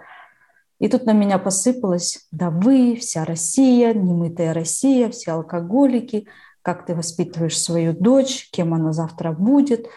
И 0.79 0.89
тут 0.89 1.05
на 1.05 1.13
меня 1.13 1.37
посыпалось, 1.37 2.27
да 2.31 2.49
вы, 2.49 2.97
вся 2.99 3.23
Россия, 3.23 3.93
немытая 3.93 4.53
Россия, 4.53 5.09
все 5.09 5.31
алкоголики, 5.31 6.27
как 6.61 6.85
ты 6.85 6.93
воспитываешь 6.93 7.57
свою 7.57 7.93
дочь, 7.93 8.49
кем 8.51 8.73
она 8.73 8.91
завтра 8.91 9.31
будет. 9.31 9.87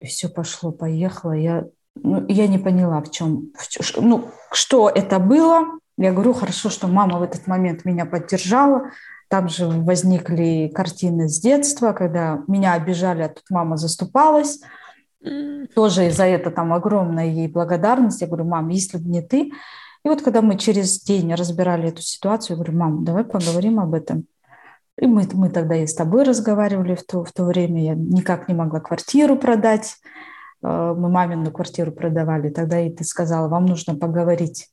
И 0.00 0.06
все 0.06 0.28
пошло, 0.28 0.70
поехало. 0.70 1.32
Я, 1.32 1.66
ну, 1.96 2.24
я 2.28 2.46
не 2.46 2.58
поняла, 2.58 3.00
в 3.02 3.10
чем, 3.10 3.50
в 3.56 4.00
ну, 4.00 4.28
что 4.52 4.88
это 4.88 5.18
было, 5.18 5.78
я 5.98 6.12
говорю, 6.12 6.32
хорошо, 6.32 6.70
что 6.70 6.86
мама 6.86 7.18
в 7.18 7.22
этот 7.22 7.46
момент 7.48 7.84
меня 7.84 8.06
поддержала. 8.06 8.90
Там 9.28 9.48
же 9.48 9.66
возникли 9.66 10.70
картины 10.72 11.28
с 11.28 11.40
детства, 11.40 11.92
когда 11.92 12.42
меня 12.46 12.74
обижали, 12.74 13.22
а 13.22 13.28
тут 13.28 13.44
мама 13.50 13.76
заступалась. 13.76 14.60
Тоже 15.74 16.10
за 16.12 16.24
это 16.24 16.52
там 16.52 16.72
огромная 16.72 17.26
ей 17.26 17.48
благодарность. 17.48 18.20
Я 18.20 18.28
говорю, 18.28 18.44
мам, 18.44 18.68
если 18.68 18.98
бы 18.98 19.08
не 19.08 19.22
ты. 19.22 19.50
И 20.04 20.08
вот 20.08 20.22
когда 20.22 20.40
мы 20.40 20.56
через 20.56 21.00
день 21.02 21.34
разбирали 21.34 21.88
эту 21.88 22.00
ситуацию, 22.00 22.56
я 22.56 22.62
говорю, 22.62 22.78
мам, 22.78 23.04
давай 23.04 23.24
поговорим 23.24 23.80
об 23.80 23.94
этом. 23.94 24.26
И 24.96 25.06
мы, 25.06 25.28
мы 25.32 25.50
тогда 25.50 25.76
и 25.76 25.86
с 25.86 25.94
тобой 25.94 26.22
разговаривали 26.22 26.94
в 26.94 27.04
то, 27.04 27.24
в 27.24 27.32
то 27.32 27.44
время. 27.44 27.82
Я 27.82 27.94
никак 27.94 28.48
не 28.48 28.54
могла 28.54 28.78
квартиру 28.78 29.36
продать. 29.36 29.96
Э, 30.62 30.94
мы 30.96 31.08
мамину 31.08 31.50
квартиру 31.50 31.90
продавали. 31.90 32.50
Тогда 32.50 32.80
и 32.80 32.90
ты 32.90 33.02
сказала, 33.02 33.48
вам 33.48 33.66
нужно 33.66 33.96
поговорить 33.96 34.68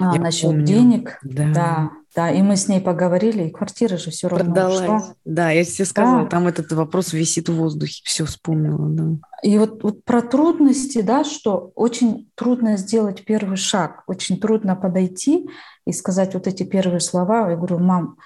А, 0.00 0.16
насчет 0.16 0.50
помню. 0.50 0.64
денег? 0.64 1.18
Да. 1.22 1.52
да. 1.52 1.90
Да, 2.14 2.30
и 2.30 2.42
мы 2.42 2.56
с 2.56 2.68
ней 2.68 2.80
поговорили, 2.80 3.44
и 3.44 3.50
квартира 3.50 3.96
же 3.96 4.10
все 4.10 4.28
равно 4.28 4.44
Продалась. 4.44 4.80
ушла. 4.82 5.14
Да, 5.24 5.50
я 5.50 5.64
тебе 5.64 5.84
сказала, 5.84 6.22
да. 6.22 6.28
там 6.28 6.46
этот 6.46 6.70
вопрос 6.70 7.12
висит 7.12 7.48
в 7.48 7.56
воздухе, 7.56 8.02
все 8.04 8.24
вспомнила, 8.24 8.88
да. 8.88 9.18
И 9.42 9.58
вот, 9.58 9.82
вот 9.82 10.04
про 10.04 10.22
трудности, 10.22 11.02
да, 11.02 11.24
что 11.24 11.72
очень 11.74 12.30
трудно 12.36 12.76
сделать 12.76 13.24
первый 13.24 13.56
шаг, 13.56 14.04
очень 14.06 14.38
трудно 14.38 14.76
подойти 14.76 15.48
и 15.86 15.92
сказать 15.92 16.34
вот 16.34 16.46
эти 16.46 16.62
первые 16.62 17.00
слова. 17.00 17.50
Я 17.50 17.56
говорю, 17.56 17.80
мам, 17.80 18.16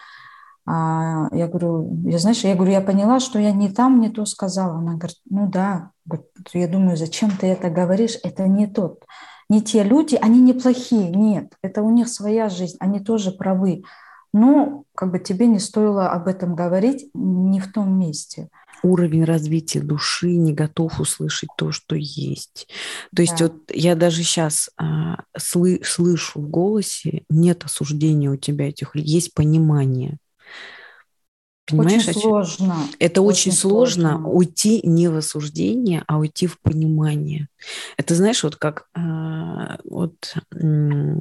а, 0.66 1.28
я 1.32 1.48
говорю, 1.48 1.90
я 2.04 2.18
знаешь, 2.18 2.44
я 2.44 2.54
говорю, 2.54 2.72
я 2.72 2.82
поняла, 2.82 3.20
что 3.20 3.38
я 3.38 3.52
не 3.52 3.70
там 3.70 4.00
не 4.00 4.10
то 4.10 4.26
сказала. 4.26 4.76
Она 4.76 4.96
говорит, 4.96 5.16
ну 5.30 5.48
да, 5.48 5.92
я 6.52 6.68
думаю, 6.68 6.98
зачем 6.98 7.30
ты 7.30 7.46
это 7.46 7.70
говоришь, 7.70 8.18
это 8.22 8.46
не 8.46 8.66
тот 8.66 9.02
не 9.48 9.62
те 9.62 9.82
люди, 9.82 10.16
они 10.20 10.40
не 10.40 10.52
плохие, 10.52 11.10
нет, 11.10 11.54
это 11.62 11.82
у 11.82 11.90
них 11.90 12.08
своя 12.08 12.48
жизнь, 12.48 12.76
они 12.80 13.00
тоже 13.00 13.30
правы. 13.30 13.82
Но 14.32 14.84
как 14.94 15.10
бы 15.10 15.18
тебе 15.18 15.46
не 15.46 15.58
стоило 15.58 16.10
об 16.10 16.28
этом 16.28 16.54
говорить 16.54 17.10
не 17.14 17.60
в 17.60 17.72
том 17.72 17.98
месте. 17.98 18.48
Уровень 18.82 19.24
развития 19.24 19.80
души 19.80 20.36
не 20.36 20.52
готов 20.52 21.00
услышать 21.00 21.48
то, 21.56 21.72
что 21.72 21.96
есть. 21.96 22.68
То 23.16 23.22
есть 23.22 23.38
да. 23.38 23.46
вот 23.46 23.54
я 23.70 23.96
даже 23.96 24.22
сейчас 24.22 24.70
а, 24.76 25.22
сlı, 25.36 25.80
слышу 25.82 26.40
в 26.40 26.48
голосе, 26.48 27.24
нет 27.30 27.64
осуждения 27.64 28.30
у 28.30 28.36
тебя 28.36 28.68
этих 28.68 28.94
есть 28.94 29.34
понимание. 29.34 30.18
Понимаешь, 31.68 32.08
очень 32.08 32.20
сложно. 32.20 32.76
Это 32.98 33.20
очень, 33.22 33.50
очень 33.50 33.52
сложно, 33.52 34.10
сложно 34.12 34.28
уйти 34.28 34.80
не 34.84 35.08
в 35.08 35.16
осуждение, 35.16 36.02
а 36.06 36.18
уйти 36.18 36.46
в 36.46 36.58
понимание. 36.60 37.48
Это 37.96 38.14
знаешь, 38.14 38.42
вот 38.42 38.56
как 38.56 38.88
э, 38.94 39.76
вот 39.84 40.34
э, 40.54 41.14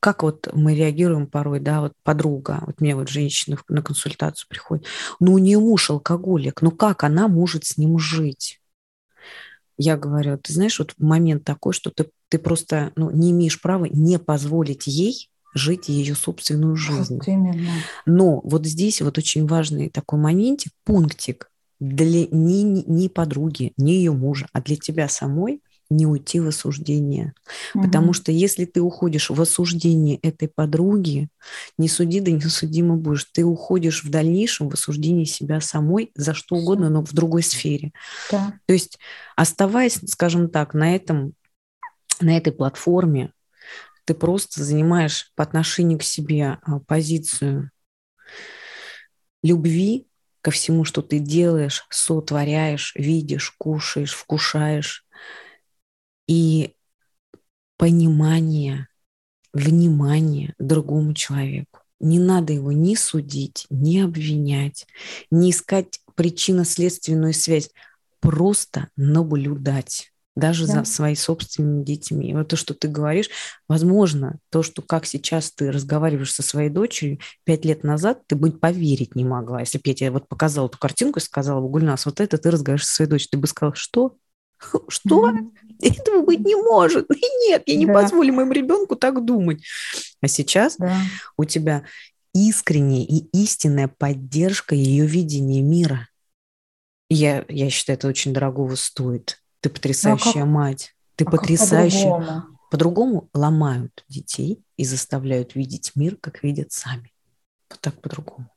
как 0.00 0.22
вот 0.22 0.48
мы 0.52 0.74
реагируем 0.74 1.26
порой, 1.26 1.60
да, 1.60 1.80
вот 1.80 1.92
подруга, 2.02 2.62
вот 2.66 2.80
мне 2.80 2.94
вот 2.94 3.08
женщина 3.08 3.58
на 3.68 3.82
консультацию 3.82 4.46
приходит, 4.48 4.86
ну 5.20 5.32
у 5.32 5.38
нее 5.38 5.58
муж 5.58 5.90
алкоголик, 5.90 6.62
ну 6.62 6.70
как 6.70 7.04
она 7.04 7.28
может 7.28 7.64
с 7.64 7.78
ним 7.78 7.98
жить? 7.98 8.60
Я 9.76 9.96
говорю, 9.96 10.36
ты 10.38 10.52
знаешь, 10.52 10.78
вот 10.80 10.94
момент 10.98 11.44
такой, 11.44 11.72
что 11.72 11.90
ты, 11.90 12.10
ты 12.28 12.38
просто 12.38 12.92
ну, 12.96 13.10
не 13.10 13.30
имеешь 13.30 13.60
права 13.60 13.86
не 13.86 14.18
позволить 14.18 14.86
ей 14.88 15.30
жить 15.54 15.88
ее 15.88 16.14
собственную 16.14 16.76
жизнь. 16.76 17.16
Вот 17.16 17.28
именно. 17.28 17.70
Но 18.06 18.40
вот 18.44 18.66
здесь 18.66 19.00
вот 19.00 19.18
очень 19.18 19.46
важный 19.46 19.88
такой 19.88 20.18
моментик, 20.18 20.72
пунктик 20.84 21.50
для 21.80 22.26
не, 22.26 22.62
не 22.62 23.08
подруги, 23.08 23.72
не 23.76 23.94
ее 23.94 24.12
мужа, 24.12 24.48
а 24.52 24.60
для 24.60 24.76
тебя 24.76 25.08
самой 25.08 25.62
не 25.90 26.06
уйти 26.06 26.38
в 26.40 26.48
осуждение. 26.48 27.32
Угу. 27.74 27.84
Потому 27.84 28.12
что 28.12 28.30
если 28.30 28.64
ты 28.66 28.80
уходишь 28.80 29.30
в 29.30 29.40
осуждение 29.40 30.16
этой 30.16 30.48
подруги, 30.48 31.28
не 31.78 31.88
суди, 31.88 32.20
да 32.20 32.30
не 32.30 32.82
будешь. 32.82 33.24
Ты 33.32 33.44
уходишь 33.44 34.04
в 34.04 34.10
дальнейшем 34.10 34.68
в 34.68 34.74
осуждение 34.74 35.24
себя 35.24 35.60
самой 35.60 36.10
за 36.14 36.34
что 36.34 36.56
угодно, 36.56 36.90
но 36.90 37.02
в 37.02 37.12
другой 37.12 37.42
сфере. 37.42 37.92
Да. 38.30 38.52
То 38.66 38.74
есть 38.74 38.98
оставаясь, 39.36 39.98
скажем 40.06 40.50
так, 40.50 40.74
на 40.74 40.94
этом 40.94 41.32
на 42.20 42.36
этой 42.36 42.52
платформе, 42.52 43.32
ты 44.08 44.14
просто 44.14 44.64
занимаешь 44.64 45.30
по 45.34 45.42
отношению 45.42 45.98
к 45.98 46.02
себе 46.02 46.56
а, 46.62 46.80
позицию 46.80 47.70
любви 49.42 50.08
ко 50.40 50.50
всему, 50.50 50.84
что 50.84 51.02
ты 51.02 51.18
делаешь, 51.18 51.84
сотворяешь, 51.90 52.94
видишь, 52.96 53.50
кушаешь, 53.58 54.14
вкушаешь. 54.14 55.04
И 56.26 56.74
понимание, 57.76 58.88
внимание 59.52 60.54
другому 60.58 61.12
человеку. 61.12 61.80
Не 62.00 62.18
надо 62.18 62.54
его 62.54 62.72
ни 62.72 62.94
судить, 62.94 63.66
ни 63.68 63.98
обвинять, 63.98 64.86
не 65.30 65.50
искать 65.50 66.00
причинно-следственную 66.14 67.34
связь, 67.34 67.70
просто 68.20 68.88
наблюдать 68.96 70.14
даже 70.38 70.66
да. 70.66 70.72
за 70.74 70.84
своими 70.84 71.16
собственными 71.16 71.84
детьми. 71.84 72.30
И 72.30 72.34
вот 72.34 72.48
то, 72.48 72.56
что 72.56 72.74
ты 72.74 72.88
говоришь, 72.88 73.28
возможно, 73.68 74.38
то, 74.50 74.62
что 74.62 74.82
как 74.82 75.04
сейчас 75.04 75.50
ты 75.50 75.70
разговариваешь 75.72 76.32
со 76.32 76.42
своей 76.42 76.70
дочерью, 76.70 77.18
пять 77.44 77.64
лет 77.64 77.82
назад 77.82 78.22
ты 78.26 78.36
бы 78.36 78.52
поверить 78.52 79.16
не 79.16 79.24
могла. 79.24 79.60
Если 79.60 79.78
бы 79.78 79.82
я 79.86 79.94
тебе 79.94 80.10
вот 80.10 80.28
показала 80.28 80.68
эту 80.68 80.78
картинку 80.78 81.18
и 81.18 81.22
сказала, 81.22 81.60
Гульнас, 81.60 82.06
вот 82.06 82.20
это 82.20 82.38
ты 82.38 82.50
разговариваешь 82.50 82.86
со 82.86 82.94
своей 82.94 83.10
дочерью, 83.10 83.30
ты 83.32 83.38
бы 83.38 83.46
сказала, 83.46 83.74
что? 83.74 84.16
Что? 84.88 85.30
Этого 85.80 86.22
быть 86.22 86.40
не 86.40 86.56
может. 86.56 87.08
Нет, 87.48 87.62
я 87.66 87.76
не 87.76 87.86
да. 87.86 87.92
позволю 87.92 88.32
моему 88.32 88.52
ребенку 88.52 88.96
так 88.96 89.24
думать. 89.24 89.62
А 90.20 90.28
сейчас 90.28 90.76
да. 90.76 90.96
у 91.36 91.44
тебя 91.44 91.84
искренняя 92.34 93.04
и 93.04 93.28
истинная 93.32 93.88
поддержка 93.88 94.74
ее 94.74 95.06
видения 95.06 95.62
мира. 95.62 96.08
Я, 97.10 97.44
я 97.48 97.70
считаю, 97.70 97.98
это 97.98 98.08
очень 98.08 98.32
дорогого 98.32 98.74
стоит. 98.74 99.40
Ты 99.60 99.70
потрясающая 99.70 100.32
ну, 100.32 100.40
а 100.40 100.44
как, 100.44 100.54
мать. 100.54 100.94
Ты 101.16 101.24
а 101.24 101.30
потрясающая. 101.30 102.10
по-другому? 102.10 102.58
по-другому 102.70 103.28
ломают 103.34 104.04
детей 104.08 104.62
и 104.76 104.84
заставляют 104.84 105.54
видеть 105.54 105.92
мир, 105.94 106.16
как 106.20 106.42
видят 106.42 106.72
сами. 106.72 107.12
Вот 107.70 107.80
так 107.80 108.00
по-другому. 108.00 108.48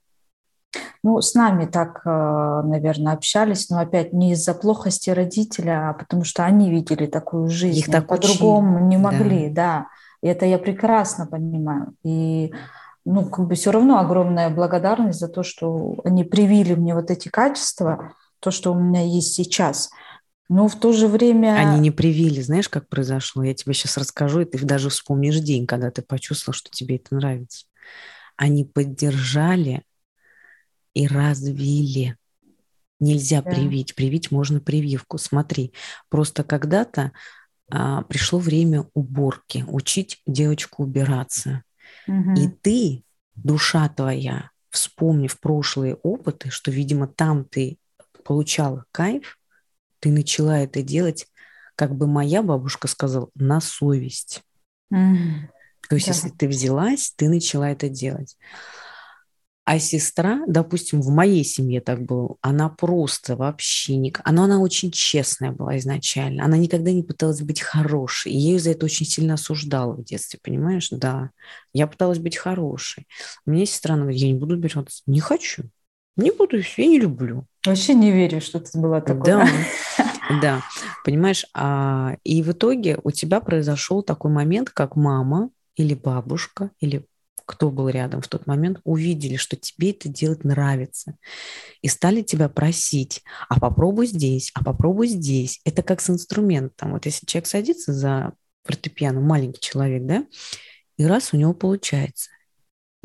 Ну, 1.04 1.20
с 1.20 1.34
нами 1.34 1.66
так, 1.66 2.02
э, 2.06 2.10
наверное, 2.10 3.14
общались, 3.14 3.70
но 3.70 3.80
опять 3.80 4.14
не 4.14 4.34
из-за 4.34 4.54
плохости 4.54 5.10
родителя, 5.10 5.90
а 5.90 5.94
потому 5.94 6.24
что 6.24 6.46
они 6.46 6.70
видели 6.70 7.08
такую 7.08 7.50
жизнь. 7.50 7.80
Их 7.80 7.88
так 7.88 8.08
по-другому 8.08 8.80
не 8.88 8.98
могли, 8.98 9.50
да. 9.50 9.54
да. 9.54 9.88
И 10.22 10.28
это 10.28 10.46
я 10.46 10.60
прекрасно 10.60 11.26
понимаю. 11.26 11.94
И 12.04 12.54
ну, 13.04 13.26
как 13.26 13.48
бы 13.48 13.56
все 13.56 13.72
равно 13.72 13.98
огромная 13.98 14.50
благодарность 14.50 15.20
за 15.20 15.28
то, 15.28 15.42
что 15.42 15.96
они 16.06 16.24
привили 16.24 16.76
мне 16.76 16.94
вот 16.94 17.10
эти 17.10 17.30
качества, 17.30 18.14
то, 18.40 18.52
что 18.52 18.72
у 18.72 18.80
меня 18.80 19.02
есть 19.02 19.34
сейчас– 19.34 19.90
но 20.52 20.68
в 20.68 20.78
то 20.78 20.92
же 20.92 21.08
время... 21.08 21.56
Они 21.56 21.80
не 21.80 21.92
привили, 21.92 22.42
знаешь, 22.42 22.68
как 22.68 22.90
произошло? 22.90 23.42
Я 23.42 23.54
тебе 23.54 23.74
сейчас 23.74 23.96
расскажу, 23.96 24.42
и 24.42 24.46
ты 24.46 24.60
даже 24.66 24.90
вспомнишь 24.90 25.40
день, 25.40 25.66
когда 25.66 25.92
ты 25.92 26.02
почувствовал, 26.02 26.54
что 26.54 26.70
тебе 26.70 26.98
это 26.98 27.16
нравится. 27.16 27.68
Они 28.36 28.66
поддержали 28.66 29.84
и 30.94 31.08
развили. 31.08 32.18
Нельзя 33.00 33.42
да. 33.42 33.50
привить. 33.50 33.96
Привить 33.96 34.30
можно 34.30 34.60
прививку. 34.60 35.18
Смотри, 35.18 35.72
просто 36.10 36.44
когда-то 36.44 37.14
а, 37.72 38.02
пришло 38.02 38.38
время 38.38 38.86
уборки, 38.94 39.64
учить 39.70 40.22
девочку 40.28 40.84
убираться. 40.84 41.64
Угу. 42.10 42.34
И 42.34 42.50
ты, 42.50 43.04
душа 43.36 43.88
твоя, 43.88 44.50
вспомнив 44.70 45.40
прошлые 45.40 45.96
опыты, 45.96 46.50
что, 46.50 46.72
видимо, 46.72 47.08
там 47.08 47.46
ты 47.46 47.78
получала 48.26 48.84
кайф, 48.92 49.38
ты 50.02 50.12
начала 50.12 50.60
это 50.60 50.82
делать, 50.82 51.28
как 51.76 51.96
бы 51.96 52.08
моя 52.08 52.44
бабушка 52.44 52.90
сказала, 52.90 53.30
на 53.36 53.62
совесть. 53.62 54.42
Mm, 54.94 55.48
То 55.88 55.96
есть, 55.96 56.08
да. 56.08 56.14
если 56.14 56.30
ты 56.30 56.48
взялась, 56.50 57.14
ты 57.16 57.30
начала 57.30 57.70
это 57.72 57.88
делать. 57.88 58.36
А 59.64 59.80
сестра, 59.80 60.42
допустим, 60.48 61.02
в 61.02 61.10
моей 61.10 61.44
семье 61.44 61.82
так 61.82 62.02
было, 62.02 62.36
она 62.42 62.68
просто 62.68 63.36
вообще 63.36 63.96
не... 63.96 64.14
Она, 64.24 64.46
она 64.46 64.60
очень 64.60 64.92
честная 64.92 65.52
была 65.52 65.78
изначально. 65.78 66.44
Она 66.44 66.58
никогда 66.58 66.92
не 66.92 67.04
пыталась 67.04 67.42
быть 67.42 67.62
хорошей. 67.62 68.32
И 68.32 68.38
я 68.38 68.54
ее 68.54 68.60
за 68.60 68.72
это 68.72 68.86
очень 68.86 69.06
сильно 69.06 69.36
осуждала 69.36 69.94
в 69.94 70.04
детстве, 70.04 70.40
понимаешь? 70.42 70.90
Да. 70.90 71.30
Я 71.74 71.86
пыталась 71.86 72.18
быть 72.18 72.38
хорошей. 72.38 73.08
Мне 73.46 73.68
сестра, 73.68 73.94
она 73.94 74.04
говорит, 74.04 74.22
я 74.22 74.28
не 74.28 74.40
буду 74.40 74.56
убираться. 74.56 75.04
Не 75.06 75.20
хочу. 75.20 75.70
Не 76.18 76.32
буду, 76.32 76.58
я 76.58 76.86
не 76.88 77.00
люблю. 77.00 77.46
Вообще 77.66 77.94
не 77.94 78.12
верю, 78.12 78.42
что 78.42 78.58
это 78.58 78.78
было 78.78 79.02
такое. 79.02 79.24
Да, 79.24 79.48
да, 80.42 80.62
понимаешь, 81.06 81.46
а, 81.54 82.16
и 82.24 82.42
в 82.42 82.52
итоге 82.52 83.00
у 83.04 83.12
тебя 83.12 83.40
произошел 83.40 84.02
такой 84.02 84.32
момент, 84.32 84.70
как 84.70 84.96
мама 84.96 85.50
или 85.76 85.94
бабушка, 85.94 86.72
или 86.80 87.06
кто 87.46 87.70
был 87.70 87.90
рядом 87.90 88.22
в 88.22 88.28
тот 88.28 88.48
момент, 88.48 88.80
увидели, 88.84 89.36
что 89.36 89.56
тебе 89.56 89.92
это 89.92 90.10
делать 90.10 90.44
нравится, 90.44 91.18
и 91.82 91.88
стали 91.88 92.22
тебя 92.22 92.50
просить, 92.50 93.24
а 93.50 93.60
попробуй 93.60 94.08
здесь, 94.08 94.52
а 94.54 94.64
попробуй 94.64 95.08
здесь. 95.08 95.60
Это 95.66 95.84
как 95.84 96.02
с 96.02 96.10
инструментом. 96.10 96.94
Вот 96.94 97.06
если 97.06 97.26
человек 97.26 97.48
садится 97.48 97.94
за 97.94 98.34
фортепиано, 98.64 99.20
маленький 99.20 99.60
человек, 99.60 100.06
да, 100.06 100.26
и 100.98 101.06
раз 101.06 101.34
у 101.34 101.38
него 101.38 101.54
получается, 101.54 102.30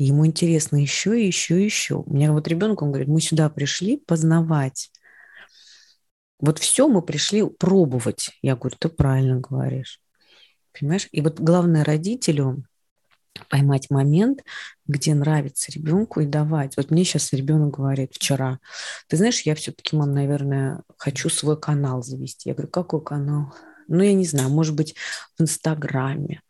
ему 0.05 0.25
интересно 0.25 0.77
еще 0.77 1.19
и 1.19 1.25
еще 1.25 1.59
и 1.59 1.65
еще. 1.65 1.95
У 1.95 2.13
меня 2.13 2.31
вот 2.31 2.47
ребенок, 2.47 2.81
он 2.81 2.89
говорит, 2.89 3.07
мы 3.07 3.21
сюда 3.21 3.49
пришли 3.49 3.97
познавать. 3.97 4.91
Вот 6.39 6.59
все 6.59 6.87
мы 6.87 7.01
пришли 7.01 7.43
пробовать. 7.47 8.31
Я 8.41 8.55
говорю, 8.55 8.75
ты 8.79 8.89
правильно 8.89 9.39
говоришь. 9.39 9.99
Понимаешь? 10.77 11.07
И 11.11 11.21
вот 11.21 11.39
главное 11.39 11.83
родителю 11.83 12.63
поймать 13.49 13.89
момент, 13.89 14.43
где 14.85 15.13
нравится 15.13 15.71
ребенку 15.71 16.21
и 16.21 16.25
давать. 16.25 16.77
Вот 16.77 16.91
мне 16.91 17.03
сейчас 17.03 17.33
ребенок 17.33 17.75
говорит 17.75 18.13
вчера, 18.13 18.59
ты 19.07 19.17
знаешь, 19.17 19.41
я 19.41 19.55
все-таки, 19.55 19.95
мам, 19.95 20.11
наверное, 20.13 20.83
хочу 20.97 21.29
свой 21.29 21.59
канал 21.59 22.03
завести. 22.03 22.49
Я 22.49 22.55
говорю, 22.55 22.71
какой 22.71 23.03
канал? 23.03 23.53
Ну, 23.87 24.03
я 24.03 24.13
не 24.13 24.25
знаю, 24.25 24.49
может 24.49 24.75
быть, 24.75 24.95
в 25.37 25.41
Инстаграме. 25.41 26.41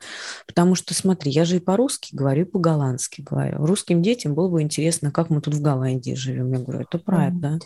Потому 0.46 0.76
что, 0.76 0.94
смотри, 0.94 1.32
я 1.32 1.46
же 1.46 1.58
и 1.58 1.60
по-русски 1.60 2.16
говорю, 2.16 2.44
и 2.44 2.50
по-голландски 2.50 3.22
говорю. 3.22 3.66
Русским 3.66 4.02
детям 4.02 4.34
было 4.34 4.50
бы 4.50 4.62
интересно, 4.62 5.12
как 5.12 5.30
мы 5.30 5.42
тут 5.42 5.54
в 5.54 5.62
Голландии 5.62 6.14
живем. 6.14 6.52
Я 6.54 6.60
говорю, 6.60 6.82
это 6.82 6.98
правда. 7.00 7.60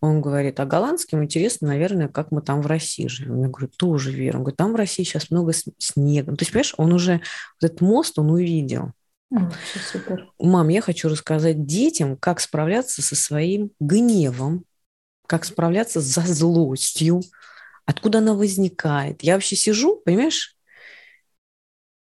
Он 0.00 0.20
говорит, 0.20 0.60
а 0.60 0.66
голландским 0.66 1.22
интересно, 1.22 1.68
наверное, 1.68 2.08
как 2.08 2.30
мы 2.30 2.42
там 2.42 2.60
в 2.62 2.66
России 2.66 3.06
живем. 3.06 3.42
Я 3.42 3.48
говорю, 3.48 3.68
тоже 3.76 4.12
верю. 4.12 4.38
Он 4.38 4.44
говорит, 4.44 4.56
там 4.56 4.72
в 4.72 4.76
России 4.76 5.04
сейчас 5.04 5.30
много 5.30 5.52
снега. 5.78 6.32
То 6.36 6.42
есть, 6.42 6.52
понимаешь, 6.52 6.74
он 6.76 6.92
уже 6.92 7.20
вот 7.60 7.70
этот 7.70 7.80
мост 7.80 8.18
он 8.18 8.30
увидел. 8.30 8.92
Супер. 9.90 10.30
Мам, 10.38 10.68
я 10.68 10.80
хочу 10.80 11.08
рассказать 11.08 11.66
детям, 11.66 12.16
как 12.16 12.40
справляться 12.40 13.02
со 13.02 13.16
своим 13.16 13.70
гневом, 13.80 14.64
как 15.26 15.44
справляться 15.44 16.00
со 16.00 16.20
злостью, 16.20 17.20
откуда 17.84 18.18
она 18.18 18.34
возникает. 18.34 19.22
Я 19.22 19.34
вообще 19.34 19.56
сижу, 19.56 19.96
понимаешь, 20.04 20.56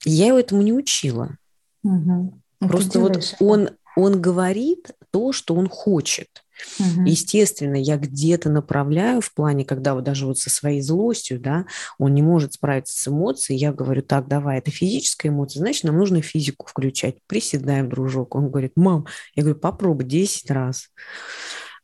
я 0.06 0.28
его 0.28 0.40
этому 0.40 0.62
не 0.62 0.74
учила. 0.74 1.38
Угу. 1.84 2.42
Просто 2.60 3.00
вот 3.00 3.36
он, 3.40 3.72
он 3.96 4.22
говорит 4.22 4.92
то, 5.12 5.32
что 5.32 5.56
он 5.56 5.70
хочет. 5.70 6.44
Угу. 6.80 7.06
Естественно, 7.06 7.76
я 7.76 7.98
где-то 7.98 8.50
направляю 8.50 9.22
в 9.22 9.34
плане, 9.34 9.66
когда 9.66 9.96
вот 9.96 10.04
даже 10.04 10.26
вот 10.26 10.40
со 10.40 10.50
своей 10.50 10.82
злостью, 10.82 11.40
да, 11.40 11.66
он 11.98 12.14
не 12.14 12.22
может 12.22 12.54
справиться 12.54 12.98
с 12.98 13.08
эмоцией, 13.08 13.60
я 13.60 13.74
говорю, 13.74 14.02
так, 14.02 14.28
давай, 14.28 14.60
это 14.60 14.72
физическая 14.72 15.32
эмоция, 15.32 15.62
значит, 15.62 15.84
нам 15.84 15.98
нужно 15.98 16.22
физику 16.22 16.68
включать. 16.68 17.18
Приседаем, 17.28 17.90
дружок. 17.90 18.36
Он 18.36 18.50
говорит, 18.50 18.74
мам, 18.76 19.06
я 19.36 19.44
говорю, 19.44 19.60
попробуй 19.60 20.06
10 20.06 20.52
раз. 20.52 20.90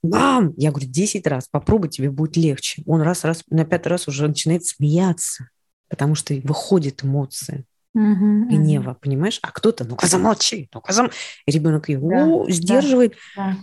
Мам, 0.02 0.54
я 0.58 0.72
говорю, 0.72 0.88
10 0.88 1.28
раз, 1.28 1.48
попробуй, 1.50 1.90
тебе 1.90 2.10
будет 2.10 2.38
легче. 2.38 2.84
Он 2.86 3.02
раз, 3.02 3.24
раз, 3.24 3.44
на 3.50 3.66
пятый 3.66 3.90
раз 3.90 4.08
уже 4.08 4.28
начинает 4.28 4.66
смеяться, 4.66 5.50
потому 5.90 6.16
что 6.16 6.34
выходит 6.44 7.04
эмоция 7.04 7.66
угу, 7.94 8.46
гнева, 8.50 8.92
угу. 8.92 9.00
понимаешь? 9.02 9.40
А 9.42 9.52
кто-то, 9.52 9.84
ну-ка 9.84 10.08
замолчи, 10.08 10.70
ну-ка 10.74 10.94
зам... 10.94 11.12
И 11.46 11.52
ребенок 11.52 11.90
его 11.90 12.46
да, 12.46 12.52
сдерживает. 12.54 13.16
Да, 13.36 13.52
да 13.52 13.58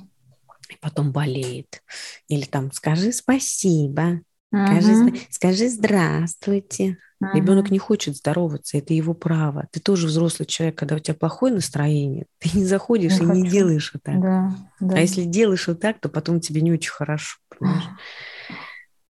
и 0.68 0.76
потом 0.80 1.12
болеет. 1.12 1.82
Или 2.28 2.45
там 2.45 2.72
скажи 2.72 3.12
спасибо, 3.12 4.20
скажи, 4.51 5.14
скажи 5.30 5.68
здравствуйте. 5.68 6.99
uh 7.22 7.34
Ребенок 7.34 7.70
не 7.70 7.78
хочет 7.78 8.16
здороваться, 8.16 8.78
это 8.78 8.94
его 8.94 9.14
право. 9.14 9.68
Ты 9.72 9.80
тоже 9.80 10.07
взрослый 10.07 10.47
человек, 10.47 10.78
когда 10.78 10.97
у 10.97 10.99
тебя 10.99 11.14
плохое 11.14 11.55
настроение, 11.55 12.26
ты 12.38 12.51
не 12.57 12.64
заходишь 12.64 13.12
не 13.12 13.24
и 13.24 13.26
хочу. 13.26 13.40
не 13.40 13.49
делаешь 13.49 13.90
вот 13.94 14.03
так. 14.03 14.20
Да, 14.20 14.57
да. 14.80 14.97
А 14.97 15.01
если 15.01 15.24
делаешь 15.24 15.66
вот 15.66 15.80
так, 15.80 16.01
то 16.01 16.09
потом 16.09 16.40
тебе 16.40 16.61
не 16.61 16.72
очень 16.72 16.92
хорошо. 16.92 17.38
Понимаешь? 17.49 17.84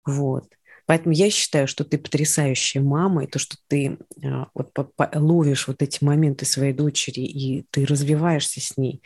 Вот. 0.05 0.49
Поэтому 0.87 1.13
я 1.15 1.31
считаю, 1.31 1.67
что 1.67 1.85
ты 1.85 1.99
потрясающая 1.99 2.81
мама, 2.81 3.25
и 3.25 3.27
то, 3.27 3.41
что 3.41 3.57
ты 3.67 3.99
а, 4.25 4.47
вот, 4.55 4.73
ловишь 5.15 5.67
вот 5.67 5.83
эти 5.83 6.05
моменты 6.05 6.45
своей 6.45 6.73
дочери, 6.73 7.23
и 7.23 7.67
ты 7.71 7.85
развиваешься 7.85 8.61
с 8.61 8.77
ней, 8.77 9.03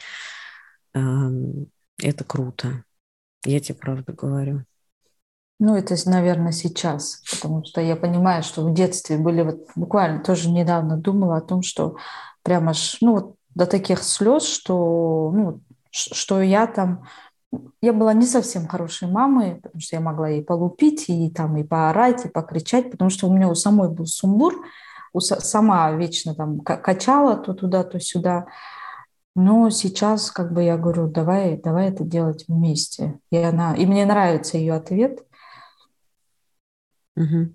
это 0.93 2.25
круто. 2.27 2.85
Я 3.45 3.61
тебе 3.61 3.77
правду 3.77 4.13
говорю. 4.13 4.65
Ну, 5.61 5.77
это, 5.77 5.95
наверное, 6.07 6.53
сейчас, 6.53 7.23
потому 7.31 7.63
что 7.67 7.83
я 7.83 7.95
понимаю, 7.95 8.43
что 8.43 8.65
в 8.65 8.73
детстве 8.73 9.19
были 9.19 9.43
вот 9.43 9.69
буквально 9.77 10.25
тоже 10.25 10.51
недавно 10.51 10.97
думала 10.97 11.37
о 11.37 11.43
том, 11.43 11.61
что 11.61 11.97
прямо 12.43 12.73
ж, 12.73 12.97
ну, 13.03 13.13
вот 13.13 13.35
до 13.55 13.67
таких 13.67 14.03
слез, 14.03 14.47
что, 14.47 15.31
ну, 15.35 15.61
что 15.91 16.41
я 16.41 16.67
там, 16.67 17.05
я 17.83 17.93
была 17.93 18.15
не 18.15 18.25
совсем 18.25 18.69
хорошей 18.69 19.09
мамой, 19.09 19.57
потому 19.57 19.83
что 19.83 19.97
я 19.97 20.01
могла 20.01 20.31
и 20.31 20.41
полупить, 20.41 21.11
и 21.11 21.29
там 21.29 21.59
и 21.59 21.63
поорать, 21.63 22.25
и 22.25 22.31
покричать, 22.31 22.91
потому 22.91 23.11
что 23.11 23.29
у 23.29 23.35
меня 23.35 23.47
у 23.47 23.55
самой 23.55 23.91
был 23.91 24.07
сумбур, 24.07 24.65
у, 25.13 25.21
сама 25.21 25.93
вечно 25.93 26.35
там 26.35 26.61
качала 26.61 27.37
то 27.37 27.53
туда, 27.53 27.85
то 27.85 28.01
сюда. 28.01 28.47
Но 29.37 29.69
сейчас, 29.69 30.31
как 30.31 30.55
бы 30.55 30.63
я 30.63 30.79
говорю, 30.79 31.07
давай, 31.07 31.61
давай 31.61 31.91
это 31.91 32.03
делать 32.03 32.47
вместе. 32.49 33.19
И 33.31 33.37
она, 33.37 33.77
и 33.77 33.85
мне 33.85 34.07
нравится 34.07 34.57
ее 34.57 34.73
ответ, 34.73 35.23
угу. 37.17 37.49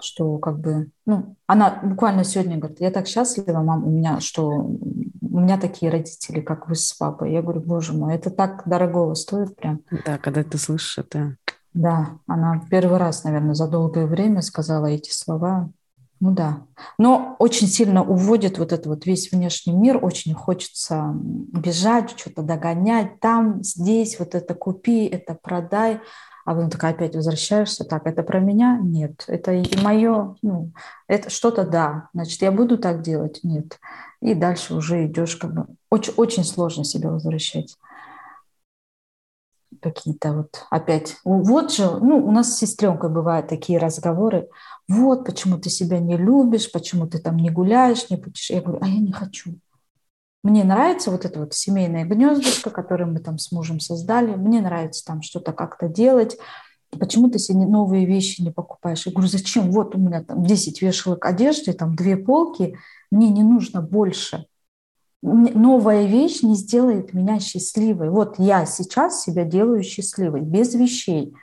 что 0.00 0.38
как 0.38 0.60
бы, 0.60 0.90
ну, 1.06 1.36
она 1.46 1.80
буквально 1.82 2.24
сегодня 2.24 2.58
говорит, 2.58 2.80
я 2.80 2.90
так 2.90 3.06
счастлива, 3.06 3.60
мам, 3.60 3.86
у 3.86 3.90
меня, 3.90 4.20
что 4.20 4.48
у 4.50 5.40
меня 5.40 5.58
такие 5.58 5.90
родители, 5.90 6.40
как 6.40 6.68
вы 6.68 6.76
с 6.76 6.92
папой. 6.92 7.32
Я 7.32 7.42
говорю, 7.42 7.60
боже 7.60 7.92
мой, 7.92 8.14
это 8.14 8.30
так 8.30 8.62
дорогого 8.66 9.14
стоит 9.14 9.56
прям. 9.56 9.80
Да, 10.06 10.18
когда 10.18 10.44
ты 10.44 10.58
слышишь 10.58 10.98
это. 10.98 11.36
Да, 11.72 12.18
она 12.28 12.62
первый 12.70 12.98
раз, 12.98 13.24
наверное, 13.24 13.54
за 13.54 13.66
долгое 13.66 14.06
время 14.06 14.42
сказала 14.42 14.86
эти 14.86 15.10
слова. 15.10 15.70
Ну 16.20 16.30
да. 16.30 16.62
Но 16.96 17.34
очень 17.40 17.66
сильно 17.66 18.02
уводит 18.02 18.58
вот 18.58 18.72
этот 18.72 18.86
вот 18.86 19.06
весь 19.06 19.32
внешний 19.32 19.72
мир. 19.72 20.02
Очень 20.02 20.34
хочется 20.34 21.12
бежать, 21.14 22.16
что-то 22.16 22.42
догонять. 22.42 23.18
Там, 23.20 23.62
здесь, 23.64 24.18
вот 24.20 24.36
это 24.36 24.54
купи, 24.54 25.04
это 25.06 25.34
продай. 25.34 26.00
А 26.44 26.54
потом 26.54 26.70
такая 26.70 26.92
опять 26.92 27.14
возвращаешься. 27.14 27.84
Так, 27.84 28.06
это 28.06 28.22
про 28.22 28.40
меня? 28.40 28.78
Нет. 28.82 29.24
Это 29.28 29.52
и 29.52 29.80
мое? 29.82 30.36
Ну, 30.42 30.72
это 31.08 31.30
что-то 31.30 31.64
да. 31.64 32.08
Значит, 32.12 32.42
я 32.42 32.52
буду 32.52 32.78
так 32.78 33.02
делать? 33.02 33.40
Нет. 33.42 33.78
И 34.20 34.34
дальше 34.34 34.74
уже 34.74 35.06
идешь 35.06 35.36
как 35.36 35.54
бы... 35.54 35.66
Очень, 35.90 36.12
очень 36.16 36.44
сложно 36.44 36.84
себя 36.84 37.10
возвращать 37.10 37.76
какие-то 39.84 40.32
вот 40.32 40.64
опять. 40.70 41.16
Вот 41.24 41.72
же, 41.72 41.98
ну, 42.00 42.26
у 42.26 42.30
нас 42.30 42.54
с 42.54 42.58
сестренкой 42.58 43.10
бывают 43.10 43.48
такие 43.48 43.78
разговоры. 43.78 44.48
Вот, 44.88 45.26
почему 45.26 45.58
ты 45.58 45.68
себя 45.68 45.98
не 45.98 46.16
любишь, 46.16 46.72
почему 46.72 47.06
ты 47.06 47.18
там 47.18 47.36
не 47.36 47.50
гуляешь, 47.50 48.08
не 48.08 48.16
путешествуешь. 48.16 48.62
Я 48.62 48.66
говорю, 48.66 48.82
а 48.82 48.88
я 48.88 49.00
не 49.00 49.12
хочу. 49.12 49.54
Мне 50.44 50.62
нравится 50.62 51.10
вот 51.10 51.24
это 51.24 51.40
вот 51.40 51.54
семейное 51.54 52.04
гнездышко, 52.04 52.70
которое 52.70 53.06
мы 53.06 53.18
там 53.18 53.38
с 53.38 53.50
мужем 53.50 53.80
создали. 53.80 54.36
Мне 54.36 54.60
нравится 54.60 55.04
там 55.04 55.22
что-то 55.22 55.52
как-то 55.52 55.88
делать. 55.88 56.38
Почему 56.90 57.28
ты 57.28 57.40
себе 57.40 57.66
новые 57.66 58.06
вещи 58.06 58.42
не 58.42 58.52
покупаешь? 58.52 59.04
Я 59.06 59.10
говорю, 59.10 59.28
зачем? 59.28 59.72
Вот 59.72 59.96
у 59.96 59.98
меня 59.98 60.22
там 60.22 60.44
10 60.44 60.80
вешалок 60.82 61.24
одежды, 61.24 61.72
там 61.72 61.96
две 61.96 62.16
полки. 62.16 62.78
Мне 63.10 63.30
не 63.30 63.42
нужно 63.42 63.82
больше 63.82 64.46
новая 65.24 66.04
вещь 66.04 66.42
не 66.42 66.54
сделает 66.54 67.14
меня 67.14 67.40
счастливой. 67.40 68.10
Вот 68.10 68.34
я 68.38 68.66
сейчас 68.66 69.22
себя 69.22 69.44
делаю 69.44 69.82
счастливой, 69.82 70.42
без 70.42 70.74
вещей. 70.74 71.34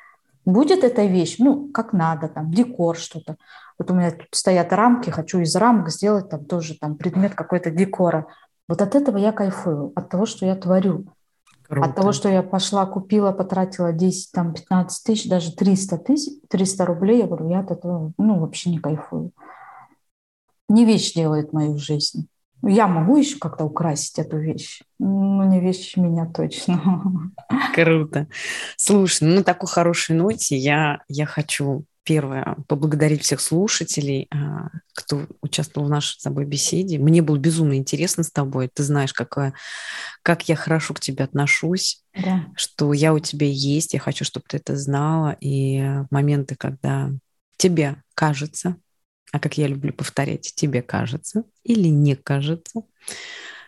Будет 0.46 0.84
эта 0.84 1.06
вещь, 1.06 1.38
ну, 1.40 1.70
как 1.70 1.92
надо, 1.94 2.28
там, 2.28 2.52
декор, 2.52 2.96
что-то. 2.96 3.38
Вот 3.80 3.90
у 3.90 3.96
меня 3.96 4.12
тут 4.12 4.28
стоят 4.32 4.72
рамки, 4.72 5.10
хочу 5.10 5.40
из 5.40 5.56
рамок 5.56 5.90
сделать 5.90 6.30
там 6.30 6.46
тоже 6.46 6.78
там 6.78 6.96
предмет 6.96 7.34
какой-то 7.34 7.72
декора. 7.72 8.28
Вот 8.72 8.82
от 8.82 8.96
этого 8.96 9.18
я 9.18 9.34
кайфую, 9.34 9.92
от 9.98 10.08
того, 10.08 10.26
что 10.26 10.46
я 10.46 10.56
творю. 10.56 11.06
Круто. 11.68 11.90
От 11.90 11.94
того, 11.94 12.14
что 12.14 12.30
я 12.30 12.42
пошла, 12.42 12.86
купила, 12.86 13.34
потратила 13.34 13.92
10, 13.92 14.32
там, 14.32 14.54
15 14.54 15.04
тысяч, 15.04 15.28
даже 15.28 15.54
300 15.54 15.98
тысяч, 15.98 16.40
300 16.48 16.86
рублей, 16.86 17.20
я 17.20 17.28
говорю, 17.28 17.50
я 17.50 17.60
от 17.60 17.72
этого, 17.72 18.14
ну, 18.18 18.40
вообще 18.40 18.70
не 18.70 18.80
кайфую. 18.80 19.34
Не 20.70 20.86
вещь 20.86 21.14
делает 21.14 21.52
мою 21.52 21.78
жизнь. 21.78 22.30
Я 22.64 22.88
могу 22.88 23.18
еще 23.18 23.38
как-то 23.40 23.66
украсить 23.66 24.18
эту 24.20 24.38
вещь, 24.38 24.84
но 25.00 25.44
не 25.44 25.60
вещь 25.60 25.98
меня 25.98 26.26
точно. 26.26 26.82
Круто. 27.76 28.28
Слушай, 28.78 29.28
ну 29.28 29.36
на 29.36 29.44
такой 29.44 29.68
хорошей 29.68 30.16
ноте 30.16 30.56
я, 30.56 31.02
я 31.10 31.26
хочу 31.26 31.84
первое 32.04 32.58
поблагодарить 32.68 33.24
всех 33.24 33.42
слушателей, 33.42 34.28
а, 34.32 34.70
кто 34.94 35.28
участвовал 35.42 35.88
в 35.88 35.92
нашей 35.92 36.20
с 36.20 36.24
тобой 36.24 36.46
беседе. 36.46 36.98
Мне 36.98 37.22
было 37.22 37.38
безумно 37.38 37.76
интересно 37.76 38.24
с 38.24 38.32
тобой. 38.32 38.70
Ты 38.74 38.84
знаешь, 38.84 39.14
какая, 39.14 39.54
как 40.24 40.50
я 40.50 40.56
хорошо 40.56 40.94
к 40.94 41.00
тебе 41.00 41.24
отношусь, 41.24 42.04
да. 42.16 42.48
что 42.56 42.94
я 42.94 43.14
у 43.14 43.20
тебя 43.20 43.48
есть. 43.48 43.94
Я 43.94 44.00
хочу, 44.00 44.26
чтобы 44.26 44.46
ты 44.50 44.58
это 44.58 44.76
знала. 44.76 45.38
И 45.40 45.84
моменты, 46.10 46.56
когда 46.56 47.12
тебе 47.58 48.02
кажется, 48.16 48.78
а 49.32 49.40
как 49.40 49.58
я 49.58 49.68
люблю 49.68 49.94
повторять, 49.94 50.54
тебе 50.56 50.82
кажется 50.82 51.44
или 51.64 51.88
не 51.88 52.16
кажется, 52.16 52.82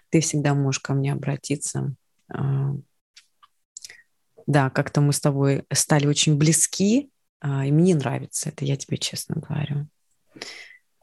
ты 0.10 0.20
всегда 0.20 0.54
можешь 0.54 0.82
ко 0.82 0.94
мне 0.94 1.14
обратиться. 1.14 1.96
А, 2.30 2.74
да, 4.48 4.70
как-то 4.70 5.02
мы 5.02 5.14
с 5.14 5.20
тобой 5.20 5.64
стали 5.72 6.08
очень 6.08 6.36
близки, 6.38 7.12
и 7.44 7.72
мне 7.72 7.96
нравится 7.96 8.50
это, 8.50 8.66
я 8.66 8.78
тебе 8.78 8.98
честно 8.98 9.36
говорю. 9.36 9.88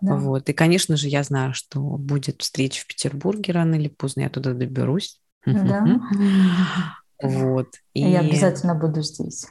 Да. 0.01 0.17
Вот. 0.17 0.49
И, 0.49 0.53
конечно 0.53 0.97
же, 0.97 1.09
я 1.09 1.23
знаю, 1.23 1.53
что 1.53 1.81
будет 1.81 2.41
встреча 2.41 2.83
в 2.83 2.87
Петербурге 2.87 3.53
рано 3.53 3.75
или 3.75 3.89
поздно, 3.89 4.23
я 4.23 4.31
туда 4.31 4.55
доберусь. 4.55 5.21
Да. 5.47 6.01
Вот. 7.23 7.69
И... 7.93 8.01
Я 8.01 8.21
обязательно 8.21 8.75
буду 8.75 9.03
здесь. 9.03 9.47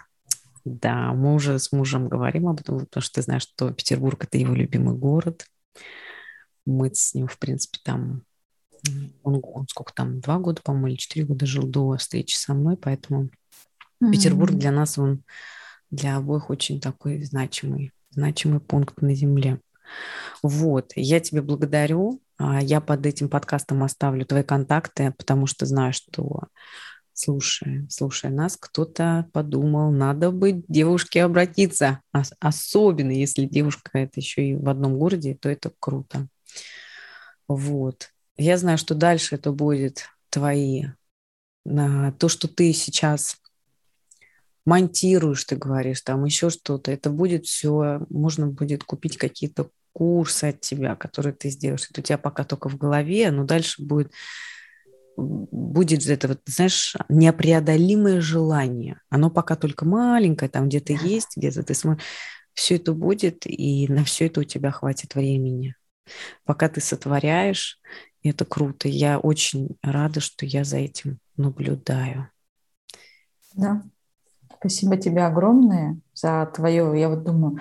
Да, 0.66 1.14
мы 1.14 1.36
уже 1.36 1.60
с 1.60 1.72
мужем 1.72 2.10
говорим 2.10 2.48
об 2.48 2.60
этом, 2.60 2.80
потому 2.80 3.02
что 3.04 3.14
ты 3.14 3.22
знаешь, 3.22 3.44
что 3.44 3.72
Петербург– 3.72 4.24
это 4.24 4.40
его 4.40 4.56
любимый 4.56 4.96
город. 4.96 5.46
Мы 6.66 6.90
с 6.92 7.14
ним, 7.14 7.28
в 7.28 7.38
принципе, 7.38 7.78
там, 7.84 8.24
он, 9.22 9.40
он 9.44 9.68
сколько 9.68 9.94
там, 9.94 10.20
два 10.20 10.40
года, 10.40 10.64
по-моему, 10.64 10.88
или 10.88 10.96
четыре 10.96 11.28
года 11.28 11.46
жил 11.46 11.68
до 11.68 11.96
встречи 11.98 12.36
со 12.36 12.56
мной, 12.56 12.76
поэтому 12.76 13.30
mm-hmm. 14.04 14.12
Петербург 14.12 14.54
для 14.54 14.72
нас, 14.72 14.98
он 14.98 15.24
для 15.92 16.18
обоих 16.18 16.50
очень 16.50 16.80
такой 16.80 17.24
значимый 17.24 17.92
значимый 18.12 18.60
пункт 18.60 19.02
на 19.02 19.14
Земле. 19.14 19.60
Вот, 20.44 20.94
я 20.96 21.20
тебе 21.20 21.42
благодарю. 21.42 22.22
А, 22.38 22.62
я 22.62 22.82
под 22.82 23.06
этим 23.06 23.30
подкастом 23.30 23.84
оставлю 23.84 24.26
твои 24.26 24.44
контакты, 24.44 25.14
потому 25.18 25.48
что 25.48 25.66
знаю, 25.66 25.94
что 25.94 26.44
слушая, 27.14 27.86
слушая 27.90 28.32
нас, 28.32 28.56
кто-то 28.58 29.28
подумал, 29.34 29.92
надо 29.92 30.32
бы 30.32 30.64
девушке 30.68 31.24
обратиться. 31.24 32.02
Особенно, 32.40 33.12
если 33.12 33.46
девушка 33.46 34.00
это 34.00 34.20
еще 34.20 34.50
и 34.50 34.56
в 34.56 34.70
одном 34.70 34.98
городе, 34.98 35.36
то 35.36 35.50
это 35.50 35.72
круто. 35.80 36.28
Вот. 37.48 38.12
Я 38.38 38.58
знаю, 38.58 38.78
что 38.78 38.96
дальше 38.96 39.36
это 39.36 39.52
будет 39.52 40.06
твои, 40.30 40.86
то, 41.66 42.28
что 42.28 42.48
ты 42.48 42.72
сейчас 42.74 43.39
монтируешь, 44.70 45.44
ты 45.46 45.56
говоришь, 45.56 46.02
там 46.02 46.26
еще 46.26 46.52
что-то, 46.52 46.92
это 46.92 47.10
будет 47.10 47.48
все, 47.48 48.06
можно 48.10 48.48
будет 48.48 48.84
купить 48.84 49.18
какие-то 49.18 49.70
курсы 49.94 50.46
от 50.46 50.62
тебя, 50.62 50.96
которые 50.96 51.34
ты 51.34 51.50
сделаешь. 51.50 51.88
Это 51.90 52.02
у 52.02 52.04
тебя 52.04 52.20
пока 52.20 52.44
только 52.44 52.70
в 52.70 52.78
голове, 52.78 53.32
но 53.32 53.46
дальше 53.46 53.82
будет 53.84 54.14
будет 55.18 56.08
это 56.08 56.30
вот, 56.30 56.40
знаешь, 56.46 56.96
непреодолимое 57.10 58.22
желание. 58.22 59.02
Оно 59.10 59.30
пока 59.30 59.58
только 59.58 59.84
маленькое, 59.84 60.50
там 60.50 60.70
где-то 60.70 60.94
есть, 60.94 61.36
где-то 61.36 61.64
ты 61.64 61.74
смотришь. 61.74 62.06
Все 62.54 62.76
это 62.76 62.94
будет, 62.94 63.46
и 63.46 63.88
на 63.90 64.06
все 64.06 64.28
это 64.28 64.42
у 64.42 64.44
тебя 64.44 64.72
хватит 64.72 65.16
времени. 65.16 65.76
Пока 66.46 66.70
ты 66.70 66.80
сотворяешь, 66.80 67.82
это 68.24 68.46
круто. 68.46 68.88
Я 68.88 69.20
очень 69.20 69.78
рада, 69.84 70.22
что 70.22 70.46
я 70.46 70.64
за 70.64 70.78
этим 70.78 71.20
наблюдаю. 71.36 72.30
Да. 73.56 73.84
Спасибо 74.60 74.98
тебе 74.98 75.26
огромное 75.26 75.98
за 76.14 76.50
твое, 76.54 77.00
я 77.00 77.10
вот 77.10 77.24
думаю, 77.24 77.60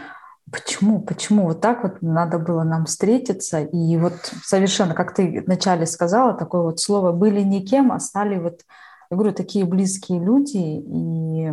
Почему? 0.50 1.00
Почему 1.00 1.44
вот 1.44 1.60
так 1.60 1.82
вот 1.82 2.00
надо 2.00 2.38
было 2.38 2.62
нам 2.62 2.86
встретиться? 2.86 3.60
И 3.60 3.96
вот 3.98 4.14
совершенно, 4.42 4.94
как 4.94 5.14
ты 5.14 5.42
вначале 5.44 5.84
сказала, 5.84 6.32
такое 6.32 6.62
вот 6.62 6.80
слово 6.80 7.12
«были 7.12 7.42
никем», 7.42 7.92
а 7.92 8.00
стали 8.00 8.38
вот, 8.38 8.62
я 9.10 9.16
говорю, 9.16 9.34
такие 9.34 9.64
близкие 9.64 10.20
люди. 10.20 10.56
И 10.56 11.50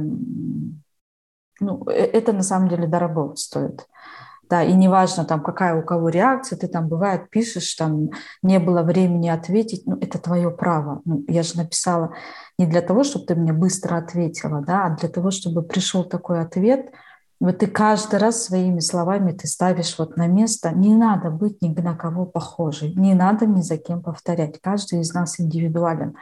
ну, 1.60 1.84
э, 1.90 1.94
это 1.94 2.32
на 2.32 2.44
самом 2.44 2.70
деле 2.70 2.88
дорого 2.88 3.36
стоит. 3.36 3.88
Да, 4.50 4.64
и 4.64 4.74
неважно 4.74 5.26
там, 5.26 5.42
какая 5.42 5.76
у 5.76 5.84
кого 5.84 6.10
реакция, 6.10 6.58
ты 6.58 6.68
там 6.68 6.88
бывает 6.88 7.30
пишешь, 7.30 7.74
там 7.74 8.10
не 8.44 8.60
было 8.60 8.84
времени 8.84 9.28
ответить, 9.28 9.84
ну 9.86 9.98
это 10.00 10.20
твое 10.20 10.52
право. 10.52 11.02
Ну, 11.06 11.24
я 11.28 11.42
же 11.42 11.58
написала 11.58 12.14
не 12.60 12.68
для 12.68 12.82
того, 12.82 13.04
чтобы 13.04 13.26
ты 13.26 13.36
мне 13.36 13.54
быстро 13.54 13.98
ответила, 13.98 14.62
да, 14.62 14.86
а 14.86 14.96
для 14.96 15.10
того, 15.10 15.32
чтобы 15.32 15.64
пришел 15.64 16.04
такой 16.04 16.42
ответ– 16.42 16.92
вот 17.40 17.58
ты 17.58 17.68
каждый 17.68 18.20
раз 18.20 18.44
своими 18.44 18.80
словами 18.80 19.34
ты 19.34 19.48
ставишь 19.48 19.98
вот 20.00 20.16
на 20.16 20.28
место. 20.28 20.72
Не 20.72 20.96
надо 20.96 21.30
быть 21.30 21.62
ни 21.62 21.68
на 21.68 21.96
кого 21.96 22.26
похожей, 22.26 22.94
не 22.96 23.14
надо 23.14 23.46
ни 23.46 23.62
за 23.62 23.78
кем 23.78 24.02
повторять. 24.02 24.60
Каждый 24.62 25.02
из 25.02 25.14
нас 25.14 25.40
индивидуален. 25.40 26.16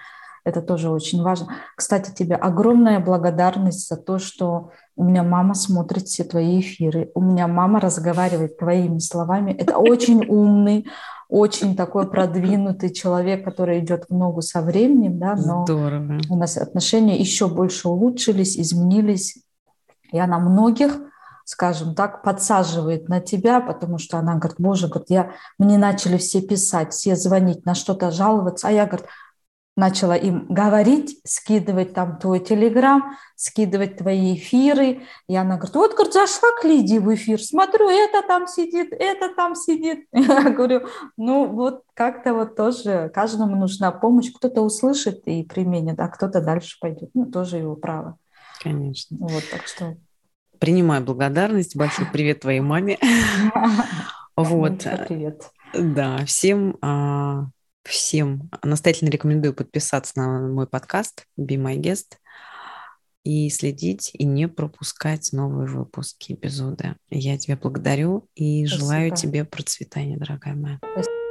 Это 0.44 0.62
тоже 0.62 0.90
очень 0.90 1.22
важно. 1.22 1.54
Кстати, 1.76 2.12
тебе 2.12 2.36
огромная 2.36 3.00
благодарность 3.00 3.88
за 3.88 3.96
то, 3.96 4.18
что 4.18 4.72
у 4.96 5.04
меня 5.04 5.24
мама 5.24 5.54
смотрит 5.56 6.08
все 6.08 6.24
твои 6.24 6.60
эфиры, 6.60 7.12
у 7.16 7.22
меня 7.22 7.48
мама 7.48 7.80
разговаривает 7.80 8.58
твоими 8.58 9.00
словами. 9.00 9.52
Это 9.52 9.78
очень 9.78 10.26
умный, 10.30 10.88
очень 11.30 11.76
такой 11.76 12.10
продвинутый 12.10 12.94
человек, 12.94 13.44
который 13.44 13.80
идет 13.80 14.06
в 14.10 14.14
ногу 14.14 14.42
со 14.42 14.62
временем, 14.62 15.20
да, 15.20 15.36
но 15.36 15.66
Здорово. 15.66 16.20
у 16.30 16.36
нас 16.36 16.58
отношения 16.58 17.18
еще 17.18 17.48
больше 17.48 17.90
улучшились, 17.90 18.58
изменились 18.60 19.44
и 20.14 20.20
она 20.20 20.38
многих, 20.40 21.00
скажем 21.44 21.96
так, 21.96 22.22
подсаживает 22.22 23.10
на 23.10 23.20
тебя, 23.20 23.60
потому 23.60 23.98
что 23.98 24.20
она 24.20 24.36
говорит, 24.36 24.60
боже, 24.60 24.88
говорит, 24.88 25.10
я, 25.10 25.32
мне 25.58 25.78
начали 25.78 26.18
все 26.18 26.42
писать, 26.42 26.94
все 26.94 27.16
звонить, 27.16 27.66
на 27.66 27.74
что-то 27.74 28.12
жаловаться, 28.12 28.68
а 28.68 28.72
я, 28.72 28.86
говорит, 28.86 29.08
начала 29.76 30.16
им 30.16 30.46
говорить, 30.50 31.20
скидывать 31.26 31.94
там 31.94 32.20
твой 32.20 32.40
телеграм, 32.40 33.18
скидывать 33.36 33.98
твои 33.98 34.36
эфиры. 34.36 35.02
И 35.28 35.36
она 35.36 35.56
говорит, 35.56 35.76
вот, 35.76 35.94
говорит, 35.94 36.14
зашла 36.14 36.50
к 36.60 36.64
Лидии 36.64 37.00
в 37.00 37.14
эфир, 37.14 37.42
смотрю, 37.42 37.90
это 37.90 38.22
там 38.28 38.48
сидит, 38.48 38.94
это 38.94 39.34
там 39.36 39.56
сидит. 39.56 40.06
Я 40.14 40.50
говорю, 40.52 40.88
ну 41.18 41.48
вот 41.48 41.84
как-то 41.94 42.34
вот 42.34 42.56
тоже 42.56 43.12
каждому 43.14 43.56
нужна 43.56 43.92
помощь. 43.92 44.32
Кто-то 44.32 44.62
услышит 44.62 45.28
и 45.28 45.44
применит, 45.44 46.00
а 46.00 46.08
кто-то 46.08 46.42
дальше 46.42 46.78
пойдет. 46.80 47.10
Ну, 47.14 47.26
тоже 47.26 47.58
его 47.58 47.76
право. 47.76 48.18
Конечно. 48.62 49.18
Вот, 49.20 49.44
так 49.52 49.68
что... 49.68 49.98
Принимаю 50.60 51.04
благодарность. 51.04 51.76
Большой 51.76 52.06
привет 52.14 52.42
твоей 52.42 52.62
маме. 52.62 52.98
Вот. 54.36 54.80
Привет. 55.08 55.52
Да, 55.76 56.26
всем, 56.26 56.78
а, 56.82 57.50
всем 57.84 58.50
настоятельно 58.64 59.10
рекомендую 59.10 59.54
подписаться 59.54 60.14
на 60.16 60.48
мой 60.48 60.68
подкаст 60.68 61.26
Be 61.40 61.56
My 61.56 61.78
Guest 61.78 62.18
и 63.24 63.50
следить, 63.50 64.12
и 64.14 64.26
не 64.26 64.48
пропускать 64.48 65.32
новые 65.32 65.68
выпуски, 65.68 66.34
эпизоды. 66.34 66.96
Я 67.10 67.38
тебя 67.38 67.56
благодарю 67.56 68.28
и 68.36 68.66
Спасибо. 68.66 68.86
желаю 68.86 69.16
тебе 69.16 69.46
процветания, 69.46 70.18
дорогая 70.18 70.56
моя. 70.56 70.80
Спасибо. 70.94 71.23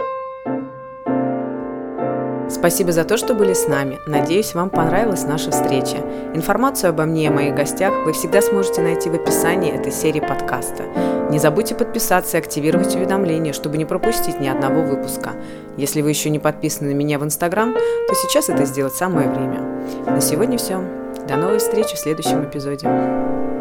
Спасибо 2.52 2.92
за 2.92 3.04
то, 3.04 3.16
что 3.16 3.34
были 3.34 3.54
с 3.54 3.66
нами. 3.66 3.98
Надеюсь, 4.06 4.54
вам 4.54 4.68
понравилась 4.68 5.24
наша 5.24 5.50
встреча. 5.50 5.96
Информацию 6.34 6.90
обо 6.90 7.04
мне 7.04 7.26
и 7.26 7.30
моих 7.30 7.54
гостях 7.54 7.94
вы 8.04 8.12
всегда 8.12 8.42
сможете 8.42 8.82
найти 8.82 9.08
в 9.08 9.14
описании 9.14 9.72
этой 9.72 9.90
серии 9.90 10.20
подкаста. 10.20 10.84
Не 11.30 11.38
забудьте 11.38 11.74
подписаться 11.74 12.36
и 12.36 12.40
активировать 12.40 12.94
уведомления, 12.94 13.54
чтобы 13.54 13.78
не 13.78 13.86
пропустить 13.86 14.38
ни 14.38 14.48
одного 14.48 14.82
выпуска. 14.82 15.30
Если 15.78 16.02
вы 16.02 16.10
еще 16.10 16.28
не 16.28 16.38
подписаны 16.38 16.90
на 16.90 16.94
меня 16.94 17.18
в 17.18 17.24
Инстаграм, 17.24 17.72
то 17.72 18.14
сейчас 18.14 18.50
это 18.50 18.66
сделать 18.66 18.94
самое 18.94 19.30
время. 19.30 19.60
На 20.06 20.20
сегодня 20.20 20.58
все. 20.58 20.78
До 21.26 21.36
новой 21.36 21.58
встречи 21.58 21.96
в 21.96 21.98
следующем 21.98 22.44
эпизоде. 22.44 23.51